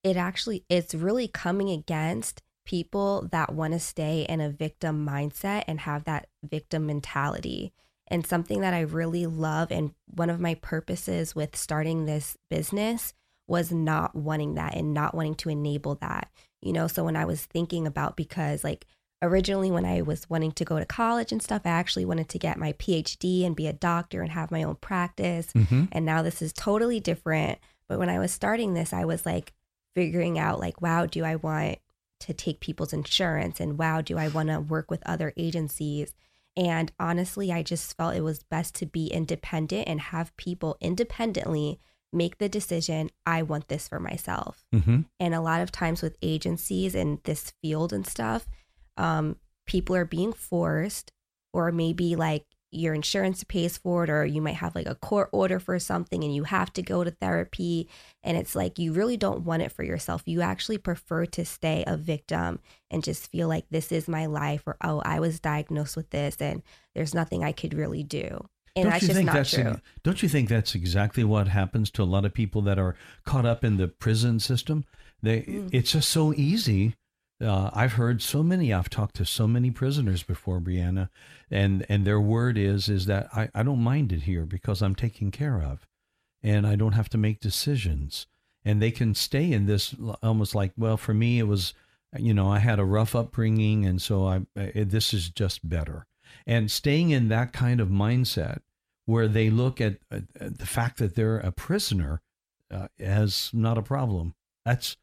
it 0.01 0.15
actually 0.15 0.63
it's 0.69 0.95
really 0.95 1.27
coming 1.27 1.69
against 1.69 2.41
people 2.65 3.27
that 3.33 3.53
want 3.53 3.73
to 3.73 3.81
stay 3.81 4.25
in 4.29 4.39
a 4.39 4.49
victim 4.49 5.05
mindset 5.05 5.65
and 5.67 5.81
have 5.81 6.05
that 6.05 6.27
victim 6.41 6.85
mentality. 6.85 7.73
And 8.07 8.25
something 8.25 8.61
that 8.61 8.73
I 8.73 8.79
really 8.79 9.25
love 9.25 9.73
and 9.73 9.93
one 10.05 10.29
of 10.29 10.39
my 10.39 10.55
purposes 10.55 11.35
with 11.35 11.57
starting 11.57 12.05
this 12.05 12.37
business 12.49 13.13
was 13.45 13.73
not 13.73 14.15
wanting 14.15 14.53
that 14.53 14.73
and 14.73 14.93
not 14.93 15.13
wanting 15.13 15.35
to 15.35 15.49
enable 15.49 15.95
that. 15.95 16.29
You 16.61 16.73
know, 16.73 16.87
so 16.87 17.03
when 17.03 17.15
I 17.15 17.25
was 17.25 17.45
thinking 17.45 17.87
about 17.87 18.17
because 18.17 18.63
like 18.63 18.85
originally 19.21 19.71
when 19.71 19.85
I 19.85 20.01
was 20.01 20.29
wanting 20.29 20.51
to 20.53 20.65
go 20.65 20.79
to 20.79 20.85
college 20.85 21.31
and 21.31 21.41
stuff, 21.41 21.61
I 21.65 21.69
actually 21.69 22.05
wanted 22.05 22.29
to 22.29 22.39
get 22.39 22.57
my 22.57 22.73
PhD 22.73 23.45
and 23.45 23.55
be 23.55 23.67
a 23.67 23.73
doctor 23.73 24.21
and 24.21 24.31
have 24.31 24.51
my 24.51 24.63
own 24.63 24.75
practice. 24.75 25.47
Mm-hmm. 25.53 25.85
And 25.91 26.05
now 26.05 26.21
this 26.21 26.41
is 26.41 26.53
totally 26.53 26.99
different. 26.99 27.59
But 27.87 27.99
when 27.99 28.09
I 28.09 28.19
was 28.19 28.31
starting 28.31 28.73
this, 28.73 28.93
I 28.93 29.05
was 29.05 29.25
like 29.25 29.53
figuring 29.95 30.37
out 30.37 30.59
like, 30.59 30.81
wow, 30.81 31.05
do 31.05 31.23
I 31.23 31.35
want 31.35 31.79
to 32.21 32.33
take 32.33 32.59
people's 32.59 32.93
insurance? 32.93 33.59
And 33.59 33.77
wow, 33.77 34.01
do 34.01 34.17
I 34.17 34.27
want 34.27 34.49
to 34.49 34.59
work 34.59 34.91
with 34.91 35.03
other 35.05 35.33
agencies? 35.37 36.13
And 36.55 36.91
honestly, 36.99 37.51
I 37.51 37.63
just 37.63 37.95
felt 37.95 38.15
it 38.15 38.21
was 38.21 38.43
best 38.43 38.75
to 38.75 38.85
be 38.85 39.07
independent 39.07 39.87
and 39.87 40.01
have 40.01 40.35
people 40.35 40.77
independently 40.81 41.79
make 42.11 42.37
the 42.37 42.49
decision 42.49 43.09
I 43.25 43.43
want 43.43 43.67
this 43.67 43.87
for 43.87 43.99
myself. 43.99 44.65
Mm-hmm. 44.73 45.01
And 45.19 45.35
a 45.35 45.41
lot 45.41 45.61
of 45.61 45.71
times 45.71 46.01
with 46.01 46.17
agencies 46.21 46.95
in 46.95 47.19
this 47.23 47.53
field 47.61 47.93
and 47.93 48.05
stuff, 48.05 48.47
um, 48.97 49.37
people 49.65 49.95
are 49.95 50.05
being 50.05 50.33
forced 50.33 51.11
or 51.53 51.71
maybe 51.71 52.15
like 52.15 52.45
your 52.71 52.93
insurance 52.93 53.43
pays 53.43 53.77
for 53.77 54.03
it 54.03 54.09
or 54.09 54.25
you 54.25 54.41
might 54.41 54.55
have 54.55 54.75
like 54.75 54.85
a 54.87 54.95
court 54.95 55.29
order 55.31 55.59
for 55.59 55.79
something 55.79 56.23
and 56.23 56.35
you 56.35 56.43
have 56.43 56.71
to 56.71 56.83
go 56.83 57.03
to 57.03 57.09
therapy 57.09 57.89
and 58.23 58.37
it's 58.37 58.55
like 58.55 58.77
you 58.77 58.93
really 58.93 59.17
don't 59.17 59.43
want 59.43 59.63
it 59.63 59.71
for 59.71 59.83
yourself 59.83 60.21
you 60.25 60.41
actually 60.41 60.77
prefer 60.77 61.25
to 61.25 61.43
stay 61.43 61.83
a 61.87 61.97
victim 61.97 62.59
and 62.91 63.03
just 63.03 63.31
feel 63.31 63.47
like 63.47 63.65
this 63.71 63.91
is 63.91 64.07
my 64.07 64.27
life 64.27 64.63
or 64.67 64.77
oh 64.83 65.01
i 65.03 65.19
was 65.19 65.39
diagnosed 65.39 65.97
with 65.97 66.09
this 66.11 66.37
and 66.39 66.61
there's 66.93 67.15
nothing 67.15 67.43
i 67.43 67.51
could 67.51 67.73
really 67.73 68.03
do 68.03 68.47
and 68.81 68.91
don't 68.91 68.91
that's 68.91 69.01
you 69.03 69.07
just 69.07 69.17
think 69.17 69.25
not 69.27 69.35
that's 69.35 69.51
true 69.51 69.75
don't 70.03 70.23
you 70.23 70.29
think 70.29 70.49
that's 70.49 70.75
exactly 70.75 71.23
what 71.23 71.47
happens 71.47 71.91
to 71.91 72.03
a 72.03 72.05
lot 72.05 72.25
of 72.25 72.33
people 72.33 72.61
that 72.63 72.79
are 72.79 72.95
caught 73.25 73.45
up 73.45 73.63
in 73.63 73.77
the 73.77 73.87
prison 73.87 74.39
system? 74.39 74.85
They 75.21 75.41
Mm. 75.41 75.69
it's 75.71 75.91
just 75.91 76.09
so 76.09 76.33
easy. 76.33 76.95
Uh, 77.41 77.69
I've 77.73 77.93
heard 77.93 78.21
so 78.21 78.43
many. 78.43 78.73
I've 78.73 78.89
talked 78.89 79.15
to 79.17 79.25
so 79.25 79.47
many 79.47 79.71
prisoners 79.71 80.23
before, 80.23 80.59
Brianna, 80.59 81.09
and 81.49 81.85
and 81.89 82.05
their 82.05 82.19
word 82.19 82.57
is 82.57 82.89
is 82.89 83.05
that 83.05 83.29
I, 83.33 83.49
I 83.55 83.63
don't 83.63 83.81
mind 83.83 84.11
it 84.11 84.23
here 84.23 84.45
because 84.45 84.81
I'm 84.81 84.95
taken 84.95 85.31
care 85.31 85.61
of, 85.61 85.87
and 86.43 86.67
I 86.67 86.75
don't 86.75 86.93
have 86.93 87.09
to 87.09 87.17
make 87.17 87.39
decisions, 87.39 88.27
and 88.65 88.81
they 88.81 88.91
can 88.91 89.15
stay 89.15 89.51
in 89.51 89.65
this 89.67 89.95
almost 90.21 90.53
like 90.55 90.73
well 90.77 90.97
for 90.97 91.13
me 91.13 91.39
it 91.39 91.47
was, 91.47 91.73
you 92.17 92.33
know 92.33 92.49
I 92.51 92.59
had 92.59 92.79
a 92.79 92.85
rough 92.85 93.15
upbringing 93.15 93.85
and 93.85 94.01
so 94.01 94.25
I 94.27 94.37
uh, 94.59 94.71
this 94.75 95.13
is 95.13 95.29
just 95.29 95.67
better, 95.67 96.05
and 96.45 96.69
staying 96.69 97.11
in 97.11 97.29
that 97.29 97.53
kind 97.53 97.79
of 97.79 97.87
mindset 97.89 98.59
where 99.09 99.27
they 99.27 99.49
look 99.49 99.81
at, 99.81 99.97
at, 100.11 100.23
at 100.39 100.59
the 100.59 100.65
fact 100.67 100.99
that 100.99 101.15
they're 101.15 101.39
a 101.39 101.51
prisoner 101.51 102.21
uh, 102.71 102.87
as 102.99 103.49
not 103.53 103.77
a 103.77 103.81
problem. 103.81 104.35
That's 104.65 104.97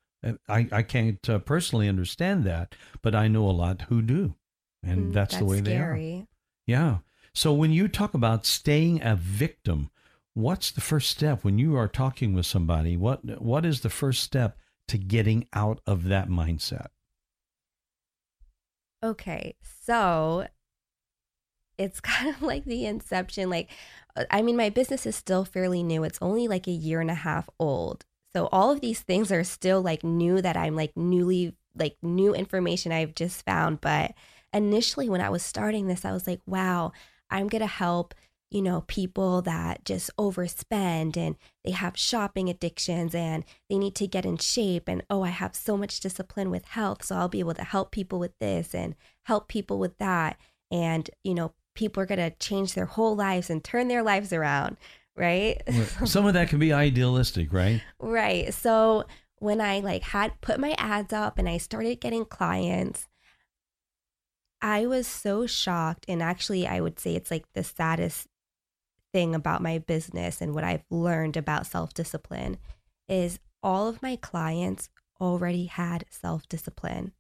I, 0.49 0.69
I 0.71 0.83
can't 0.83 1.29
uh, 1.29 1.40
personally 1.40 1.88
understand 1.88 2.45
that, 2.45 2.75
but 3.03 3.14
I 3.14 3.29
know 3.29 3.49
a 3.49 3.53
lot 3.53 3.83
who 3.83 4.03
do, 4.03 4.35
and 4.83 5.11
Mm, 5.11 5.12
that's, 5.12 5.37
the 5.37 5.45
way 5.45 5.61
they 5.61 5.77
are. 5.77 6.01
Yeah. 6.66 6.99
So 7.35 7.53
when 7.53 7.73
you 7.73 7.88
talk 7.88 8.14
about 8.14 8.47
staying 8.47 9.03
a 9.03 9.16
victim, 9.16 9.90
what's 10.35 10.71
the 10.71 10.81
first 10.81 11.11
step 11.11 11.45
when 11.45 11.59
you 11.59 11.77
are 11.77 11.88
talking 11.88 12.33
with 12.33 12.47
somebody? 12.47 12.97
What 12.97 13.42
what 13.42 13.66
is 13.66 13.81
the 13.81 13.90
first 13.90 14.23
step 14.23 14.57
to 14.88 14.99
getting 14.99 15.49
out 15.53 15.81
of 15.87 16.05
that 16.05 16.29
mindset? 16.29 16.88
Okay, 19.05 19.55
so 19.62 20.47
it's 21.79 22.01
kind 22.03 22.35
of 22.35 22.43
like 22.43 22.65
the 22.65 22.87
inception. 22.87 23.51
Like, 23.51 23.71
uh, 24.17 24.25
I 24.31 24.43
mean, 24.43 24.57
my 24.57 24.71
business 24.71 25.07
is 25.07 25.17
still 25.17 25.45
fairly 25.45 25.83
new. 25.83 26.05
It's 26.05 26.19
only 26.21 26.49
like 26.49 26.67
a 26.67 26.73
year 26.73 27.01
and 27.01 27.11
a 27.11 27.15
half 27.15 27.49
old. 27.59 28.05
So 28.35 28.49
all 28.53 28.71
of 28.71 28.81
these 28.83 29.01
things 29.01 29.33
are 29.33 29.45
still 29.45 29.81
like 29.81 30.05
new 30.05 30.43
that 30.43 30.59
I'm 30.59 30.77
like 30.77 30.95
newly, 30.95 31.55
like 31.75 31.97
new 32.03 32.35
information 32.35 32.93
I've 32.93 33.15
just 33.15 33.45
found. 33.47 33.81
But 33.81 34.12
initially, 34.53 35.09
when 35.09 35.23
I 35.23 35.31
was 35.31 35.43
starting 35.43 35.87
this, 35.87 36.05
I 36.05 36.12
was 36.12 36.27
like, 36.27 36.41
wow, 36.47 36.93
I'm 37.31 37.49
going 37.49 37.62
to 37.62 37.67
help, 37.67 38.15
you 38.51 38.61
know, 38.61 38.85
people 38.89 39.41
that 39.43 39.87
just 39.87 40.11
overspend 40.19 41.17
and 41.17 41.37
they 41.65 41.71
have 41.71 41.97
shopping 41.97 42.51
addictions 42.51 43.15
and 43.15 43.43
they 43.71 43.79
need 43.79 43.95
to 43.97 44.07
get 44.07 44.27
in 44.27 44.37
shape. 44.37 44.87
And 44.87 45.03
oh, 45.09 45.23
I 45.23 45.31
have 45.31 45.57
so 45.57 45.77
much 45.79 46.01
discipline 46.01 46.51
with 46.51 46.67
health. 46.67 47.05
So 47.05 47.17
I'll 47.17 47.29
be 47.29 47.41
able 47.41 47.55
to 47.55 47.65
help 47.65 47.91
people 47.91 48.19
with 48.19 48.39
this 48.39 48.75
and 48.75 48.95
help 49.25 49.49
people 49.49 49.79
with 49.79 49.97
that. 49.97 50.37
And, 50.71 51.09
you 51.25 51.35
know, 51.35 51.55
people 51.77 52.03
are 52.03 52.07
going 52.07 52.19
to 52.19 52.37
change 52.39 52.75
their 52.75 52.87
whole 52.87 53.15
lives 53.15 53.49
and 53.49 53.62
turn 53.62 53.89
their 53.89 54.03
lives 54.03 54.33
around. 54.33 54.77
Right. 55.15 55.62
Some 56.05 56.27
of 56.27 56.35
that 56.35 56.49
can 56.49 56.59
be 56.59 56.73
idealistic, 56.73 57.53
right? 57.53 57.83
Right. 58.01 58.53
So 58.53 59.05
when 59.39 59.61
I 59.61 59.81
like 59.81 60.03
had 60.03 60.41
put 60.41 60.59
my 60.59 60.75
ads 60.79 61.12
up 61.12 61.39
and 61.39 61.49
I 61.49 61.59
started 61.59 62.01
getting 62.01 62.25
clients, 62.25 63.09
I 64.61 64.87
was 64.87 65.07
so 65.07 65.47
shocked. 65.47 66.05
And 66.09 66.23
actually, 66.23 66.67
I 66.67 66.81
would 66.81 66.99
say 66.99 67.15
it's 67.15 67.31
like 67.31 67.45
the 67.55 67.65
saddest 67.65 68.27
thing 69.12 69.35
about 69.35 69.62
my 69.62 69.79
business 69.79 70.41
and 70.41 70.55
what 70.55 70.65
I've 70.65 70.85
learned 70.91 71.37
about 71.37 71.67
self 71.67 71.95
discipline 71.95 72.59
is 73.09 73.39
all 73.62 73.89
of 73.89 74.03
my 74.03 74.17
clients 74.17 74.89
already 75.21 75.67
had 75.67 76.05
self 76.11 76.49
discipline. 76.49 77.12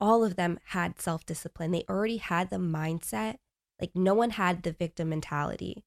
All 0.00 0.24
of 0.24 0.36
them 0.36 0.58
had 0.66 1.00
self 1.00 1.26
discipline. 1.26 1.70
They 1.70 1.84
already 1.88 2.18
had 2.18 2.50
the 2.50 2.56
mindset. 2.56 3.36
Like, 3.80 3.90
no 3.94 4.14
one 4.14 4.30
had 4.30 4.62
the 4.62 4.72
victim 4.72 5.08
mentality 5.10 5.84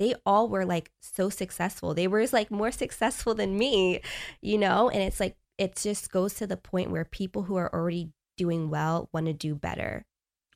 they 0.00 0.14
all 0.24 0.48
were 0.48 0.64
like 0.64 0.90
so 1.00 1.28
successful. 1.28 1.92
They 1.94 2.08
were 2.08 2.26
like 2.32 2.50
more 2.50 2.72
successful 2.72 3.34
than 3.34 3.56
me, 3.56 4.00
you 4.40 4.56
know? 4.56 4.88
And 4.88 5.02
it's 5.02 5.20
like, 5.20 5.36
it 5.58 5.76
just 5.76 6.10
goes 6.10 6.34
to 6.34 6.46
the 6.46 6.56
point 6.56 6.90
where 6.90 7.04
people 7.04 7.42
who 7.42 7.56
are 7.56 7.72
already 7.72 8.08
doing 8.38 8.70
well 8.70 9.10
want 9.12 9.26
to 9.26 9.34
do 9.34 9.54
better. 9.54 10.06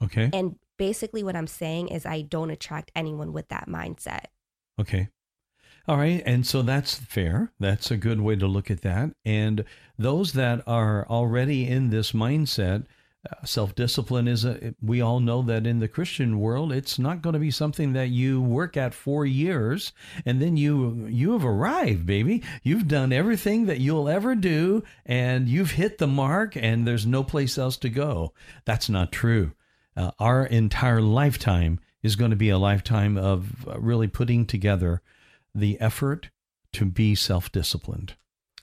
Okay. 0.03 0.31
And 0.33 0.57
basically, 0.79 1.23
what 1.23 1.37
I'm 1.37 1.47
saying 1.47 1.89
is, 1.89 2.07
I 2.07 2.23
don't 2.23 2.51
attract 2.51 2.91
anyone 2.97 3.35
with 3.35 3.49
that 3.49 3.69
mindset. 3.69 4.25
Okay. 4.81 5.09
All 5.87 5.99
right. 5.99 6.23
And 6.25 6.47
so 6.47 6.63
that's 6.63 6.95
fair. 6.95 7.53
That's 7.61 7.91
a 7.91 7.99
good 7.99 8.21
way 8.21 8.37
to 8.37 8.47
look 8.47 8.71
at 8.71 8.81
that. 8.83 9.11
And 9.25 9.65
those 9.99 10.33
that 10.33 10.63
are 10.67 11.07
already 11.09 11.69
in 11.69 11.91
this 11.91 12.13
mindset, 12.13 12.87
uh, 13.31 13.45
self 13.45 13.75
discipline 13.75 14.27
is 14.27 14.47
a, 14.47 14.75
we 14.81 15.03
all 15.03 15.21
know 15.21 15.43
that 15.43 15.67
in 15.67 15.81
the 15.81 15.89
Christian 15.89 16.41
world, 16.41 16.73
it's 16.73 16.99
not 16.99 17.21
going 17.21 17.35
to 17.35 17.39
be 17.39 17.51
something 17.51 17.93
that 17.93 18.09
you 18.09 18.41
work 18.41 18.79
at 18.79 18.95
for 18.95 19.27
years 19.27 19.93
and 20.25 20.41
then 20.41 20.57
you, 20.57 21.07
you 21.11 21.33
have 21.33 21.45
arrived, 21.45 22.07
baby. 22.07 22.43
You've 22.63 22.89
done 22.89 23.13
everything 23.13 23.67
that 23.67 23.81
you'll 23.81 24.09
ever 24.09 24.35
do 24.35 24.85
and 25.05 25.51
you've 25.51 25.73
hit 25.73 25.99
the 25.99 26.07
mark 26.07 26.57
and 26.57 26.87
there's 26.87 27.07
no 27.07 27.23
place 27.23 27.59
else 27.59 27.77
to 27.79 27.91
go. 27.91 28.33
That's 28.65 28.89
not 28.89 29.13
true. 29.13 29.53
Uh, 29.95 30.13
our 30.19 30.47
entire 30.47 31.03
lifetime 31.03 31.79
is 32.03 32.17
going 32.17 32.31
to 32.31 32.37
be 32.37 32.49
a 32.49 32.59
lifetime 32.59 33.19
of 33.19 33.69
uh, 33.69 33.79
really 33.79 34.09
putting 34.09 34.47
together 34.47 35.03
the 35.55 35.81
effort 35.81 36.31
to 36.75 36.85
be 36.85 37.15
self 37.15 37.51
disciplined. 37.53 38.15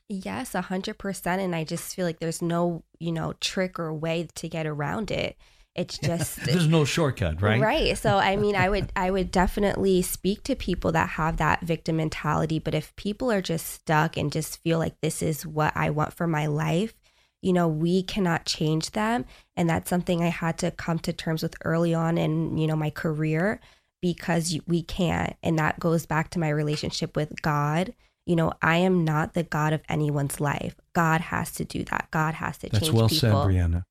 Yes, 0.10 0.54
a 0.54 0.62
hundred 0.62 0.97
percent. 0.97 1.41
And 1.41 1.56
I 1.56 1.63
just 1.63 1.95
feel 1.95 2.06
like 2.06 2.19
there's 2.19 2.41
no, 2.41 2.84
you 2.99 3.12
know, 3.12 3.34
trick 3.39 3.80
or 3.80 3.93
way 3.93 4.27
to 4.36 4.49
get 4.49 4.67
around 4.67 5.10
it. 5.10 5.38
It's 5.73 5.97
just 6.04 6.43
There's 6.43 6.67
no 6.67 6.84
shortcut, 6.84 7.41
right? 7.41 7.62
Right. 7.62 7.97
So 7.97 8.17
I 8.17 8.36
mean, 8.36 8.56
I 8.56 8.69
would 8.69 8.91
I 8.95 9.10
would 9.10 9.32
definitely 9.32 10.01
speak 10.01 10.43
to 10.43 10.56
people 10.56 10.91
that 10.91 11.10
have 11.12 11.38
that 11.38 11.62
victim 11.62 11.97
mentality, 11.97 12.60
but 12.60 12.75
if 12.75 12.95
people 12.97 13.32
are 13.32 13.41
just 13.41 13.67
stuck 13.67 14.17
and 14.17 14.32
just 14.32 14.62
feel 14.62 14.77
like 14.77 14.99
this 15.01 15.21
is 15.21 15.45
what 15.45 15.71
I 15.75 15.89
want 15.89 16.13
for 16.13 16.27
my 16.27 16.45
life, 16.45 16.93
you 17.41 17.54
know, 17.54 17.67
we 17.69 18.04
cannot 18.04 18.45
change 18.45 18.91
them, 18.91 19.25
and 19.56 19.69
that's 19.69 19.89
something 19.89 20.21
I 20.21 20.27
had 20.27 20.58
to 20.60 20.71
come 20.71 20.99
to 20.99 21.13
terms 21.13 21.41
with 21.41 21.56
early 21.63 21.93
on 21.93 22.17
in, 22.17 22.58
you 22.58 22.67
know, 22.67 22.75
my 22.75 22.89
career 22.89 23.62
because 24.02 24.58
we 24.68 24.82
can't. 24.84 25.36
And 25.44 25.58
that 25.60 25.80
goes 25.80 26.06
back 26.06 26.30
to 26.32 26.40
my 26.40 26.50
relationship 26.50 27.16
with 27.16 27.42
God. 27.42 27.94
You 28.26 28.36
know, 28.36 28.54
I 28.62 28.78
am 28.78 29.04
not 29.04 29.34
the 29.34 29.44
God 29.44 29.74
of 29.74 29.82
anyone's 29.90 30.40
life. 30.40 30.76
God 30.94 31.22
has 31.22 31.52
to 31.54 31.66
do 31.66 31.84
that. 31.86 32.08
God 32.12 32.36
has 32.36 32.58
to 32.60 32.70
That's 32.70 32.84
change 32.86 32.94
well 32.94 33.08
people. 33.08 33.30
That's 33.30 33.34
well 33.34 33.50
said, 33.50 33.72
Brianna. 33.72 33.84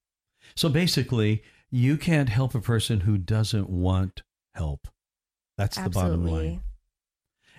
So 0.55 0.69
basically, 0.69 1.43
you 1.71 1.97
can't 1.97 2.29
help 2.29 2.55
a 2.55 2.61
person 2.61 3.01
who 3.01 3.19
doesn't 3.19 3.71
want 3.71 4.23
help. 4.55 4.89
That's 5.57 5.77
the 5.77 5.91
bottom 5.91 6.27
line. 6.27 6.63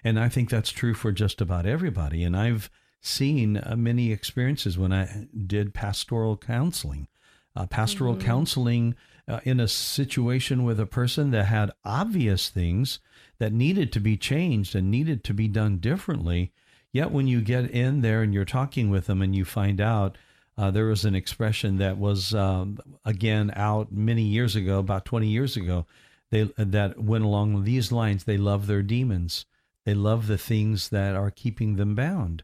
And 0.04 0.20
I 0.20 0.30
think 0.30 0.50
that's 0.50 0.72
true 0.72 0.94
for 0.94 1.12
just 1.12 1.42
about 1.42 1.66
everybody. 1.66 2.24
And 2.24 2.36
I've 2.36 2.70
seen 3.02 3.58
uh, 3.58 3.76
many 3.78 4.12
experiences 4.12 4.78
when 4.78 4.92
I 4.92 5.28
did 5.46 5.74
pastoral 5.74 6.38
counseling. 6.38 7.08
Uh, 7.56 7.66
pastoral 7.68 8.16
Mhm. 8.16 8.22
counseling 8.22 8.96
uh, 9.32 9.39
in 9.46 9.60
a 9.60 9.67
situation 9.67 10.63
with 10.63 10.80
a 10.80 10.86
person 10.86 11.32
that 11.32 11.46
had 11.46 11.72
obvious 11.86 12.50
things 12.50 13.00
that 13.39 13.54
needed 13.54 13.91
to 13.94 14.00
be 14.00 14.17
changed 14.17 14.76
and 14.76 14.91
needed 14.91 15.24
to 15.24 15.34
be 15.34 15.48
done 15.48 15.78
differently. 15.78 16.52
Yet 16.91 17.12
when 17.12 17.28
you 17.28 17.41
get 17.41 17.72
in 17.72 18.02
there 18.02 18.22
and 18.22 18.34
you're 18.34 18.44
talking 18.44 18.89
with 18.89 19.06
them 19.06 19.22
and 19.22 19.34
you 19.34 19.46
find 19.46 19.80
out 19.80 20.17
uh, 20.58 20.70
there 20.70 20.86
was 20.86 21.06
an 21.06 21.15
expression 21.15 21.78
that 21.78 21.98
was 21.98 22.36
um, 22.36 22.78
again 23.06 23.54
out 23.56 23.91
many 23.91 24.24
years 24.24 24.56
ago, 24.56 24.80
about 24.80 25.06
20 25.06 25.28
years 25.28 25.56
ago, 25.56 25.86
they 26.30 26.44
that 26.58 27.02
went 27.02 27.24
along 27.24 27.63
these 27.63 27.91
lines. 27.91 28.26
They 28.26 28.38
love 28.38 28.67
their 28.67 28.84
demons. 28.84 29.46
They 29.86 29.94
love 29.94 30.28
the 30.28 30.38
things 30.38 30.89
that 30.89 31.15
are 31.15 31.32
keeping 31.32 31.78
them 31.78 31.96
bound. 31.96 32.44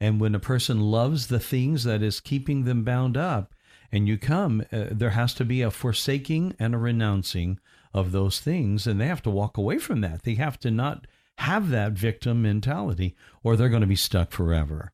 And 0.00 0.20
when 0.20 0.34
a 0.34 0.40
person 0.40 0.80
loves 0.80 1.26
the 1.26 1.40
things 1.40 1.82
that 1.84 2.02
is 2.02 2.20
keeping 2.20 2.64
them 2.64 2.84
bound 2.84 3.16
up, 3.16 3.52
and 3.90 4.06
you 4.06 4.18
come, 4.18 4.62
uh, 4.72 4.86
there 4.90 5.10
has 5.10 5.34
to 5.34 5.44
be 5.44 5.62
a 5.62 5.70
forsaking 5.70 6.54
and 6.58 6.74
a 6.74 6.78
renouncing 6.78 7.58
of 7.94 8.12
those 8.12 8.40
things, 8.40 8.86
and 8.86 9.00
they 9.00 9.06
have 9.06 9.22
to 9.22 9.30
walk 9.30 9.56
away 9.56 9.78
from 9.78 10.00
that. 10.02 10.22
They 10.22 10.34
have 10.34 10.58
to 10.60 10.70
not 10.70 11.06
have 11.38 11.70
that 11.70 11.92
victim 11.92 12.42
mentality, 12.42 13.16
or 13.42 13.56
they're 13.56 13.68
going 13.68 13.80
to 13.80 13.86
be 13.86 13.96
stuck 13.96 14.30
forever. 14.32 14.92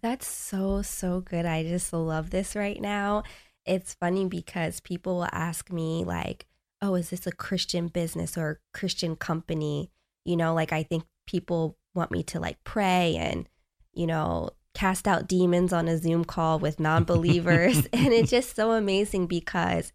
That's 0.00 0.26
so, 0.26 0.82
so 0.82 1.20
good. 1.20 1.44
I 1.44 1.62
just 1.62 1.92
love 1.92 2.30
this 2.30 2.56
right 2.56 2.80
now. 2.80 3.24
It's 3.66 3.94
funny 3.94 4.24
because 4.24 4.80
people 4.80 5.16
will 5.16 5.28
ask 5.32 5.70
me, 5.70 6.04
like, 6.04 6.46
oh, 6.80 6.94
is 6.94 7.10
this 7.10 7.26
a 7.26 7.32
Christian 7.32 7.88
business 7.88 8.38
or 8.38 8.50
a 8.50 8.78
Christian 8.78 9.16
company? 9.16 9.90
You 10.24 10.36
know, 10.36 10.54
like, 10.54 10.72
I 10.72 10.82
think 10.82 11.04
people 11.26 11.76
want 11.94 12.10
me 12.10 12.22
to 12.22 12.40
like 12.40 12.56
pray 12.64 13.16
and, 13.16 13.48
you 13.92 14.06
know, 14.06 14.50
cast 14.80 15.06
out 15.06 15.28
demons 15.28 15.74
on 15.74 15.88
a 15.88 15.98
Zoom 15.98 16.24
call 16.24 16.58
with 16.58 16.80
non 16.80 17.04
believers. 17.04 17.76
and 17.92 18.14
it's 18.14 18.30
just 18.30 18.56
so 18.56 18.72
amazing 18.72 19.26
because 19.26 19.92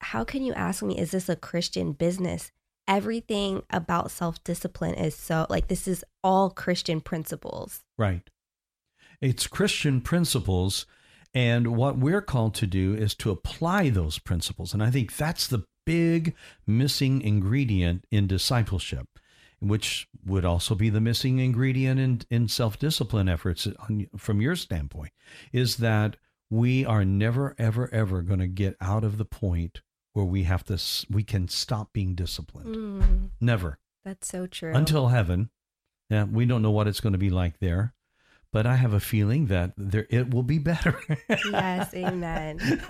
how 0.00 0.24
can 0.24 0.42
you 0.42 0.54
ask 0.54 0.82
me, 0.82 0.98
is 0.98 1.10
this 1.10 1.28
a 1.28 1.36
Christian 1.36 1.92
business? 1.92 2.50
Everything 2.88 3.62
about 3.68 4.10
self 4.10 4.42
discipline 4.42 4.94
is 4.94 5.14
so 5.14 5.46
like 5.50 5.68
this 5.68 5.86
is 5.86 6.02
all 6.22 6.48
Christian 6.48 7.02
principles. 7.02 7.82
Right. 7.98 8.22
It's 9.20 9.46
Christian 9.46 10.00
principles. 10.00 10.86
And 11.34 11.76
what 11.76 11.98
we're 11.98 12.22
called 12.22 12.54
to 12.54 12.66
do 12.66 12.94
is 12.94 13.14
to 13.16 13.30
apply 13.30 13.90
those 13.90 14.18
principles. 14.18 14.72
And 14.72 14.82
I 14.82 14.90
think 14.90 15.16
that's 15.16 15.46
the 15.46 15.64
big 15.84 16.34
missing 16.66 17.20
ingredient 17.20 18.06
in 18.10 18.28
discipleship, 18.28 19.08
which 19.60 20.08
would 20.24 20.44
also 20.44 20.74
be 20.74 20.90
the 20.90 21.00
missing 21.00 21.38
ingredient 21.38 22.00
in, 22.00 22.20
in 22.30 22.48
self 22.48 22.78
discipline 22.78 23.28
efforts 23.28 23.66
on, 23.66 24.06
from 24.16 24.40
your 24.40 24.56
standpoint, 24.56 25.12
is 25.52 25.76
that 25.78 26.16
we 26.50 26.84
are 26.84 27.04
never, 27.04 27.54
ever, 27.58 27.88
ever 27.92 28.22
going 28.22 28.40
to 28.40 28.46
get 28.46 28.76
out 28.80 29.04
of 29.04 29.18
the 29.18 29.24
point 29.24 29.80
where 30.12 30.24
we 30.24 30.44
have 30.44 30.64
to, 30.64 30.78
we 31.10 31.24
can 31.24 31.48
stop 31.48 31.92
being 31.92 32.14
disciplined. 32.14 32.74
Mm, 32.74 33.30
Never. 33.40 33.78
that's 34.04 34.28
so 34.28 34.46
true. 34.46 34.72
Until 34.72 35.08
heaven. 35.08 35.50
Yeah, 36.10 36.24
we 36.24 36.44
don't 36.44 36.62
know 36.62 36.70
what 36.70 36.86
it's 36.86 37.00
going 37.00 37.14
to 37.14 37.18
be 37.18 37.30
like 37.30 37.58
there, 37.58 37.94
but 38.54 38.66
I 38.68 38.76
have 38.76 38.94
a 38.94 39.00
feeling 39.00 39.46
that 39.46 39.72
there 39.76 40.06
it 40.10 40.32
will 40.32 40.44
be 40.44 40.60
better. 40.60 40.96
yes, 41.50 41.92
amen. 41.92 42.60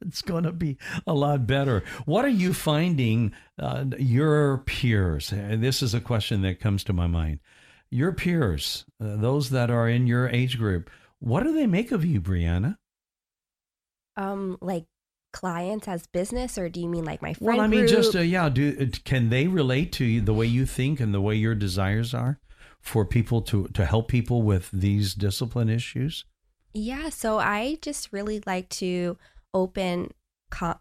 it's 0.00 0.22
going 0.22 0.44
to 0.44 0.52
be 0.52 0.78
a 1.08 1.12
lot 1.12 1.44
better. 1.44 1.82
What 2.04 2.24
are 2.24 2.28
you 2.28 2.54
finding 2.54 3.32
uh, 3.58 3.86
your 3.98 4.58
peers? 4.58 5.32
And 5.32 5.60
this 5.60 5.82
is 5.82 5.92
a 5.92 6.00
question 6.00 6.42
that 6.42 6.60
comes 6.60 6.84
to 6.84 6.92
my 6.92 7.08
mind. 7.08 7.40
Your 7.90 8.12
peers, 8.12 8.84
uh, 9.02 9.16
those 9.16 9.50
that 9.50 9.72
are 9.72 9.88
in 9.88 10.06
your 10.06 10.28
age 10.28 10.56
group, 10.56 10.88
what 11.18 11.42
do 11.42 11.52
they 11.52 11.66
make 11.66 11.90
of 11.90 12.04
you, 12.04 12.20
Brianna? 12.20 12.76
Um, 14.16 14.56
like 14.60 14.84
clients 15.32 15.88
as 15.88 16.06
business, 16.06 16.58
or 16.58 16.68
do 16.68 16.80
you 16.80 16.88
mean 16.88 17.04
like 17.04 17.22
my 17.22 17.34
friend 17.34 17.56
Well, 17.56 17.60
I 17.60 17.66
mean, 17.66 17.80
group? 17.80 17.90
just 17.90 18.14
uh, 18.14 18.20
yeah. 18.20 18.48
Do 18.50 18.76
uh, 18.80 18.96
can 19.04 19.30
they 19.30 19.48
relate 19.48 19.90
to 19.94 20.04
you, 20.04 20.20
the 20.20 20.32
way 20.32 20.46
you 20.46 20.64
think 20.64 21.00
and 21.00 21.12
the 21.12 21.20
way 21.20 21.34
your 21.34 21.56
desires 21.56 22.14
are 22.14 22.38
for 22.86 23.04
people 23.04 23.42
to 23.42 23.68
to 23.68 23.84
help 23.84 24.08
people 24.08 24.42
with 24.42 24.70
these 24.72 25.14
discipline 25.14 25.68
issues? 25.68 26.24
Yeah, 26.72 27.08
so 27.08 27.38
I 27.38 27.78
just 27.82 28.12
really 28.12 28.42
like 28.46 28.68
to 28.70 29.18
open 29.54 30.12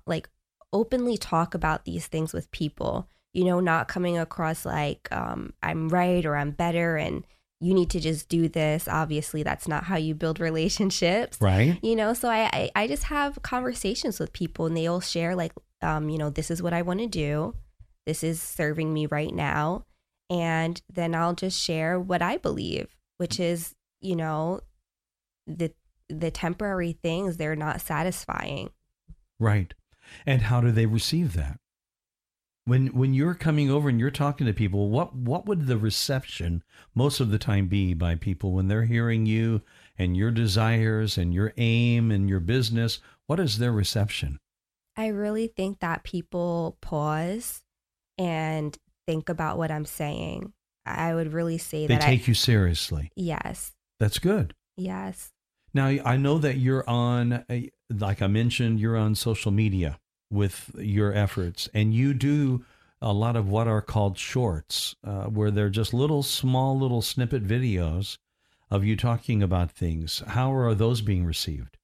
like 0.06 0.30
openly 0.72 1.18
talk 1.18 1.54
about 1.54 1.86
these 1.86 2.08
things 2.08 2.34
with 2.34 2.52
people. 2.52 3.10
You 3.34 3.46
know, 3.46 3.60
not 3.60 3.88
coming 3.88 4.18
across 4.18 4.66
like 4.66 5.08
um 5.12 5.54
I'm 5.64 5.90
right 5.90 6.26
or 6.26 6.36
I'm 6.36 6.52
better 6.52 6.96
and 6.98 7.26
you 7.62 7.74
need 7.74 7.90
to 7.92 8.00
just 8.00 8.30
do 8.30 8.50
this. 8.50 8.88
Obviously, 8.88 9.42
that's 9.42 9.68
not 9.68 9.86
how 9.86 9.96
you 9.96 10.14
build 10.14 10.40
relationships. 10.40 11.40
Right. 11.42 11.80
You 11.82 11.96
know, 11.96 12.14
so 12.14 12.30
I, 12.30 12.50
I 12.54 12.72
I 12.76 12.88
just 12.88 13.04
have 13.04 13.42
conversations 13.42 14.20
with 14.20 14.34
people 14.34 14.66
and 14.66 14.76
they 14.78 14.88
all 14.88 15.02
share 15.02 15.36
like 15.36 15.54
um 15.82 16.10
you 16.10 16.18
know, 16.18 16.30
this 16.30 16.52
is 16.52 16.62
what 16.62 16.74
I 16.74 16.82
want 16.82 17.00
to 17.00 17.08
do. 17.08 17.56
This 18.06 18.24
is 18.24 18.42
serving 18.42 18.94
me 18.94 19.08
right 19.08 19.34
now. 19.34 19.86
And 20.30 20.82
then 20.92 21.14
I'll 21.14 21.36
just 21.36 21.62
share 21.62 22.00
what 22.00 22.22
I 22.22 22.38
believe, 22.38 22.96
which 23.18 23.34
mm-hmm. 23.34 23.44
is, 23.44 23.76
you 24.02 24.16
know, 24.16 24.62
the 25.48 25.72
the 26.10 26.32
temporary 26.32 26.94
things 26.94 27.38
they're 27.38 27.56
not 27.56 27.82
satisfying. 27.82 28.70
Right. 29.40 29.74
And 30.26 30.44
how 30.44 30.62
do 30.62 30.72
they 30.72 30.86
receive 30.86 31.34
that? 31.34 31.60
When 32.66 32.88
when 32.88 33.14
you're 33.14 33.36
coming 33.36 33.70
over 33.70 33.90
and 33.90 34.00
you're 34.00 34.10
talking 34.10 34.48
to 34.48 34.54
people, 34.54 34.90
what 34.90 35.16
what 35.16 35.46
would 35.46 35.68
the 35.68 35.78
reception 35.78 36.64
most 36.96 37.20
of 37.20 37.30
the 37.30 37.38
time 37.38 37.68
be 37.68 37.94
by 37.94 38.16
people 38.16 38.54
when 38.54 38.68
they're 38.68 38.86
hearing 38.86 39.26
you 39.26 39.62
and 39.98 40.18
your 40.18 40.32
desires 40.32 41.18
and 41.18 41.34
your 41.34 41.54
aim 41.58 42.10
and 42.10 42.28
your 42.28 42.40
business? 42.40 43.00
What 43.28 43.40
is 43.40 43.60
their 43.60 43.72
reception? 43.72 44.40
I 44.98 45.08
really 45.08 45.48
think 45.48 45.80
that 45.80 46.04
people 46.04 46.78
pause 46.82 47.62
and 48.18 48.78
think 49.08 49.30
about 49.30 49.58
what 49.58 49.72
I'm 49.72 49.86
saying. 49.86 50.54
I 50.86 51.14
would 51.16 51.34
really 51.34 51.58
say 51.58 51.82
that. 51.82 51.88
They 51.88 51.96
that 51.96 52.06
take 52.06 52.24
I 52.24 52.26
you 52.28 52.34
seriously. 52.34 53.12
yes, 53.16 53.74
That's 54.00 54.20
good. 54.20 54.54
yes. 54.78 55.32
Now 55.74 55.88
I 55.88 56.16
know 56.16 56.38
that 56.38 56.58
you're 56.58 56.88
on, 56.90 57.44
like 57.90 58.22
I 58.22 58.28
mentioned, 58.28 58.80
you're 58.80 58.96
on 58.96 59.16
social 59.16 59.52
media 59.52 60.00
with 60.32 60.72
your 60.78 61.14
efforts, 61.14 61.68
and 61.74 61.94
you 61.94 62.14
do 62.14 62.64
a 63.02 63.12
lot 63.12 63.36
of 63.36 63.50
what 63.50 63.68
are 63.68 63.82
called 63.82 64.18
shorts, 64.18 64.96
uh, 65.04 65.26
where 65.26 65.52
they're 65.52 65.70
just 65.70 65.94
little, 65.94 66.24
small, 66.24 66.80
little 66.80 67.02
snippet 67.02 67.46
videos 67.46 68.18
of 68.72 68.86
you 68.86 68.96
talking 68.96 69.44
about 69.44 69.70
things. 69.70 70.24
How 70.28 70.54
are 70.54 70.74
those 70.74 71.02
being 71.02 71.26
received? 71.26 71.78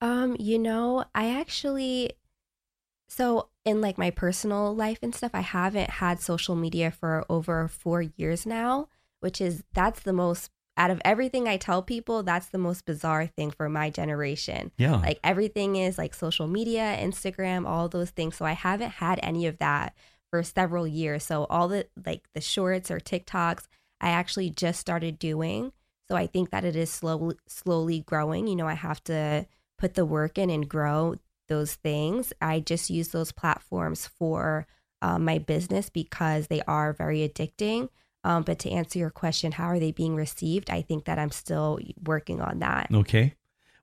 Um, 0.00 0.34
you 0.40 0.58
know, 0.58 1.04
I 1.14 1.28
actually 1.38 2.12
so 3.14 3.50
in 3.66 3.82
like 3.82 3.98
my 3.98 4.10
personal 4.10 4.74
life 4.74 4.98
and 5.02 5.14
stuff, 5.14 5.32
I 5.34 5.42
haven't 5.42 5.90
had 5.90 6.18
social 6.18 6.56
media 6.56 6.90
for 6.90 7.26
over 7.28 7.68
4 7.68 8.00
years 8.16 8.46
now, 8.46 8.88
which 9.20 9.38
is 9.38 9.62
that's 9.74 10.00
the 10.00 10.14
most 10.14 10.50
out 10.78 10.90
of 10.90 11.02
everything 11.04 11.46
I 11.46 11.58
tell 11.58 11.82
people, 11.82 12.22
that's 12.22 12.48
the 12.48 12.56
most 12.56 12.86
bizarre 12.86 13.26
thing 13.26 13.50
for 13.50 13.68
my 13.68 13.90
generation. 13.90 14.72
Yeah, 14.78 14.96
Like 14.96 15.20
everything 15.22 15.76
is 15.76 15.98
like 15.98 16.14
social 16.14 16.46
media, 16.46 16.96
Instagram, 16.98 17.68
all 17.68 17.90
those 17.90 18.08
things. 18.08 18.36
So 18.36 18.46
I 18.46 18.52
haven't 18.52 18.92
had 18.92 19.20
any 19.22 19.46
of 19.46 19.58
that 19.58 19.94
for 20.30 20.42
several 20.42 20.86
years. 20.86 21.24
So 21.24 21.44
all 21.50 21.68
the 21.68 21.88
like 22.06 22.22
the 22.34 22.40
shorts 22.40 22.90
or 22.90 22.98
TikToks, 22.98 23.66
I 24.00 24.08
actually 24.08 24.48
just 24.48 24.80
started 24.80 25.18
doing. 25.18 25.72
So 26.10 26.16
I 26.16 26.26
think 26.26 26.48
that 26.50 26.64
it 26.64 26.76
is 26.76 26.88
slowly 26.88 27.36
slowly 27.46 28.00
growing. 28.00 28.46
You 28.46 28.56
know, 28.56 28.66
I 28.66 28.74
have 28.74 29.04
to 29.04 29.46
put 29.76 29.92
the 29.92 30.06
work 30.06 30.38
in 30.38 30.48
and 30.48 30.66
grow 30.66 31.16
those 31.52 31.74
things. 31.74 32.32
I 32.40 32.60
just 32.60 32.88
use 32.88 33.08
those 33.08 33.32
platforms 33.32 34.06
for 34.06 34.66
um, 35.02 35.24
my 35.24 35.38
business 35.38 35.90
because 35.90 36.46
they 36.46 36.62
are 36.66 36.94
very 36.94 37.28
addicting. 37.28 37.90
Um, 38.24 38.42
but 38.42 38.58
to 38.60 38.70
answer 38.70 38.98
your 38.98 39.10
question, 39.10 39.52
how 39.52 39.66
are 39.66 39.78
they 39.78 39.92
being 39.92 40.16
received? 40.16 40.70
I 40.70 40.80
think 40.80 41.04
that 41.04 41.18
I'm 41.18 41.30
still 41.30 41.78
working 42.04 42.40
on 42.40 42.60
that. 42.60 42.88
Okay. 42.92 43.34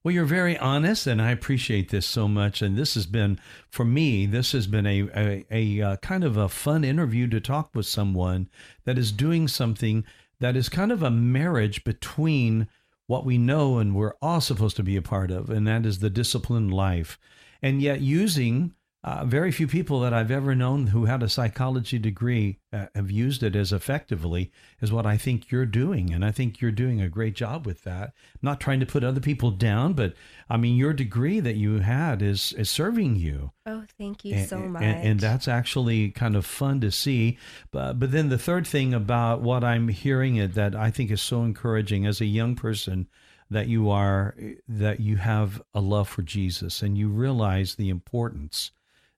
Well, 0.04 0.14
you're 0.14 0.26
very 0.26 0.58
honest, 0.58 1.08
and 1.08 1.22
I 1.22 1.32
appreciate 1.32 1.90
this 1.90 2.06
so 2.06 2.28
much. 2.28 2.62
And 2.62 2.78
this 2.78 2.94
has 2.96 3.06
been, 3.06 3.38
for 3.70 3.84
me, 3.84 4.26
this 4.26 4.54
has 4.54 4.66
been 4.66 4.86
a, 4.86 5.10
a, 5.14 5.46
a 5.52 5.82
uh, 5.82 5.96
kind 5.98 6.24
of 6.24 6.38
a 6.38 6.48
fun 6.48 6.86
interview 6.86 7.28
to 7.28 7.42
talk 7.42 7.72
with 7.76 7.86
someone 7.86 8.50
that 8.86 8.98
is 8.98 9.12
doing 9.12 9.48
something 9.48 10.06
that 10.40 10.56
is 10.56 10.70
kind 10.70 10.92
of 10.94 11.04
a 11.04 11.12
marriage 11.12 11.84
between 11.84 12.70
what 13.08 13.26
we 13.26 13.38
know 13.38 13.80
and 13.80 13.94
we're 13.94 14.14
all 14.22 14.40
supposed 14.40 14.78
to 14.78 14.84
be 14.84 14.96
a 14.96 15.02
part 15.02 15.32
of, 15.32 15.50
and 15.50 15.68
that 15.68 15.86
is 15.86 16.00
the 16.00 16.10
disciplined 16.10 16.72
life. 16.72 17.20
And 17.62 17.82
yet, 17.82 18.02
using 18.02 18.74
uh, 19.02 19.24
very 19.24 19.50
few 19.50 19.66
people 19.66 20.02
that 20.02 20.14
I've 20.14 20.30
ever 20.30 20.54
known 20.54 20.88
who 20.88 21.06
had 21.06 21.24
a 21.24 21.30
psychology 21.30 21.98
degree 21.98 22.60
uh, 22.74 22.88
have 22.94 23.10
used 23.10 23.44
it 23.44 23.56
as 23.56 23.72
effectively 23.72 24.52
as 24.82 24.92
what 24.92 25.06
I 25.06 25.16
think 25.16 25.50
you're 25.52 25.66
doing. 25.66 26.14
And 26.14 26.26
I 26.26 26.32
think 26.32 26.60
you're 26.60 26.72
doing 26.72 27.00
a 27.00 27.08
great 27.08 27.34
job 27.34 27.66
with 27.66 27.86
that. 27.86 28.12
I'm 28.34 28.40
not 28.42 28.60
trying 28.60 28.82
to 28.82 28.86
put 28.86 29.06
other 29.06 29.22
people 29.22 29.52
down, 29.52 29.94
but 29.94 30.16
I 30.50 30.58
mean, 30.58 30.76
your 30.76 30.92
degree 30.92 31.40
that 31.40 31.56
you 31.56 31.80
had 31.80 32.22
is, 32.22 32.52
is 32.54 32.70
serving 32.70 33.16
you. 33.16 33.54
Oh, 33.66 33.84
thank 33.98 34.26
you 34.26 34.36
A- 34.36 34.46
so 34.46 34.60
much. 34.60 34.84
And, 34.84 35.08
and 35.08 35.20
that's 35.22 35.48
actually 35.48 36.12
kind 36.12 36.36
of 36.36 36.46
fun 36.46 36.82
to 36.82 36.92
see. 36.92 37.38
But, 37.72 38.00
but 38.00 38.12
then 38.12 38.28
the 38.28 38.38
third 38.38 38.68
thing 38.68 38.94
about 38.94 39.42
what 39.42 39.64
I'm 39.64 39.88
hearing 39.88 40.36
it 40.36 40.56
that 40.56 40.76
I 40.76 40.92
think 40.92 41.10
is 41.10 41.22
so 41.22 41.44
encouraging 41.44 42.06
as 42.06 42.20
a 42.20 42.26
young 42.26 42.54
person 42.56 43.08
that 43.50 43.68
you 43.68 43.90
are, 43.90 44.36
that 44.68 45.00
you 45.00 45.18
have 45.18 45.62
a 45.74 45.82
love 45.82 46.08
for 46.08 46.22
Jesus 46.22 46.82
and 46.82 46.98
you 46.98 47.10
realize 47.10 47.76
the 47.76 47.90
importance 47.90 48.72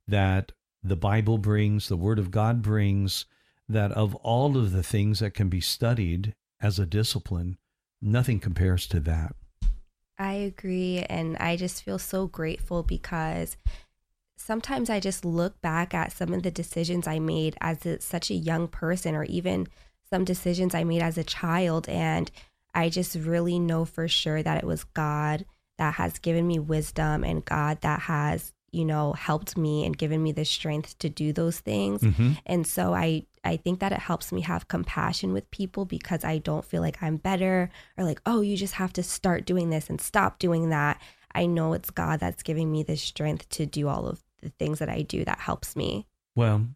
that 0.08 0.52
the 0.84 0.96
Bible 0.96 1.38
brings, 1.38 1.88
the 1.88 1.98
Word 1.98 2.18
of 2.18 2.32
God 2.32 2.62
brings, 2.62 3.26
that 3.68 3.92
of 3.92 4.16
all 4.16 4.58
of 4.58 4.72
the 4.72 4.84
things 4.84 5.20
that 5.20 5.34
can 5.34 5.50
be 5.50 5.62
studied 5.62 6.34
as 6.60 6.80
a 6.80 6.86
discipline, 6.86 7.58
nothing 8.02 8.40
compares 8.40 8.88
to 8.88 9.00
that. 9.02 9.36
I 10.18 10.34
agree. 10.34 11.00
And 11.10 11.36
I 11.38 11.56
just 11.56 11.84
feel 11.84 11.98
so 11.98 12.28
grateful 12.28 12.84
because 12.84 13.58
sometimes 14.38 14.90
I 14.90 15.00
just 15.00 15.26
look 15.26 15.60
back 15.62 15.94
at 15.94 16.12
some 16.12 16.34
of 16.34 16.44
the 16.44 16.52
decisions 16.52 17.08
I 17.08 17.20
made 17.20 17.56
as 17.60 17.86
a, 17.86 18.00
such 18.02 18.30
a 18.30 18.36
young 18.36 18.68
person, 18.68 19.16
or 19.16 19.24
even 19.26 19.68
some 20.10 20.24
decisions 20.24 20.76
I 20.76 20.84
made 20.84 21.02
as 21.02 21.18
a 21.18 21.24
child. 21.24 21.90
And 21.90 22.30
I 22.74 22.90
just 22.90 23.16
really 23.16 23.60
know 23.60 23.86
for 23.86 24.08
sure 24.08 24.42
that 24.42 24.58
it 24.58 24.66
was 24.66 24.84
God 24.84 25.46
that 25.78 25.96
has 25.96 26.20
given 26.20 26.48
me 26.48 26.60
wisdom 26.60 27.24
and 27.24 27.44
God 27.44 27.82
that 27.82 28.02
has, 28.02 28.54
you 28.72 28.86
know, 28.86 29.14
helped 29.14 29.58
me 29.58 29.86
and 29.86 29.98
given 29.98 30.22
me 30.22 30.32
the 30.32 30.46
strength 30.46 30.98
to 31.00 31.10
do 31.10 31.34
those 31.34 31.60
things. 31.60 32.02
Mhm. 32.02 32.38
And 32.46 32.68
so 32.68 32.94
I 32.94 33.26
I 33.44 33.58
think 33.58 33.80
that 33.80 33.92
it 33.92 33.98
helps 34.00 34.32
me 34.32 34.42
have 34.42 34.68
compassion 34.68 35.34
with 35.34 35.50
people 35.50 35.86
because 35.86 36.24
I 36.24 36.38
don't 36.38 36.64
feel 36.64 36.82
like 36.82 37.02
I'm 37.02 37.18
better 37.18 37.72
or 37.98 38.04
like, 38.04 38.22
oh, 38.28 38.42
you 38.42 38.56
just 38.56 38.76
have 38.76 38.94
to 38.94 39.04
start 39.04 39.46
doing 39.46 39.72
this 39.72 39.90
and 39.90 40.00
stop 40.00 40.38
doing 40.38 40.70
that. 40.70 41.02
I 41.34 41.48
know 41.48 41.74
it's 41.74 41.90
God 41.90 42.20
that's 42.20 42.44
giving 42.44 42.72
me 42.72 42.84
the 42.84 42.98
strength 42.98 43.50
to 43.50 43.66
do 43.66 43.88
all 43.88 44.06
of 44.08 44.22
the 44.44 44.50
things 44.50 44.78
that 44.78 44.90
I 44.90 45.02
do 45.02 45.26
that 45.26 45.40
helps 45.40 45.76
me. 45.76 46.06
Well, 46.36 46.68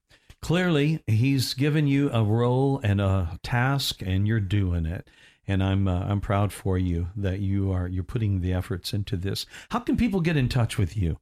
clearly, 0.42 1.04
He's 1.06 1.54
given 1.54 1.86
you 1.88 2.10
a 2.12 2.24
role 2.24 2.80
and 2.84 3.00
a 3.00 3.40
task, 3.44 4.02
and 4.02 4.28
you're 4.28 4.40
doing 4.40 4.86
it. 4.88 5.08
And 5.48 5.64
I'm 5.64 5.88
uh, 5.88 6.06
I'm 6.08 6.22
proud 6.22 6.52
for 6.52 6.78
you 6.78 7.08
that 7.16 7.40
you 7.40 7.72
are 7.72 7.88
you're 7.88 8.04
putting 8.04 8.42
the 8.42 8.54
efforts 8.54 8.94
into 8.94 9.16
this. 9.16 9.46
How 9.70 9.80
can 9.80 9.98
people 9.98 10.22
get 10.22 10.38
in 10.38 10.50
touch 10.50 10.78
with 10.78 10.98
you? 10.98 11.18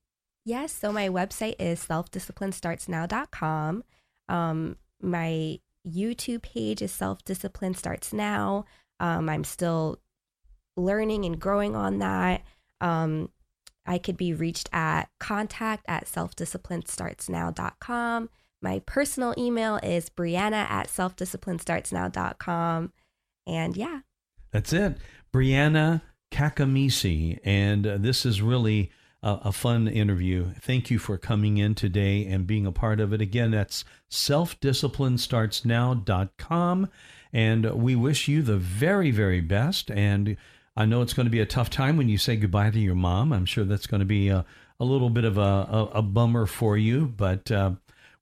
Yes. 0.46 0.74
So 0.74 0.92
my 0.92 1.10
website 1.10 1.56
is 1.60 1.86
selfdisciplinestartsnow.com. 1.86 3.84
Um, 4.30 4.78
my 5.02 5.60
YouTube 5.88 6.42
page 6.42 6.82
is 6.82 6.92
Self 6.92 7.24
Discipline 7.26 7.74
Starts 7.74 8.14
Now. 8.14 8.66
Um, 9.00 9.30
I'm 9.30 9.44
still 9.44 10.00
learning 10.78 11.26
and 11.26 11.40
growing 11.40 11.76
on 11.76 11.98
that. 12.00 12.44
Um, 12.82 13.30
I 13.86 13.98
could 13.98 14.16
be 14.18 14.34
reached 14.34 14.70
at 14.72 15.10
contact 15.20 15.84
at 15.88 16.06
selfdisciplinestartsnow.com. 16.06 18.30
My 18.62 18.80
personal 18.86 19.34
email 19.38 19.78
is 19.84 20.10
Brianna 20.10 20.70
at 20.70 20.88
selfdisciplinestartsnow.com. 20.88 22.94
And 23.46 23.76
yeah. 23.76 24.00
That's 24.54 24.72
it. 24.72 24.96
Brianna 25.34 26.02
Kakamisi. 26.32 27.40
And 27.44 27.86
uh, 27.86 27.98
this 27.98 28.26
is 28.26 28.42
really 28.42 28.92
a, 29.22 29.40
a, 29.46 29.52
fun 29.52 29.90
interview. 29.90 30.54
Thank 30.62 30.90
you 30.90 31.00
for 31.00 31.18
coming 31.18 31.58
in 31.58 31.76
today 31.76 32.26
and 32.26 32.48
being 32.48 32.66
a 32.66 32.72
part 32.72 33.02
of 33.02 33.12
it. 33.14 33.20
Again, 33.20 33.52
that's 33.52 33.84
selfdisciplinestartsnow.com. 34.10 36.90
And 37.34 37.74
we 37.74 37.96
wish 37.96 38.28
you 38.28 38.42
the 38.44 38.58
very, 38.58 39.12
very 39.12 39.42
best. 39.42 39.90
And 39.90 40.38
I 40.78 40.86
know 40.86 41.02
it's 41.02 41.14
going 41.14 41.26
to 41.26 41.32
be 41.32 41.40
a 41.40 41.48
tough 41.48 41.72
time 41.72 41.98
when 41.98 42.10
you 42.10 42.20
say 42.20 42.36
goodbye 42.36 42.70
to 42.70 42.80
your 42.80 42.96
mom. 42.96 43.34
I'm 43.34 43.46
sure 43.46 43.64
that's 43.64 43.88
going 43.88 44.02
to 44.02 44.06
be 44.06 44.30
a, 44.30 44.46
a 44.80 44.86
little 44.86 45.10
bit 45.10 45.26
of 45.26 45.40
a, 45.40 45.42
a, 45.42 45.90
a 45.96 46.04
bummer 46.04 46.46
for 46.46 46.78
you, 46.78 47.06
but 47.06 47.52
uh, 47.52 47.72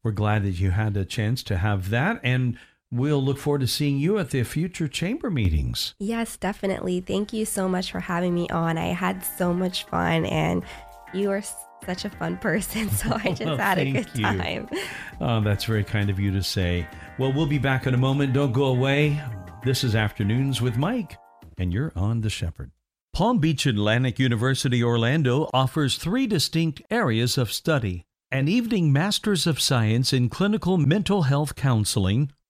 we're 0.02 0.12
glad 0.12 0.44
that 0.44 0.60
you 0.60 0.72
had 0.72 0.96
a 0.96 1.04
chance 1.04 1.44
to 1.44 1.58
have 1.58 1.90
that. 1.90 2.22
And 2.24 2.58
we'll 2.92 3.24
look 3.24 3.38
forward 3.38 3.62
to 3.62 3.68
seeing 3.68 3.98
you 3.98 4.20
at 4.20 4.32
the 4.32 4.44
future 4.44 4.88
chamber 4.88 5.30
meetings. 5.30 5.96
Yes, 6.00 6.38
definitely. 6.38 7.02
Thank 7.02 7.34
you 7.34 7.46
so 7.46 7.68
much 7.68 7.92
for 7.92 8.00
having 8.00 8.34
me 8.34 8.50
on. 8.50 8.78
I 8.78 8.88
had 8.88 9.24
so 9.24 9.54
much 9.54 9.86
fun, 9.86 10.26
and 10.26 10.64
you 11.14 11.32
are 11.32 11.44
such 11.86 12.06
a 12.06 12.10
fun 12.10 12.38
person. 12.38 12.90
So 12.90 13.12
I 13.14 13.30
just 13.30 13.46
well, 13.46 13.58
had 13.58 13.80
a 13.80 13.92
good 13.92 14.10
you. 14.14 14.24
time. 14.24 14.70
Oh, 15.20 15.42
that's 15.42 15.64
very 15.64 15.84
kind 15.84 16.10
of 16.10 16.20
you 16.20 16.32
to 16.32 16.44
say. 16.44 16.88
Well, 17.18 17.34
we'll 17.34 17.48
be 17.48 17.58
back 17.58 17.88
in 17.88 17.94
a 17.94 17.98
moment. 17.98 18.34
Don't 18.34 18.52
go 18.52 18.66
away. 18.66 19.22
This 19.64 19.84
is 19.84 19.96
Afternoons 19.96 20.62
with 20.62 20.78
Mike 20.78 21.18
and 21.62 21.72
you're 21.72 21.92
on 21.96 22.22
The 22.22 22.30
Shepherd. 22.30 22.72
Palm 23.14 23.38
Beach 23.38 23.66
Atlantic 23.68 24.18
University 24.18 24.84
Orlando 24.84 25.50
offers 25.54 25.98
three 25.98 26.26
distinct 26.26 26.82
areas 26.90 27.38
of 27.38 27.52
study 27.52 28.04
an 28.34 28.48
evening 28.48 28.94
Master's 28.94 29.46
of 29.46 29.60
Science 29.60 30.14
in 30.14 30.30
Clinical 30.30 30.78
Mental 30.78 31.24
Health 31.24 31.54
Counseling, 31.54 32.32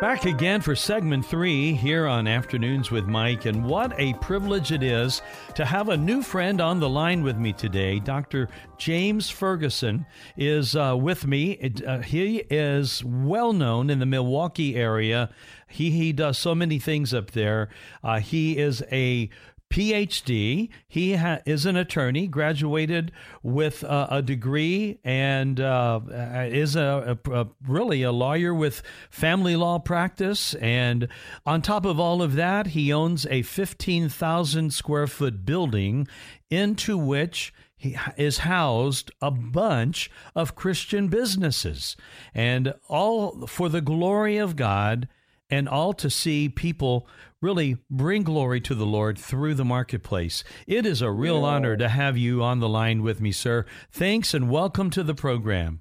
Back 0.00 0.26
again 0.26 0.60
for 0.60 0.76
segment 0.76 1.26
three 1.26 1.72
here 1.72 2.06
on 2.06 2.28
Afternoons 2.28 2.92
with 2.92 3.06
Mike. 3.06 3.46
And 3.46 3.64
what 3.64 3.92
a 3.98 4.14
privilege 4.14 4.70
it 4.70 4.84
is 4.84 5.22
to 5.56 5.64
have 5.64 5.88
a 5.88 5.96
new 5.96 6.22
friend 6.22 6.60
on 6.60 6.78
the 6.78 6.88
line 6.88 7.24
with 7.24 7.36
me 7.36 7.52
today. 7.52 7.98
Dr. 7.98 8.48
James 8.76 9.28
Ferguson 9.28 10.06
is 10.36 10.76
uh, 10.76 10.96
with 10.96 11.26
me. 11.26 11.72
Uh, 11.84 11.98
he 11.98 12.44
is 12.48 13.02
well 13.04 13.52
known 13.52 13.90
in 13.90 13.98
the 13.98 14.06
Milwaukee 14.06 14.76
area. 14.76 15.30
He, 15.66 15.90
he 15.90 16.12
does 16.12 16.38
so 16.38 16.54
many 16.54 16.78
things 16.78 17.12
up 17.12 17.32
there. 17.32 17.68
Uh, 18.04 18.20
he 18.20 18.56
is 18.56 18.84
a 18.92 19.28
PhD. 19.70 20.70
He 20.86 21.14
ha- 21.14 21.40
is 21.44 21.66
an 21.66 21.76
attorney, 21.76 22.26
graduated 22.26 23.12
with 23.42 23.84
uh, 23.84 24.06
a 24.10 24.22
degree, 24.22 24.98
and 25.04 25.60
uh, 25.60 26.00
is 26.50 26.76
a, 26.76 27.18
a, 27.26 27.32
a, 27.32 27.48
really 27.66 28.02
a 28.02 28.12
lawyer 28.12 28.54
with 28.54 28.82
family 29.10 29.56
law 29.56 29.78
practice. 29.78 30.54
And 30.54 31.08
on 31.44 31.62
top 31.62 31.84
of 31.84 32.00
all 32.00 32.22
of 32.22 32.34
that, 32.34 32.68
he 32.68 32.92
owns 32.92 33.26
a 33.26 33.42
15,000 33.42 34.72
square 34.72 35.06
foot 35.06 35.44
building 35.44 36.08
into 36.50 36.96
which 36.96 37.52
he 37.76 37.96
is 38.16 38.38
housed 38.38 39.12
a 39.22 39.30
bunch 39.30 40.10
of 40.34 40.56
Christian 40.56 41.06
businesses, 41.06 41.96
and 42.34 42.74
all 42.88 43.46
for 43.46 43.68
the 43.68 43.80
glory 43.80 44.36
of 44.36 44.56
God 44.56 45.08
and 45.50 45.68
all 45.68 45.92
to 45.94 46.10
see 46.10 46.48
people 46.48 47.06
really 47.40 47.78
bring 47.90 48.22
glory 48.22 48.60
to 48.60 48.74
the 48.74 48.86
Lord 48.86 49.18
through 49.18 49.54
the 49.54 49.64
marketplace. 49.64 50.44
It 50.66 50.84
is 50.84 51.02
a 51.02 51.10
real 51.10 51.40
yeah. 51.40 51.46
honor 51.46 51.76
to 51.76 51.88
have 51.88 52.16
you 52.16 52.42
on 52.42 52.60
the 52.60 52.68
line 52.68 53.02
with 53.02 53.20
me, 53.20 53.32
sir. 53.32 53.64
Thanks 53.90 54.34
and 54.34 54.50
welcome 54.50 54.90
to 54.90 55.02
the 55.02 55.14
program. 55.14 55.80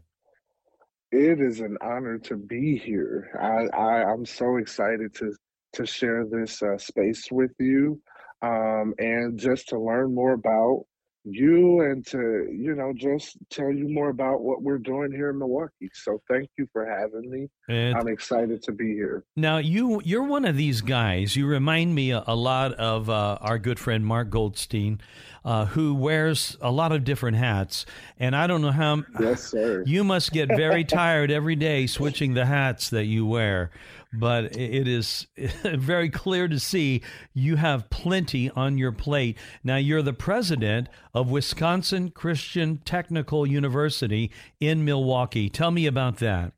It 1.11 1.39
is 1.39 1.59
an 1.61 1.77
honor 1.81 2.17
to 2.19 2.35
be 2.35 2.77
here. 2.77 3.29
I, 3.39 3.75
I 3.77 4.11
am 4.11 4.25
so 4.25 4.57
excited 4.57 5.13
to 5.15 5.33
to 5.73 5.85
share 5.85 6.25
this 6.25 6.61
uh, 6.63 6.77
space 6.77 7.27
with 7.31 7.51
you, 7.59 8.01
um, 8.41 8.93
and 8.97 9.37
just 9.37 9.69
to 9.69 9.79
learn 9.79 10.15
more 10.15 10.33
about 10.33 10.85
you 11.29 11.81
and 11.81 12.05
to 12.07 12.47
you 12.51 12.75
know 12.75 12.93
just 12.95 13.37
tell 13.49 13.71
you 13.71 13.89
more 13.89 14.09
about 14.09 14.41
what 14.41 14.61
we're 14.61 14.77
doing 14.77 15.11
here 15.11 15.29
in 15.29 15.39
Milwaukee. 15.39 15.89
So 15.93 16.21
thank 16.29 16.49
you 16.57 16.67
for 16.71 16.85
having 16.85 17.29
me. 17.29 17.49
And 17.67 17.97
I'm 17.97 18.07
excited 18.07 18.63
to 18.63 18.71
be 18.71 18.93
here. 18.93 19.23
Now 19.35 19.57
you 19.57 20.01
you're 20.03 20.23
one 20.23 20.45
of 20.45 20.55
these 20.55 20.81
guys. 20.81 21.35
You 21.35 21.47
remind 21.47 21.95
me 21.95 22.11
a, 22.11 22.23
a 22.27 22.35
lot 22.35 22.73
of 22.73 23.09
uh, 23.09 23.37
our 23.41 23.59
good 23.59 23.79
friend 23.79 24.05
Mark 24.05 24.29
Goldstein, 24.29 25.01
uh, 25.47 25.65
who 25.67 25.95
wears 25.95 26.57
a 26.59 26.69
lot 26.69 26.91
of 26.91 27.05
different 27.05 27.37
hats. 27.37 27.85
And 28.19 28.35
I 28.35 28.47
don't 28.47 28.61
know 28.61 28.71
how. 28.71 29.03
Yes, 29.19 29.43
sir. 29.45 29.83
You 29.87 30.03
must 30.03 30.33
get 30.33 30.49
very 30.49 30.83
tired 30.83 31.31
every 31.31 31.55
day 31.55 31.87
switching 31.87 32.33
the 32.33 32.45
hats 32.45 32.89
that 32.89 33.05
you 33.05 33.25
wear 33.25 33.71
but 34.13 34.55
it 34.55 34.87
is 34.87 35.27
very 35.63 36.09
clear 36.09 36.47
to 36.47 36.59
see 36.59 37.01
you 37.33 37.57
have 37.57 37.89
plenty 37.89 38.49
on 38.51 38.77
your 38.77 38.91
plate. 38.91 39.37
Now, 39.63 39.75
you're 39.75 40.01
the 40.01 40.13
president 40.13 40.87
of 41.13 41.29
Wisconsin 41.29 42.11
Christian 42.11 42.77
Technical 42.77 43.45
University 43.45 44.31
in 44.59 44.85
Milwaukee. 44.85 45.49
Tell 45.49 45.71
me 45.71 45.85
about 45.85 46.17
that. 46.17 46.53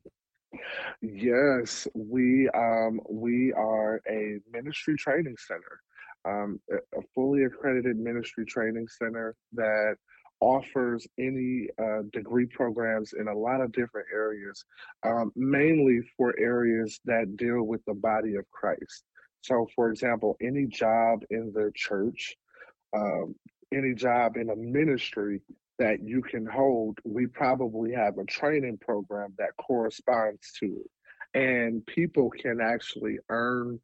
Yes, 1.01 1.87
we 1.93 2.49
um, 2.49 2.99
we 3.09 3.53
are 3.53 4.01
a 4.09 4.39
ministry 4.51 4.95
training 4.97 5.35
center, 5.37 5.79
um, 6.25 6.59
a 6.71 7.01
fully 7.15 7.43
accredited 7.43 7.97
ministry 7.97 8.45
training 8.45 8.87
center 8.87 9.35
that 9.53 9.95
offers 10.41 11.05
any 11.17 11.67
uh, 11.81 12.01
degree 12.13 12.45
programs 12.45 13.13
in 13.13 13.27
a 13.27 13.37
lot 13.37 13.61
of 13.61 13.71
different 13.71 14.07
areas, 14.13 14.63
um, 15.03 15.31
mainly 15.35 15.99
for 16.15 16.33
areas 16.39 16.99
that 17.05 17.35
deal 17.35 17.63
with 17.63 17.83
the 17.85 17.93
body 17.93 18.35
of 18.35 18.49
Christ. 18.51 19.03
So, 19.41 19.67
for 19.75 19.89
example, 19.89 20.37
any 20.41 20.65
job 20.67 21.23
in 21.29 21.51
the 21.53 21.71
church, 21.75 22.35
um, 22.95 23.35
any 23.73 23.93
job 23.93 24.37
in 24.37 24.49
a 24.49 24.55
ministry 24.55 25.41
that 25.77 26.01
you 26.03 26.21
can 26.21 26.45
hold, 26.45 26.99
we 27.05 27.25
probably 27.27 27.93
have 27.93 28.17
a 28.17 28.25
training 28.25 28.77
program 28.77 29.33
that 29.37 29.55
corresponds 29.57 30.51
to 30.59 30.65
it. 30.65 30.91
And 31.33 31.85
people 31.85 32.29
can 32.29 32.59
actually 32.59 33.19
earn 33.29 33.79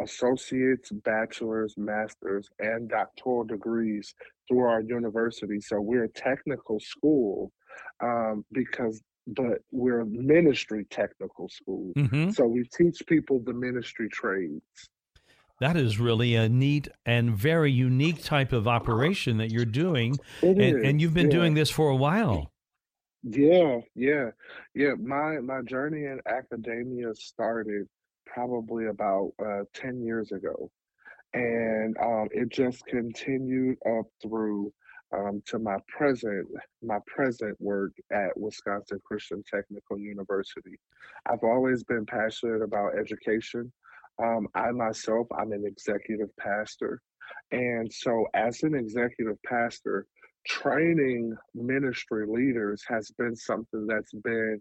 associates, 0.00 0.90
bachelor's, 0.90 1.74
master's, 1.76 2.48
and 2.58 2.88
doctoral 2.88 3.44
degrees 3.44 4.14
through 4.48 4.64
our 4.64 4.80
university. 4.80 5.60
So 5.60 5.80
we're 5.80 6.04
a 6.04 6.08
technical 6.08 6.80
school 6.80 7.52
um, 8.02 8.44
because, 8.52 9.00
but 9.26 9.58
we're 9.70 10.00
a 10.00 10.06
ministry 10.06 10.86
technical 10.90 11.48
school. 11.48 11.92
Mm-hmm. 11.96 12.30
So 12.30 12.46
we 12.46 12.64
teach 12.76 13.02
people 13.06 13.40
the 13.44 13.54
ministry 13.54 14.08
trades. 14.08 14.62
That 15.60 15.76
is 15.76 16.00
really 16.00 16.34
a 16.34 16.48
neat 16.48 16.88
and 17.06 17.34
very 17.34 17.70
unique 17.70 18.22
type 18.22 18.52
of 18.52 18.66
operation 18.66 19.38
that 19.38 19.50
you're 19.50 19.64
doing. 19.64 20.16
And, 20.42 20.60
and, 20.60 21.00
you've 21.00 21.14
been 21.14 21.30
yeah. 21.30 21.36
doing 21.36 21.54
this 21.54 21.70
for 21.70 21.88
a 21.88 21.96
while. 21.96 22.50
Yeah, 23.22 23.78
yeah, 23.94 24.30
yeah. 24.74 24.92
My 25.00 25.38
my 25.38 25.62
journey 25.62 26.04
in 26.04 26.20
academia 26.26 27.14
started 27.14 27.88
probably 28.26 28.86
about 28.86 29.32
uh, 29.44 29.64
10 29.74 30.02
years 30.02 30.32
ago. 30.32 30.70
And 31.32 31.96
um, 31.98 32.28
it 32.30 32.48
just 32.48 32.86
continued 32.86 33.78
up 33.86 34.06
through 34.22 34.72
um, 35.12 35.42
to 35.46 35.58
my 35.58 35.76
present 35.88 36.46
my 36.82 36.98
present 37.06 37.56
work 37.60 37.92
at 38.12 38.36
Wisconsin 38.36 39.00
Christian 39.04 39.42
Technical 39.48 39.98
University. 39.98 40.78
I've 41.30 41.42
always 41.42 41.84
been 41.84 42.06
passionate 42.06 42.62
about 42.62 42.98
education. 42.98 43.72
Um, 44.22 44.48
I 44.54 44.70
myself, 44.70 45.26
I'm 45.36 45.52
an 45.52 45.64
executive 45.66 46.34
pastor, 46.38 47.00
and 47.50 47.92
so 47.92 48.26
as 48.34 48.62
an 48.62 48.74
executive 48.74 49.42
pastor, 49.44 50.06
training 50.46 51.34
ministry 51.54 52.26
leaders 52.28 52.82
has 52.88 53.10
been 53.18 53.34
something 53.34 53.86
that's 53.86 54.12
been 54.12 54.60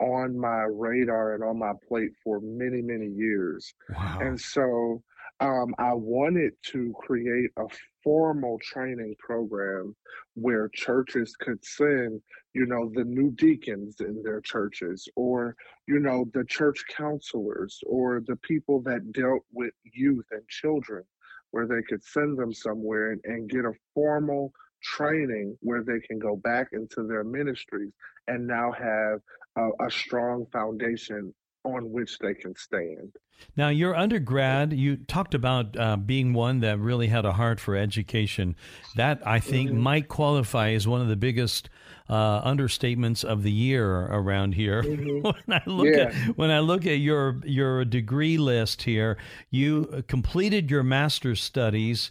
on 0.00 0.38
my 0.38 0.62
radar 0.62 1.34
and 1.34 1.44
on 1.44 1.58
my 1.58 1.72
plate 1.88 2.12
for 2.22 2.40
many, 2.40 2.82
many 2.82 3.06
years. 3.06 3.72
Wow. 3.90 4.18
And 4.20 4.40
so 4.40 5.02
um, 5.40 5.74
I 5.78 5.92
wanted 5.92 6.52
to 6.66 6.94
create 7.00 7.50
a 7.56 7.64
formal 8.02 8.58
training 8.62 9.14
program 9.18 9.94
where 10.34 10.68
churches 10.74 11.34
could 11.40 11.64
send, 11.64 12.20
you 12.54 12.66
know, 12.66 12.90
the 12.94 13.04
new 13.04 13.30
deacons 13.32 13.96
in 14.00 14.22
their 14.22 14.40
churches, 14.40 15.08
or, 15.16 15.56
you 15.88 15.98
know, 15.98 16.26
the 16.34 16.44
church 16.44 16.84
counselors, 16.96 17.80
or 17.86 18.20
the 18.26 18.36
people 18.36 18.80
that 18.82 19.12
dealt 19.12 19.42
with 19.52 19.72
youth 19.92 20.26
and 20.30 20.46
children, 20.48 21.02
where 21.50 21.66
they 21.66 21.82
could 21.88 22.04
send 22.04 22.38
them 22.38 22.52
somewhere 22.52 23.12
and, 23.12 23.20
and 23.24 23.50
get 23.50 23.64
a 23.64 23.72
formal 23.94 24.52
training 24.84 25.56
where 25.60 25.82
they 25.82 25.98
can 26.06 26.18
go 26.18 26.36
back 26.36 26.68
into 26.72 27.06
their 27.06 27.24
ministries 27.24 27.92
and 28.28 28.46
now 28.46 28.70
have 28.72 29.20
a, 29.56 29.86
a 29.86 29.90
strong 29.90 30.46
foundation 30.52 31.34
on 31.64 31.90
which 31.90 32.18
they 32.18 32.34
can 32.34 32.54
stand. 32.54 33.10
Now, 33.56 33.68
your 33.68 33.96
undergrad, 33.96 34.72
you 34.72 34.96
talked 34.96 35.34
about 35.34 35.76
uh, 35.78 35.96
being 35.96 36.34
one 36.34 36.60
that 36.60 36.78
really 36.78 37.08
had 37.08 37.24
a 37.24 37.32
heart 37.32 37.58
for 37.58 37.74
education. 37.74 38.54
That 38.96 39.26
I 39.26 39.40
think 39.40 39.70
mm-hmm. 39.70 39.80
might 39.80 40.08
qualify 40.08 40.70
as 40.70 40.86
one 40.86 41.00
of 41.00 41.08
the 41.08 41.16
biggest 41.16 41.68
uh, 42.08 42.42
understatements 42.42 43.24
of 43.24 43.42
the 43.42 43.50
year 43.50 44.06
around 44.06 44.54
here. 44.54 44.82
Mm-hmm. 44.82 45.20
when 45.22 45.60
I 45.60 45.62
look 45.66 45.86
yeah. 45.86 46.02
at 46.04 46.36
when 46.36 46.50
I 46.50 46.60
look 46.60 46.86
at 46.86 46.98
your 46.98 47.40
your 47.44 47.84
degree 47.84 48.38
list 48.38 48.82
here, 48.82 49.16
you 49.50 50.04
completed 50.06 50.70
your 50.70 50.82
master's 50.82 51.42
studies 51.42 52.10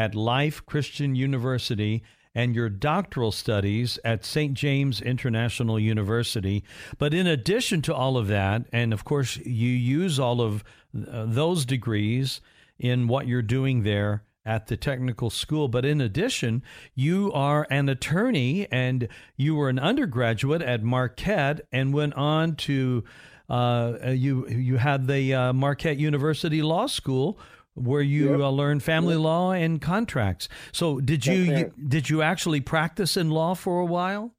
at 0.00 0.14
Life 0.14 0.64
Christian 0.64 1.14
University 1.14 2.02
and 2.34 2.54
your 2.54 2.70
doctoral 2.70 3.30
studies 3.30 3.98
at 4.02 4.24
St. 4.24 4.54
James 4.54 5.02
International 5.02 5.78
University. 5.78 6.64
But 6.96 7.12
in 7.12 7.26
addition 7.26 7.82
to 7.82 7.94
all 7.94 8.16
of 8.16 8.26
that, 8.28 8.64
and 8.72 8.94
of 8.94 9.04
course, 9.04 9.36
you 9.36 9.68
use 9.68 10.18
all 10.18 10.40
of 10.40 10.64
uh, 10.96 11.26
those 11.26 11.66
degrees 11.66 12.40
in 12.78 13.08
what 13.08 13.26
you're 13.26 13.42
doing 13.42 13.82
there 13.82 14.24
at 14.46 14.68
the 14.68 14.76
technical 14.78 15.28
school. 15.28 15.68
But 15.68 15.84
in 15.84 16.00
addition, 16.00 16.62
you 16.94 17.30
are 17.34 17.66
an 17.70 17.90
attorney 17.90 18.68
and 18.72 19.06
you 19.36 19.54
were 19.54 19.68
an 19.68 19.78
undergraduate 19.78 20.62
at 20.62 20.82
Marquette 20.82 21.60
and 21.70 21.92
went 21.92 22.14
on 22.14 22.56
to. 22.56 23.04
Uh, 23.50 24.12
you 24.12 24.46
you 24.46 24.76
had 24.76 25.08
the 25.08 25.34
uh, 25.34 25.52
Marquette 25.52 25.98
University 25.98 26.62
Law 26.62 26.86
School 26.86 27.36
where 27.74 28.02
you 28.02 28.32
yep. 28.32 28.40
uh, 28.40 28.50
learn 28.50 28.80
family 28.80 29.14
yep. 29.14 29.22
law 29.22 29.52
and 29.52 29.80
contracts. 29.80 30.48
So 30.72 31.00
did 31.00 31.26
you, 31.26 31.34
you, 31.34 31.72
did 31.88 32.10
you 32.10 32.22
actually 32.22 32.60
practice 32.60 33.16
in 33.16 33.30
law 33.30 33.54
for 33.54 33.80
a 33.80 33.86
while? 33.86 34.34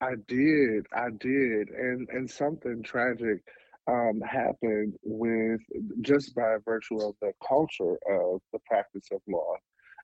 I 0.00 0.14
did, 0.26 0.86
I 0.92 1.10
did, 1.10 1.68
and 1.68 2.08
and 2.08 2.28
something 2.28 2.82
tragic 2.82 3.42
um, 3.86 4.20
happened 4.20 4.94
with 5.02 5.60
just 6.00 6.34
by 6.34 6.56
virtue 6.64 7.00
of 7.02 7.14
the 7.20 7.32
culture 7.46 7.96
of 8.08 8.40
the 8.52 8.58
practice 8.66 9.08
of 9.12 9.20
law. 9.28 9.54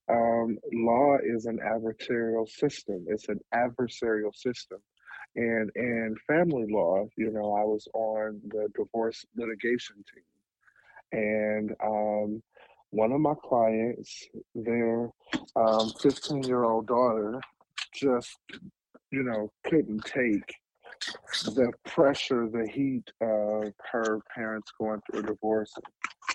Um, 0.08 0.58
law 0.72 1.16
is 1.22 1.46
an 1.46 1.58
adversarial 1.58 2.48
system. 2.48 3.06
It's 3.08 3.28
an 3.28 3.40
adversarial 3.54 4.34
system, 4.34 4.78
and 5.34 5.70
and 5.74 6.16
family 6.26 6.66
law. 6.70 7.06
You 7.16 7.32
know, 7.32 7.54
I 7.54 7.64
was 7.64 7.88
on 7.94 8.40
the 8.48 8.68
divorce 8.76 9.24
litigation 9.36 9.96
team 10.14 10.24
and 11.12 11.72
um, 11.82 12.42
one 12.90 13.12
of 13.12 13.20
my 13.20 13.34
clients, 13.42 14.26
their 14.54 15.10
15 16.00 16.36
um, 16.36 16.42
year 16.42 16.64
old 16.64 16.86
daughter, 16.86 17.40
just, 17.94 18.36
you 19.10 19.22
know, 19.22 19.50
couldn't 19.64 20.04
take 20.04 20.54
the 21.44 21.72
pressure, 21.84 22.48
the 22.48 22.68
heat 22.72 23.10
of 23.20 23.72
her 23.92 24.20
parents 24.34 24.70
going 24.78 25.00
through 25.10 25.20
a 25.20 25.22
divorce. 25.24 25.72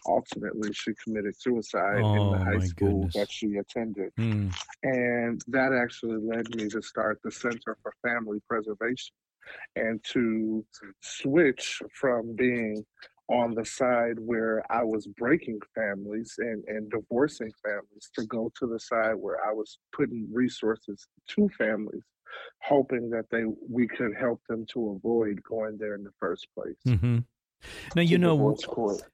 Ultimately, 0.07 0.71
she 0.73 0.91
committed 1.03 1.39
suicide 1.39 2.01
oh, 2.01 2.13
in 2.13 2.31
the 2.31 2.37
oh, 2.37 2.43
high 2.43 2.65
school 2.65 3.03
goodness. 3.03 3.13
that 3.15 3.31
she 3.31 3.55
attended. 3.57 4.11
Mm. 4.19 4.53
And 4.83 5.41
that 5.47 5.73
actually 5.73 6.17
led 6.23 6.53
me 6.55 6.69
to 6.69 6.81
start 6.81 7.19
the 7.23 7.31
Center 7.31 7.77
for 7.81 7.93
Family 8.03 8.39
Preservation 8.47 9.13
and 9.75 10.03
to 10.11 10.65
switch 11.01 11.81
from 11.93 12.35
being 12.35 12.85
on 13.31 13.55
the 13.55 13.65
side 13.65 14.19
where 14.19 14.63
I 14.69 14.83
was 14.83 15.07
breaking 15.07 15.59
families 15.73 16.35
and, 16.37 16.63
and 16.67 16.91
divorcing 16.91 17.51
families 17.63 18.09
to 18.15 18.25
go 18.25 18.51
to 18.59 18.67
the 18.67 18.79
side 18.79 19.15
where 19.15 19.37
I 19.47 19.53
was 19.53 19.77
putting 19.95 20.27
resources 20.31 21.07
to 21.29 21.49
families, 21.57 22.03
hoping 22.61 23.09
that 23.11 23.25
they 23.31 23.43
we 23.69 23.87
could 23.87 24.13
help 24.19 24.41
them 24.49 24.65
to 24.73 24.97
avoid 24.97 25.41
going 25.43 25.77
there 25.79 25.95
in 25.95 26.03
the 26.03 26.11
first 26.19 26.47
place. 26.53 26.75
Mm-hmm. 26.85 27.19
Now, 27.95 28.01
you 28.01 28.17
know, 28.17 28.57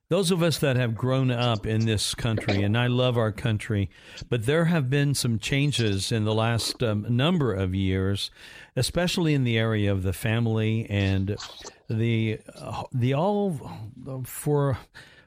those 0.10 0.32
of 0.32 0.42
us 0.42 0.60
that 0.60 0.76
have 0.76 0.96
grown 0.96 1.32
up 1.32 1.66
in 1.66 1.86
this 1.86 2.16
country, 2.16 2.64
and 2.64 2.78
I 2.78 2.88
love 2.88 3.18
our 3.18 3.32
country, 3.32 3.90
but 4.30 4.46
there 4.46 4.66
have 4.66 4.90
been 4.90 5.14
some 5.14 5.40
changes 5.40 6.12
in 6.12 6.24
the 6.24 6.34
last 6.34 6.82
um, 6.82 7.06
number 7.10 7.54
of 7.54 7.76
years, 7.76 8.32
especially 8.76 9.34
in 9.34 9.44
the 9.44 9.58
area 9.58 9.92
of 9.92 10.04
the 10.04 10.14
family 10.14 10.90
and 10.90 11.36
the 11.90 12.40
uh, 12.56 12.84
the 12.94 13.14
all 13.14 13.60
for 14.26 14.78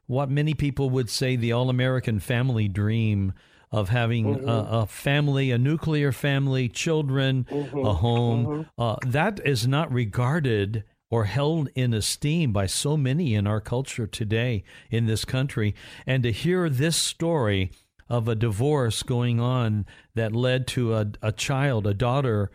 what 0.07 0.31
many 0.31 0.55
people 0.55 0.91
would 0.91 1.09
say 1.09 1.37
the 1.37 1.53
all 1.53 1.71
American 1.71 2.19
family 2.19 2.69
dream 2.69 3.33
of 3.73 3.89
having 3.89 4.37
mm-hmm. 4.37 4.49
a, 4.49 4.83
a, 4.83 4.87
family, 4.87 5.53
a 5.53 5.59
nuclear 5.59 6.11
family, 6.11 6.69
children, 6.69 7.47
mm-hmm. 7.49 7.79
a 7.79 7.95
home. 7.95 8.47
Mm-hmm. 8.47 8.83
Uh, 8.83 8.97
that 9.07 9.41
is 9.45 9.69
not 9.69 9.93
regarded 9.93 10.85
or 11.11 11.25
held 11.25 11.69
in 11.75 11.93
esteem 11.93 12.53
by 12.53 12.67
so 12.67 12.97
many 12.97 13.35
in 13.35 13.47
our 13.47 13.61
culture 13.61 14.07
today 14.07 14.63
in 14.91 15.07
this 15.07 15.25
country. 15.25 15.75
And 16.07 16.23
to 16.23 16.31
hear 16.31 16.71
this 16.71 16.97
story 16.97 17.73
of 18.09 18.29
a 18.29 18.35
divorce 18.35 19.03
going 19.03 19.41
on 19.41 19.87
that 20.15 20.33
led 20.35 20.67
to 20.69 20.95
a, 20.95 21.07
a 21.21 21.33
child, 21.33 21.87
a 21.87 21.95
daughter 21.95 22.51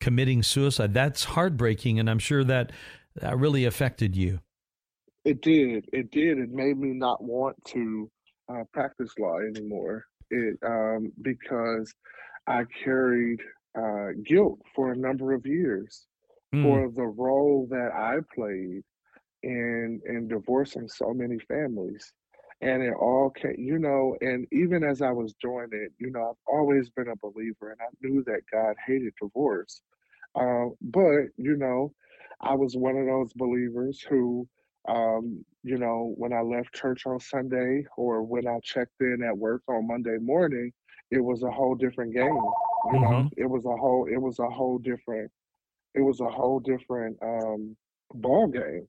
committing 0.00 0.42
suicide, 0.42 0.92
that's 0.92 1.24
heartbreaking. 1.24 1.98
And 1.98 2.10
I'm 2.10 2.18
sure 2.18 2.44
that 2.44 2.72
that 3.16 3.38
really 3.38 3.64
affected 3.64 4.16
you. 4.16 4.40
It 5.24 5.40
did. 5.40 5.88
It 5.92 6.10
did. 6.10 6.38
It 6.38 6.50
made 6.50 6.76
me 6.78 6.90
not 6.90 7.22
want 7.22 7.56
to 7.66 8.10
uh, 8.50 8.64
practice 8.72 9.12
law 9.18 9.38
anymore. 9.38 10.04
It 10.30 10.58
um, 10.66 11.12
because 11.22 11.94
I 12.46 12.64
carried 12.84 13.40
uh, 13.78 14.08
guilt 14.26 14.58
for 14.74 14.92
a 14.92 14.96
number 14.96 15.32
of 15.32 15.46
years 15.46 16.06
mm. 16.54 16.62
for 16.62 16.90
the 16.94 17.06
role 17.06 17.66
that 17.70 17.90
I 17.94 18.18
played 18.34 18.82
in 19.42 20.00
in 20.06 20.28
divorcing 20.28 20.88
so 20.88 21.12
many 21.12 21.38
families. 21.38 22.12
And 22.60 22.82
it 22.82 22.94
all 22.98 23.30
came, 23.30 23.56
you 23.58 23.78
know, 23.78 24.16
and 24.20 24.46
even 24.52 24.84
as 24.84 25.02
I 25.02 25.10
was 25.10 25.34
doing 25.40 25.68
it, 25.72 25.92
you 25.98 26.10
know, 26.10 26.30
I've 26.30 26.54
always 26.54 26.88
been 26.88 27.08
a 27.08 27.16
believer 27.16 27.72
and 27.72 27.80
I 27.80 27.90
knew 28.00 28.22
that 28.24 28.40
God 28.50 28.74
hated 28.86 29.12
divorce. 29.20 29.82
Uh, 30.34 30.66
but, 30.80 31.28
you 31.36 31.56
know, 31.56 31.92
I 32.40 32.54
was 32.54 32.76
one 32.76 32.96
of 32.96 33.06
those 33.06 33.32
believers 33.34 34.00
who, 34.08 34.48
um, 34.88 35.44
you 35.62 35.78
know, 35.78 36.14
when 36.16 36.32
I 36.32 36.40
left 36.40 36.74
church 36.74 37.06
on 37.06 37.20
Sunday 37.20 37.84
or 37.96 38.22
when 38.22 38.46
I 38.46 38.58
checked 38.62 39.00
in 39.00 39.22
at 39.26 39.36
work 39.36 39.62
on 39.68 39.86
Monday 39.86 40.18
morning, 40.20 40.72
it 41.10 41.20
was 41.20 41.42
a 41.42 41.50
whole 41.50 41.74
different 41.74 42.14
game. 42.14 42.24
You 42.24 42.92
mm-hmm. 42.92 43.02
know, 43.02 43.30
it 43.36 43.48
was 43.48 43.64
a 43.66 43.76
whole, 43.76 44.06
it 44.10 44.20
was 44.20 44.38
a 44.38 44.48
whole 44.48 44.78
different, 44.78 45.30
it 45.94 46.00
was 46.00 46.20
a 46.20 46.28
whole 46.28 46.60
different 46.60 47.16
um, 47.22 47.76
ball 48.12 48.48
game. 48.48 48.86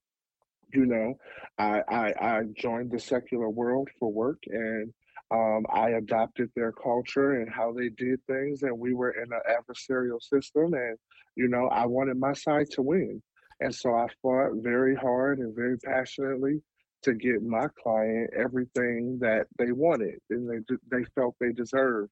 You 0.74 0.86
know, 0.86 1.14
I, 1.58 1.82
I 1.88 2.14
I 2.20 2.42
joined 2.58 2.92
the 2.92 3.00
secular 3.00 3.50
world 3.50 3.90
for 4.00 4.12
work 4.12 4.40
and 4.48 4.94
um, 5.32 5.66
I 5.74 5.92
adopted 5.92 6.50
their 6.56 6.72
culture 6.72 7.42
and 7.42 7.50
how 7.52 7.72
they 7.72 7.90
did 7.90 8.20
things, 8.28 8.64
and 8.64 8.78
we 8.78 8.94
were 8.94 9.12
in 9.12 9.28
an 9.32 9.42
adversarial 9.50 10.22
system. 10.22 10.74
And 10.74 10.98
you 11.36 11.48
know, 11.48 11.68
I 11.68 11.86
wanted 11.86 12.18
my 12.18 12.34
side 12.34 12.70
to 12.72 12.82
win. 12.82 13.22
And 13.60 13.74
so 13.74 13.94
I 13.94 14.08
fought 14.22 14.52
very 14.56 14.96
hard 14.96 15.40
and 15.40 15.56
very 15.56 15.78
passionately 15.78 16.62
to 17.04 17.14
get 17.14 17.42
my 17.42 17.68
client 17.82 18.32
everything 18.36 19.18
that 19.22 19.48
they 19.58 19.72
wanted 19.72 20.20
and 20.30 20.50
they 20.50 20.76
they 20.92 21.04
felt 21.16 21.36
they 21.40 21.52
deserved. 21.52 22.12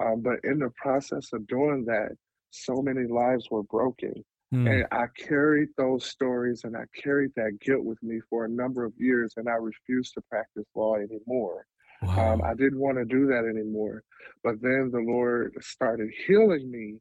Um, 0.00 0.20
but 0.20 0.36
in 0.44 0.58
the 0.58 0.70
process 0.76 1.32
of 1.32 1.46
doing 1.46 1.84
that, 1.86 2.10
so 2.50 2.82
many 2.82 3.06
lives 3.08 3.48
were 3.50 3.62
broken. 3.62 4.12
Mm. 4.52 4.70
And 4.70 4.86
I 4.92 5.06
carried 5.16 5.70
those 5.78 6.04
stories 6.04 6.62
and 6.64 6.76
I 6.76 6.84
carried 7.02 7.30
that 7.36 7.58
guilt 7.60 7.84
with 7.84 8.02
me 8.02 8.20
for 8.28 8.44
a 8.44 8.50
number 8.50 8.84
of 8.84 8.92
years, 8.98 9.32
and 9.36 9.48
I 9.48 9.54
refused 9.54 10.12
to 10.14 10.20
practice 10.28 10.66
law 10.74 10.96
anymore. 10.96 11.66
Um, 12.02 12.16
wow. 12.16 12.32
Um, 12.34 12.42
I 12.42 12.54
didn't 12.54 12.80
want 12.80 12.98
to 12.98 13.04
do 13.04 13.26
that 13.28 13.48
anymore. 13.48 14.02
But 14.44 14.60
then 14.60 14.90
the 14.92 15.00
Lord 15.00 15.54
started 15.60 16.10
healing 16.26 16.70
me 16.70 16.98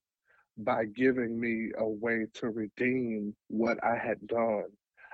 by 0.57 0.85
giving 0.85 1.39
me 1.39 1.71
a 1.77 1.87
way 1.87 2.25
to 2.35 2.49
redeem 2.49 3.35
what 3.47 3.77
I 3.83 3.97
had 3.97 4.25
done. 4.27 4.67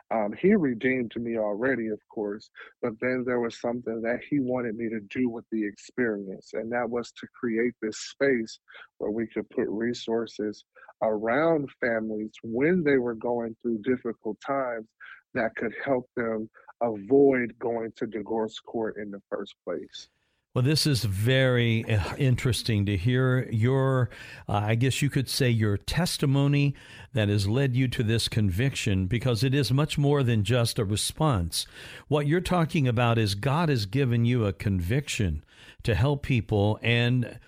Um, 0.09 0.33
he 0.39 0.55
redeemed 0.55 1.13
me 1.17 1.37
already, 1.37 1.87
of 1.87 1.99
course, 2.07 2.49
but 2.81 2.93
then 3.01 3.25
there 3.25 3.41
was 3.41 3.59
something 3.59 4.01
that 4.03 4.19
he 4.29 4.39
wanted 4.39 4.77
me 4.77 4.87
to 4.87 5.01
do 5.09 5.29
with 5.29 5.43
the 5.51 5.65
experience, 5.65 6.51
and 6.53 6.71
that 6.71 6.89
was 6.89 7.11
to 7.19 7.27
create 7.37 7.73
this 7.81 7.97
space 7.97 8.59
where 8.99 9.11
we 9.11 9.27
could 9.27 9.49
put 9.49 9.67
resources 9.67 10.63
around 11.01 11.69
families 11.79 12.31
when 12.43 12.83
they 12.83 12.97
were 12.97 13.15
going 13.15 13.55
through 13.61 13.79
difficult 13.79 14.37
times 14.45 14.87
that 15.33 15.55
could 15.55 15.73
help 15.83 16.09
them 16.15 16.49
avoid 16.81 17.53
going 17.59 17.91
to 17.95 18.05
divorce 18.05 18.59
court 18.59 18.97
in 18.97 19.11
the 19.11 19.21
first 19.29 19.55
place. 19.63 20.09
Well, 20.57 20.63
this 20.63 20.87
is 20.87 21.03
very 21.03 21.85
uh, 21.85 22.15
interesting 22.15 22.87
to 22.87 22.97
hear 22.97 23.47
your, 23.51 24.09
uh, 24.49 24.53
I 24.53 24.73
guess 24.73 25.03
you 25.03 25.09
could 25.09 25.29
say, 25.29 25.51
your 25.51 25.77
testimony 25.77 26.73
that 27.13 27.29
has 27.29 27.47
led 27.47 27.75
you 27.75 27.87
to 27.89 28.01
this 28.01 28.27
conviction 28.27 29.05
because 29.05 29.43
it 29.43 29.53
is 29.53 29.71
much 29.71 29.99
more 29.99 30.23
than 30.23 30.43
just 30.43 30.79
a 30.79 30.85
response. 30.85 31.67
What 32.07 32.25
you're 32.25 32.41
talking 32.41 32.87
about 32.87 33.19
is 33.19 33.35
God 33.35 33.69
has 33.69 33.85
given 33.85 34.25
you 34.25 34.45
a 34.47 34.53
conviction 34.53 35.43
to 35.83 35.93
help 35.93 36.23
people 36.23 36.79
and 36.81 37.39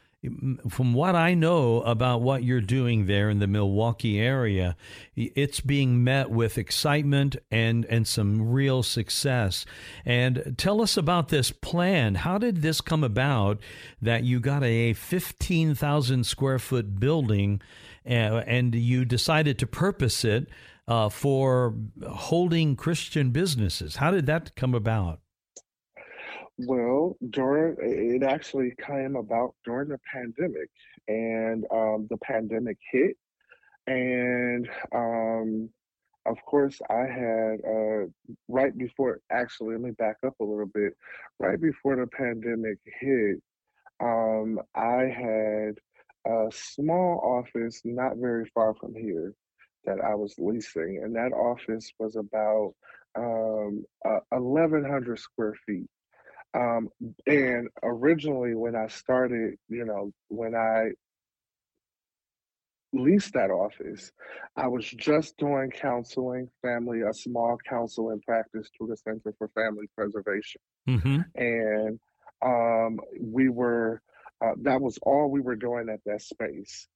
from 0.68 0.94
what 0.94 1.16
I 1.16 1.34
know 1.34 1.82
about 1.82 2.22
what 2.22 2.44
you're 2.44 2.60
doing 2.60 3.06
there 3.06 3.30
in 3.30 3.40
the 3.40 3.48
Milwaukee 3.48 4.20
area, 4.20 4.76
it's 5.16 5.62
being 5.62 6.04
met 6.04 6.30
with 6.30 6.58
excitement 6.58 7.38
and, 7.50 7.86
and 7.86 8.06
some 8.06 8.50
real 8.50 8.84
success. 8.84 9.66
And 10.06 10.56
tell 10.58 10.82
us 10.82 10.98
about 10.98 11.30
this 11.30 11.52
plan. 11.52 12.16
How 12.16 12.38
did 12.38 12.62
this 12.62 12.82
come 12.82 13.04
about 13.04 13.60
that 14.02 14.24
you 14.26 14.42
got 14.42 14.64
a 14.64 14.92
15,000 14.94 16.26
square 16.26 16.60
foot 16.60 17.00
building 17.00 17.62
uh, 18.06 18.44
and 18.46 18.76
you 18.76 19.06
decided 19.06 19.58
to 19.60 19.68
purpose 19.68 20.26
it 20.26 20.50
uh, 20.86 21.08
for 21.08 21.76
holding 22.06 22.76
Christian 22.76 23.32
businesses? 23.32 23.98
How 23.98 24.12
did 24.12 24.26
that 24.26 24.54
come 24.58 24.76
about? 24.76 25.22
Well, 26.66 27.16
during 27.30 27.78
it 27.80 28.22
actually 28.22 28.74
came 28.86 29.16
about 29.16 29.56
during 29.64 29.88
the 29.90 30.00
pandemic, 30.12 30.70
and 31.08 31.66
um, 31.72 32.08
the 32.10 32.18
pandemic 32.18 32.78
hit, 32.92 33.16
and 33.88 34.70
um, 34.94 35.70
of 36.26 36.36
course, 36.46 36.82
I 36.90 37.06
had 37.08 37.60
uh, 37.66 38.08
right 38.50 38.78
before. 38.78 39.22
Actually, 39.32 39.76
let 39.76 39.82
me 39.82 39.92
back 39.92 40.18
up 40.26 40.36
a 40.42 40.44
little 40.44 40.66
bit. 40.66 40.98
Right 41.40 41.62
before 41.62 41.96
the 41.96 42.08
pandemic 42.08 42.78
hit, 43.00 43.42
um, 44.02 44.60
I 44.76 45.04
had 45.04 45.80
a 46.28 46.50
small 46.52 47.22
office 47.22 47.82
not 47.86 48.18
very 48.18 48.52
far 48.54 48.76
from 48.76 48.94
here 48.94 49.34
that 49.86 50.02
I 50.02 50.14
was 50.14 50.36
leasing, 50.38 51.00
and 51.04 51.16
that 51.16 51.32
office 51.32 51.90
was 52.00 52.18
about 52.18 52.74
um, 53.16 53.86
uh, 54.06 54.20
1,100 54.32 55.18
square 55.20 55.56
feet. 55.66 55.88
Um, 56.54 56.90
and 57.28 57.70
originally, 57.84 58.56
when 58.56 58.76
I 58.76 58.88
started, 58.88 59.56
you 59.68 59.86
know, 59.86 60.12
when 60.30 60.56
I 60.56 60.92
leased 62.92 63.34
that 63.34 63.52
office, 63.52 64.12
I 64.56 64.68
was 64.68 64.90
just 64.90 65.38
doing 65.38 65.70
counseling, 65.70 66.50
family, 66.62 67.02
a 67.02 67.14
small 67.14 67.58
counseling 67.68 68.22
practice 68.26 68.70
through 68.76 68.88
the 68.88 68.98
Center 68.98 69.34
for 69.38 69.50
Family 69.50 69.86
Preservation. 69.96 70.62
Mm-hmm. 70.88 71.20
And 71.36 72.00
um, 72.44 73.00
we 73.20 73.50
were, 73.50 74.02
uh, 74.44 74.54
that 74.64 74.82
was 74.82 74.98
all 75.04 75.30
we 75.30 75.42
were 75.42 75.56
doing 75.56 75.90
at 75.90 76.00
that 76.06 76.22
space. 76.22 76.88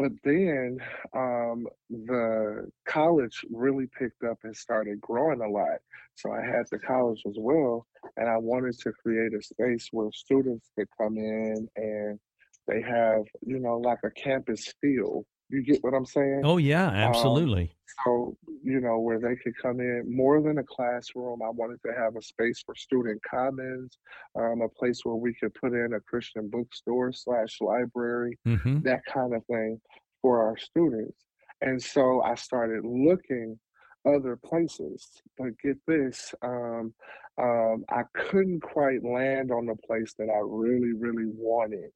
But 0.00 0.12
then 0.24 0.78
um, 1.14 1.66
the 1.90 2.70
college 2.88 3.44
really 3.50 3.86
picked 3.98 4.24
up 4.24 4.38
and 4.44 4.56
started 4.56 4.98
growing 4.98 5.42
a 5.42 5.48
lot. 5.48 5.76
So 6.14 6.32
I 6.32 6.40
had 6.40 6.64
the 6.72 6.78
college 6.78 7.20
as 7.28 7.34
well, 7.38 7.86
and 8.16 8.26
I 8.26 8.38
wanted 8.38 8.78
to 8.78 8.92
create 8.92 9.34
a 9.34 9.42
space 9.42 9.88
where 9.92 10.10
students 10.12 10.70
could 10.74 10.88
come 10.98 11.18
in 11.18 11.68
and 11.76 12.18
they 12.66 12.80
have, 12.80 13.24
you 13.46 13.58
know, 13.58 13.76
like 13.76 13.98
a 14.02 14.10
campus 14.10 14.72
feel 14.80 15.26
you 15.50 15.62
get 15.62 15.82
what 15.82 15.94
I'm 15.94 16.06
saying? 16.06 16.42
Oh 16.44 16.58
yeah, 16.58 16.88
um, 16.88 16.94
absolutely. 16.94 17.62
Um, 17.62 17.68
so 18.04 18.36
you 18.62 18.80
know 18.80 18.98
where 18.98 19.18
they 19.18 19.36
could 19.36 19.54
come 19.60 19.80
in 19.80 20.04
more 20.08 20.40
than 20.40 20.58
a 20.58 20.64
classroom. 20.64 21.40
I 21.42 21.50
wanted 21.50 21.80
to 21.86 21.92
have 21.96 22.16
a 22.16 22.22
space 22.22 22.62
for 22.64 22.74
student 22.74 23.20
commons, 23.28 23.98
um, 24.38 24.62
a 24.62 24.68
place 24.68 25.00
where 25.04 25.16
we 25.16 25.34
could 25.34 25.54
put 25.54 25.72
in 25.72 25.94
a 25.94 26.00
Christian 26.00 26.48
bookstore 26.48 27.12
slash 27.12 27.60
library, 27.60 28.38
mm-hmm. 28.46 28.80
that 28.80 29.04
kind 29.06 29.34
of 29.34 29.44
thing 29.46 29.80
for 30.22 30.42
our 30.46 30.56
students. 30.56 31.26
And 31.60 31.82
so 31.82 32.22
I 32.22 32.34
started 32.36 32.84
looking 32.84 33.58
other 34.06 34.36
places. 34.36 35.08
But 35.38 35.58
get 35.62 35.76
this, 35.86 36.34
um, 36.42 36.94
um, 37.38 37.84
I 37.90 38.02
couldn't 38.14 38.60
quite 38.60 39.04
land 39.04 39.50
on 39.50 39.66
the 39.66 39.76
place 39.86 40.14
that 40.18 40.28
I 40.30 40.40
really, 40.42 40.92
really 40.92 41.30
wanted 41.34 41.90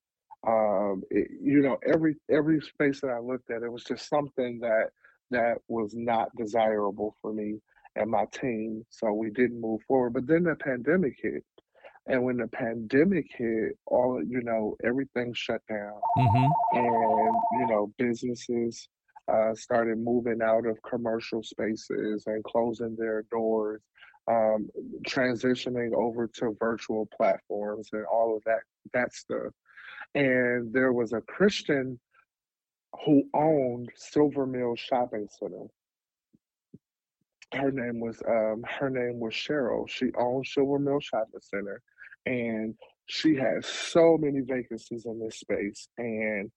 um, 0.46 1.02
it, 1.10 1.28
you 1.40 1.62
know, 1.62 1.78
every 1.86 2.16
every 2.30 2.60
space 2.60 3.00
that 3.00 3.10
I 3.10 3.18
looked 3.18 3.50
at, 3.50 3.62
it 3.62 3.72
was 3.72 3.84
just 3.84 4.08
something 4.08 4.60
that 4.60 4.90
that 5.30 5.58
was 5.68 5.94
not 5.94 6.34
desirable 6.36 7.16
for 7.22 7.32
me 7.32 7.60
and 7.96 8.10
my 8.10 8.26
team. 8.26 8.84
So 8.90 9.12
we 9.12 9.30
didn't 9.30 9.60
move 9.60 9.80
forward. 9.86 10.12
But 10.12 10.26
then 10.26 10.44
the 10.44 10.56
pandemic 10.56 11.16
hit. 11.20 11.44
And 12.06 12.22
when 12.22 12.36
the 12.36 12.48
pandemic 12.48 13.26
hit, 13.30 13.78
all 13.86 14.22
you 14.22 14.42
know, 14.42 14.76
everything 14.84 15.32
shut 15.34 15.62
down, 15.68 15.98
mm-hmm. 16.18 16.76
and 16.76 17.34
you 17.58 17.66
know, 17.66 17.90
businesses 17.96 18.88
uh, 19.32 19.54
started 19.54 19.96
moving 19.96 20.42
out 20.42 20.66
of 20.66 20.76
commercial 20.82 21.42
spaces 21.42 22.24
and 22.26 22.44
closing 22.44 22.94
their 22.98 23.24
doors, 23.30 23.80
um, 24.28 24.68
transitioning 25.08 25.94
over 25.94 26.26
to 26.26 26.54
virtual 26.60 27.08
platforms 27.16 27.88
and 27.92 28.04
all 28.04 28.36
of 28.36 28.42
that 28.44 28.60
that 28.92 29.14
stuff 29.14 29.52
and 30.14 30.72
there 30.72 30.92
was 30.92 31.12
a 31.12 31.20
Christian 31.20 31.98
who 33.04 33.24
owned 33.34 33.90
Silver 33.96 34.46
Mill 34.46 34.76
Shopping 34.76 35.28
Center. 35.38 35.66
Her 37.52 37.70
name 37.70 38.00
was 38.00 38.20
um, 38.28 38.64
her 38.68 38.90
name 38.90 39.20
was 39.20 39.34
Cheryl. 39.34 39.88
She 39.88 40.10
owned 40.18 40.46
Silver 40.46 40.78
Mill 40.78 41.00
Shopping 41.00 41.40
Center, 41.40 41.82
and 42.26 42.74
she 43.06 43.34
had 43.36 43.64
so 43.64 44.16
many 44.18 44.40
vacancies 44.40 45.06
in 45.06 45.20
this 45.20 45.38
space. 45.38 45.88
And 45.98 46.50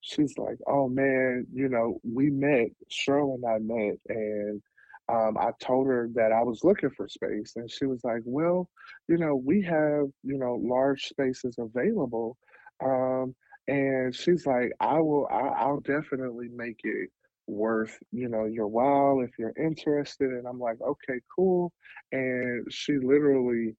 she's 0.00 0.36
like, 0.38 0.58
"Oh 0.66 0.88
man, 0.88 1.46
you 1.52 1.68
know, 1.68 2.00
we 2.04 2.30
met. 2.30 2.68
Cheryl 2.90 3.34
and 3.34 3.44
I 3.44 3.58
met, 3.58 3.98
and 4.08 4.62
um, 5.08 5.36
I 5.38 5.50
told 5.60 5.86
her 5.88 6.08
that 6.14 6.32
I 6.32 6.42
was 6.42 6.64
looking 6.64 6.90
for 6.90 7.08
space, 7.08 7.54
and 7.56 7.70
she 7.70 7.86
was 7.86 8.02
like, 8.04 8.22
"Well, 8.24 8.68
you 9.08 9.18
know, 9.18 9.34
we 9.34 9.62
have 9.62 10.06
you 10.22 10.38
know 10.38 10.60
large 10.62 11.04
spaces 11.06 11.56
available." 11.58 12.36
Um, 12.84 13.34
and 13.66 14.14
she's 14.14 14.46
like, 14.46 14.72
I 14.78 15.00
will, 15.00 15.26
I, 15.30 15.62
I'll 15.62 15.80
definitely 15.80 16.48
make 16.54 16.80
it 16.84 17.10
worth, 17.46 17.98
you 18.12 18.28
know, 18.28 18.44
your 18.44 18.66
while 18.66 19.20
if 19.20 19.30
you're 19.38 19.54
interested. 19.58 20.30
And 20.30 20.46
I'm 20.46 20.60
like, 20.60 20.80
okay, 20.80 21.20
cool. 21.34 21.72
And 22.12 22.66
she 22.70 22.94
literally 22.94 23.76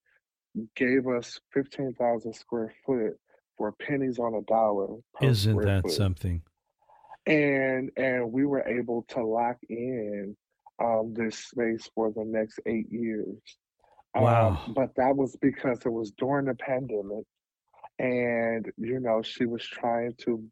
gave 0.75 1.07
us 1.07 1.39
15,000 1.53 2.33
square 2.33 2.73
foot 2.85 3.13
for 3.57 3.71
pennies 3.73 4.19
on 4.19 4.33
a 4.33 4.41
dollar. 4.41 4.97
Isn't 5.21 5.61
that 5.61 5.83
foot. 5.83 5.91
something? 5.91 6.41
And, 7.27 7.91
and 7.97 8.31
we 8.31 8.45
were 8.45 8.67
able 8.67 9.05
to 9.09 9.23
lock 9.23 9.57
in 9.69 10.35
um, 10.83 11.13
this 11.15 11.37
space 11.37 11.89
for 11.95 12.11
the 12.11 12.23
next 12.25 12.59
eight 12.65 12.91
years. 12.91 13.37
Wow. 14.15 14.63
Um, 14.65 14.73
but 14.73 14.95
that 14.95 15.15
was 15.15 15.35
because 15.41 15.79
it 15.85 15.91
was 15.91 16.11
during 16.17 16.45
the 16.45 16.55
pandemic 16.55 17.25
and 17.99 18.71
you 18.77 18.99
know 18.99 19.21
she 19.21 19.45
was 19.45 19.63
trying 19.63 20.13
to 20.19 20.43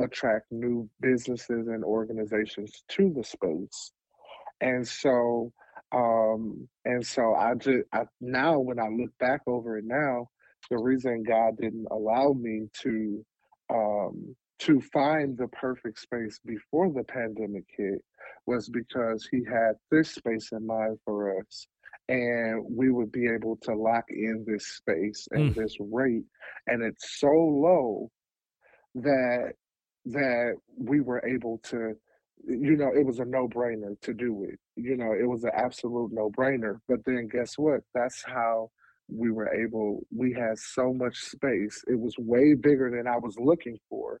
attract 0.00 0.46
new 0.50 0.88
businesses 1.00 1.66
and 1.68 1.82
organizations 1.82 2.84
to 2.88 3.12
the 3.14 3.24
space. 3.24 3.92
And 4.60 4.86
so 4.86 5.52
um 5.92 6.68
and 6.84 7.06
so 7.06 7.34
i 7.34 7.54
just 7.54 7.84
I, 7.92 8.02
now 8.20 8.58
when 8.58 8.80
i 8.80 8.88
look 8.88 9.10
back 9.20 9.40
over 9.46 9.78
it 9.78 9.84
now 9.86 10.28
the 10.68 10.78
reason 10.78 11.22
god 11.22 11.56
didn't 11.60 11.86
allow 11.90 12.32
me 12.32 12.68
to 12.82 13.24
um 13.70 14.34
to 14.58 14.80
find 14.80 15.36
the 15.36 15.48
perfect 15.48 16.00
space 16.00 16.40
before 16.44 16.90
the 16.90 17.04
pandemic 17.04 17.64
hit 17.76 18.02
was 18.46 18.68
because 18.68 19.28
he 19.30 19.44
had 19.44 19.74
this 19.90 20.12
space 20.12 20.50
in 20.52 20.66
mind 20.66 20.98
for 21.04 21.38
us 21.38 21.68
and 22.08 22.64
we 22.70 22.90
would 22.90 23.10
be 23.10 23.26
able 23.26 23.56
to 23.62 23.74
lock 23.74 24.04
in 24.10 24.44
this 24.46 24.66
space 24.66 25.26
and 25.32 25.52
mm. 25.52 25.54
this 25.56 25.76
rate 25.80 26.24
and 26.66 26.82
it's 26.82 27.18
so 27.18 27.28
low 27.28 28.10
that 28.94 29.52
that 30.04 30.54
we 30.78 31.00
were 31.00 31.24
able 31.26 31.58
to 31.64 31.94
you 32.46 32.76
know 32.76 32.90
it 32.94 33.04
was 33.04 33.18
a 33.18 33.24
no-brainer 33.24 34.00
to 34.00 34.14
do 34.14 34.46
it 34.48 34.58
you 34.76 34.96
know 34.96 35.12
it 35.12 35.26
was 35.28 35.42
an 35.44 35.50
absolute 35.56 36.10
no-brainer 36.12 36.78
but 36.86 37.04
then 37.04 37.28
guess 37.30 37.58
what 37.58 37.80
that's 37.92 38.22
how 38.24 38.70
we 39.08 39.30
were 39.30 39.52
able 39.54 40.06
we 40.14 40.32
had 40.32 40.58
so 40.58 40.92
much 40.94 41.16
space. 41.18 41.82
It 41.88 41.98
was 41.98 42.14
way 42.18 42.54
bigger 42.54 42.90
than 42.90 43.06
i 43.06 43.16
was 43.18 43.36
looking 43.38 43.78
for 43.88 44.20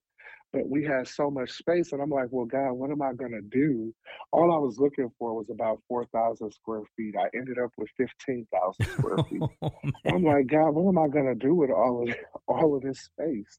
but 0.52 0.68
we 0.68 0.84
had 0.84 1.08
so 1.08 1.30
much 1.30 1.50
space 1.52 1.92
and 1.92 2.00
i'm 2.02 2.10
like 2.10 2.28
well 2.30 2.46
god 2.46 2.72
what 2.72 2.90
am 2.90 3.02
i 3.02 3.12
going 3.14 3.32
to 3.32 3.42
do? 3.42 3.94
All 4.32 4.52
i 4.54 4.58
was 4.58 4.78
looking 4.78 5.10
for 5.18 5.34
was 5.34 5.50
about 5.50 5.80
4000 5.88 6.50
square 6.52 6.82
feet. 6.96 7.14
I 7.18 7.28
ended 7.36 7.58
up 7.62 7.70
with 7.78 7.90
15000 7.98 8.88
square 8.88 9.18
feet. 9.30 9.48
Oh, 10.06 10.16
i'm 10.16 10.24
like 10.24 10.46
god 10.48 10.70
what 10.70 10.88
am 10.88 10.98
i 10.98 11.08
going 11.08 11.26
to 11.26 11.34
do 11.34 11.54
with 11.54 11.70
all 11.70 12.04
of 12.08 12.14
all 12.48 12.76
of 12.76 12.82
this 12.82 13.00
space? 13.02 13.58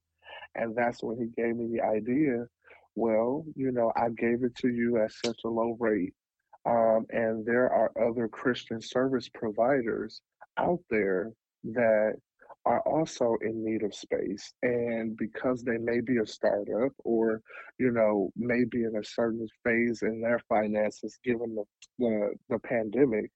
And 0.56 0.76
that's 0.76 1.04
when 1.04 1.18
he 1.18 1.28
gave 1.42 1.56
me 1.56 1.68
the 1.72 1.84
idea. 1.84 2.46
Well 2.96 3.46
you 3.56 3.72
know 3.72 3.92
i 3.98 4.10
gave 4.10 4.44
it 4.44 4.56
to 4.58 4.70
you 4.70 4.98
at 5.04 5.12
such 5.12 5.40
a 5.46 5.50
low 5.50 5.78
rate 5.80 6.14
Um, 6.66 7.06
and 7.12 7.46
there 7.46 7.70
are 7.72 7.92
other 8.10 8.28
Christian 8.28 8.82
service 8.82 9.30
providers 9.30 10.22
out 10.58 10.80
there 10.90 11.32
that 11.64 12.14
are 12.68 12.82
also 12.82 13.38
in 13.42 13.64
need 13.64 13.84
of 13.84 13.96
space. 13.96 14.54
And 14.62 15.16
because 15.16 15.64
they 15.64 15.78
may 15.78 16.02
be 16.02 16.18
a 16.18 16.28
startup 16.28 16.92
or, 17.04 17.42
you 17.80 17.92
know, 17.92 18.30
maybe 18.36 18.84
in 18.84 18.98
a 18.98 19.04
certain 19.04 19.48
phase 19.64 20.02
in 20.02 20.22
their 20.22 20.40
finances 20.50 21.18
given 21.24 21.56
the, 21.56 21.64
the, 21.98 22.34
the 22.50 22.60
pandemic, 22.60 23.32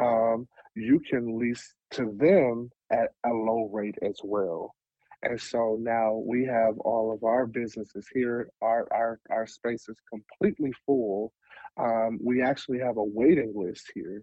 um, 0.00 0.46
you 0.76 1.00
can 1.10 1.38
lease 1.38 1.74
to 1.92 2.14
them 2.16 2.70
at 2.92 3.08
a 3.26 3.30
low 3.30 3.68
rate 3.72 3.98
as 4.02 4.16
well. 4.22 4.74
And 5.22 5.40
so 5.40 5.76
now 5.80 6.22
we 6.24 6.44
have 6.44 6.78
all 6.78 7.12
of 7.12 7.24
our 7.24 7.44
businesses 7.46 8.06
here. 8.14 8.50
Our 8.62 8.86
our 8.92 9.18
our 9.30 9.48
space 9.48 9.88
is 9.88 9.96
completely 10.08 10.70
full. 10.86 11.32
Um, 11.76 12.20
we 12.22 12.40
actually 12.40 12.78
have 12.78 12.98
a 12.98 13.02
waiting 13.02 13.52
list 13.56 13.90
here 13.94 14.22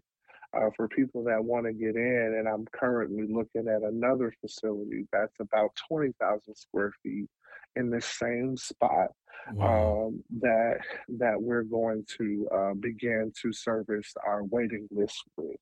uh, 0.55 0.69
for 0.75 0.87
people 0.87 1.23
that 1.25 1.43
want 1.43 1.65
to 1.65 1.73
get 1.73 1.95
in. 1.95 2.35
And 2.37 2.47
I'm 2.47 2.65
currently 2.71 3.27
looking 3.27 3.67
at 3.67 3.83
another 3.83 4.33
facility 4.41 5.07
that's 5.11 5.39
about 5.39 5.71
20,000 5.87 6.55
square 6.55 6.91
feet 7.03 7.27
in 7.75 7.89
the 7.89 8.01
same 8.01 8.55
spot 8.57 9.09
wow. 9.53 10.07
um, 10.07 10.23
that 10.41 10.79
that 11.09 11.41
we're 11.41 11.63
going 11.63 12.05
to 12.17 12.47
uh, 12.53 12.73
begin 12.73 13.31
to 13.41 13.51
service 13.51 14.13
our 14.25 14.43
waiting 14.43 14.87
list 14.91 15.23
with. 15.37 15.57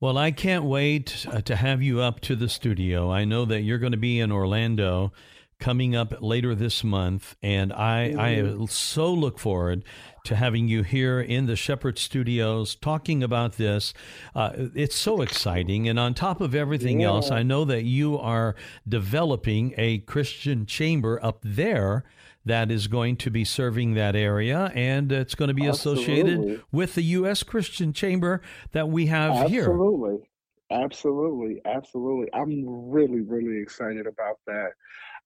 Well, 0.00 0.16
I 0.16 0.30
can't 0.30 0.64
wait 0.64 1.26
uh, 1.30 1.42
to 1.42 1.56
have 1.56 1.82
you 1.82 2.00
up 2.00 2.20
to 2.20 2.36
the 2.36 2.48
studio. 2.48 3.10
I 3.10 3.24
know 3.24 3.44
that 3.44 3.62
you're 3.62 3.78
going 3.78 3.92
to 3.92 3.98
be 3.98 4.18
in 4.18 4.32
Orlando 4.32 5.12
coming 5.60 5.94
up 5.94 6.14
later 6.20 6.54
this 6.54 6.82
month, 6.82 7.36
and 7.42 7.72
I 7.72 8.14
I 8.18 8.66
so 8.66 9.12
look 9.12 9.38
forward 9.38 9.84
to 10.24 10.36
having 10.36 10.68
you 10.68 10.82
here 10.82 11.20
in 11.20 11.46
the 11.46 11.56
Shepherd 11.56 11.98
Studios 11.98 12.74
talking 12.74 13.22
about 13.22 13.52
this. 13.52 13.94
Uh, 14.34 14.52
it's 14.74 14.96
so 14.96 15.22
exciting, 15.22 15.88
and 15.88 15.98
on 15.98 16.14
top 16.14 16.40
of 16.40 16.54
everything 16.54 17.00
yeah. 17.00 17.08
else, 17.08 17.30
I 17.30 17.42
know 17.42 17.64
that 17.66 17.84
you 17.84 18.18
are 18.18 18.56
developing 18.88 19.74
a 19.76 19.98
Christian 19.98 20.66
chamber 20.66 21.20
up 21.22 21.40
there 21.42 22.04
that 22.44 22.70
is 22.70 22.86
going 22.86 23.16
to 23.16 23.30
be 23.30 23.44
serving 23.44 23.94
that 23.94 24.16
area, 24.16 24.72
and 24.74 25.12
it's 25.12 25.34
going 25.34 25.48
to 25.48 25.54
be 25.54 25.66
Absolutely. 25.66 26.02
associated 26.02 26.62
with 26.72 26.94
the 26.94 27.02
U.S. 27.02 27.42
Christian 27.42 27.92
Chamber 27.92 28.40
that 28.72 28.88
we 28.88 29.06
have 29.06 29.32
Absolutely. 29.32 29.52
here. 29.52 29.64
Absolutely. 29.64 30.30
Absolutely, 30.70 31.60
absolutely. 31.64 32.28
I'm 32.32 32.64
really, 32.90 33.22
really 33.22 33.60
excited 33.60 34.06
about 34.06 34.38
that. 34.46 34.70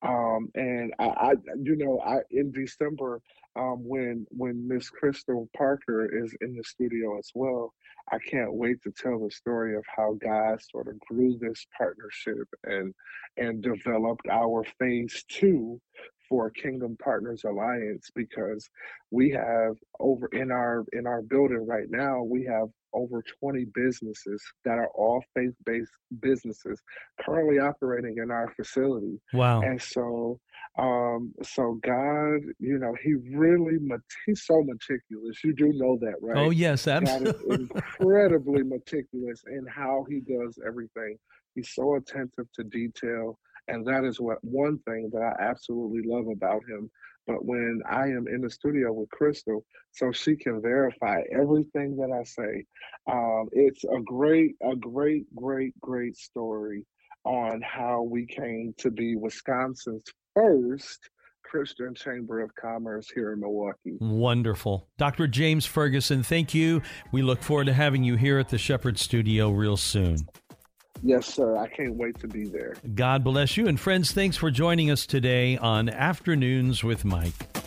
Um, 0.05 0.51
and 0.55 0.95
I, 0.99 1.05
I, 1.07 1.33
you 1.63 1.77
know, 1.77 2.01
I 2.01 2.19
in 2.31 2.53
December, 2.53 3.23
um, 3.57 3.83
when 3.87 4.27
when 4.31 4.69
Miss 4.69 4.91
Crystal 4.91 5.49
Parker 5.57 6.25
is 6.25 6.35
in 6.43 6.55
the 6.57 6.65
studio 6.65 7.19
as 7.19 7.31
well, 7.35 7.75
I 8.13 8.19
can't 8.19 8.55
wait 8.55 8.83
to 8.85 8.93
tell 8.93 9.21
the 9.21 9.33
story 9.33 9.77
of 9.77 9.85
how 9.97 10.15
God 10.23 10.61
sort 10.71 10.89
of 10.89 11.01
grew 11.01 11.39
this 11.41 11.67
partnership 11.79 12.49
and 12.65 12.95
and 13.39 13.63
developed 13.63 14.29
our 14.31 14.65
phase 14.81 15.25
two 15.29 15.81
for 16.29 16.51
Kingdom 16.51 16.97
Partners 17.03 17.45
Alliance 17.45 18.11
because 18.15 18.71
we 19.11 19.31
have 19.33 19.77
over 20.01 20.29
in 20.33 20.53
our 20.53 20.85
in 20.93 21.07
our 21.07 21.23
building 21.23 21.67
right 21.67 21.89
now 21.91 22.23
we 22.23 22.45
have 22.45 22.69
over 22.95 23.23
20 23.41 23.67
businesses 23.75 24.43
that 24.65 24.79
are 24.79 24.89
all 24.95 25.23
faith-based 25.35 25.91
businesses 26.21 26.81
currently 27.21 27.59
operating 27.59 28.17
in 28.19 28.31
our 28.31 28.53
facility. 28.55 29.21
Wow. 29.33 29.63
And 29.63 29.81
so 29.81 30.41
um 30.79 31.33
so 31.43 31.79
God, 31.83 32.41
you 32.59 32.79
know, 32.79 32.95
he 33.03 33.15
really 33.37 33.79
he's 34.27 34.45
so 34.45 34.63
meticulous. 34.63 35.43
You 35.45 35.55
do 35.55 35.73
know 35.75 35.99
that, 36.01 36.15
right? 36.21 36.37
Oh 36.37 36.51
yes, 36.51 36.87
absolutely. 36.87 37.69
incredibly 37.75 38.63
meticulous 38.63 39.43
in 39.51 39.67
how 39.67 40.07
he 40.09 40.21
does 40.21 40.59
everything. 40.67 41.17
He's 41.55 41.75
so 41.75 41.97
attentive 41.97 42.47
to 42.55 42.65
detail. 42.65 43.39
And 43.69 43.87
that 43.87 44.05
is 44.05 44.21
what 44.21 44.39
one 44.43 44.79
thing 44.81 45.11
that 45.13 45.23
I 45.23 45.43
absolutely 45.43 46.03
love 46.05 46.27
about 46.29 46.63
him. 46.69 46.91
But 47.27 47.45
when 47.45 47.81
I 47.89 48.05
am 48.09 48.27
in 48.29 48.43
the 48.43 48.51
studio 48.51 48.93
with 48.93 49.11
Crystal, 49.11 49.65
so 49.93 50.13
she 50.13 50.37
can 50.37 50.61
verify 50.61 51.23
everything 51.33 51.97
that 51.97 52.11
I 52.13 52.23
say, 52.25 52.65
um, 53.11 53.49
it's 53.53 53.85
a 53.85 54.01
great, 54.05 54.57
a 54.63 54.77
great, 54.77 55.27
great, 55.35 55.79
great 55.81 56.17
story 56.17 56.85
on 57.25 57.63
how 57.63 58.03
we 58.03 58.27
came 58.27 58.75
to 58.79 58.91
be 58.91 59.17
Wisconsin's 59.17 60.05
first 60.35 61.09
Christian 61.45 61.95
Chamber 61.95 62.41
of 62.41 62.55
Commerce 62.57 63.09
here 63.15 63.33
in 63.33 63.41
Milwaukee. 63.41 63.97
Wonderful. 64.01 64.89
Dr. 64.99 65.29
James 65.29 65.65
Ferguson, 65.65 66.23
thank 66.23 66.53
you. 66.53 66.83
We 67.13 67.23
look 67.23 67.43
forward 67.43 67.67
to 67.67 67.73
having 67.73 68.03
you 68.03 68.17
here 68.17 68.39
at 68.39 68.49
the 68.49 68.59
Shepherd 68.59 68.99
Studio 68.99 69.51
real 69.51 69.77
soon. 69.77 70.27
Yes, 71.03 71.27
sir. 71.27 71.57
I 71.57 71.69
can't 71.69 71.95
wait 71.95 72.19
to 72.21 72.29
be 72.29 72.45
there. 72.45 72.75
God 72.95 73.25
bless 73.25 73.57
you. 73.57 73.67
And 73.67 73.79
friends, 73.79 74.13
thanks 74.13 74.37
for 74.37 74.51
joining 74.51 74.91
us 74.91 75.07
today 75.07 75.57
on 75.59 75.89
Afternoons 75.89 76.83
with 76.83 77.05
Mike. 77.05 77.64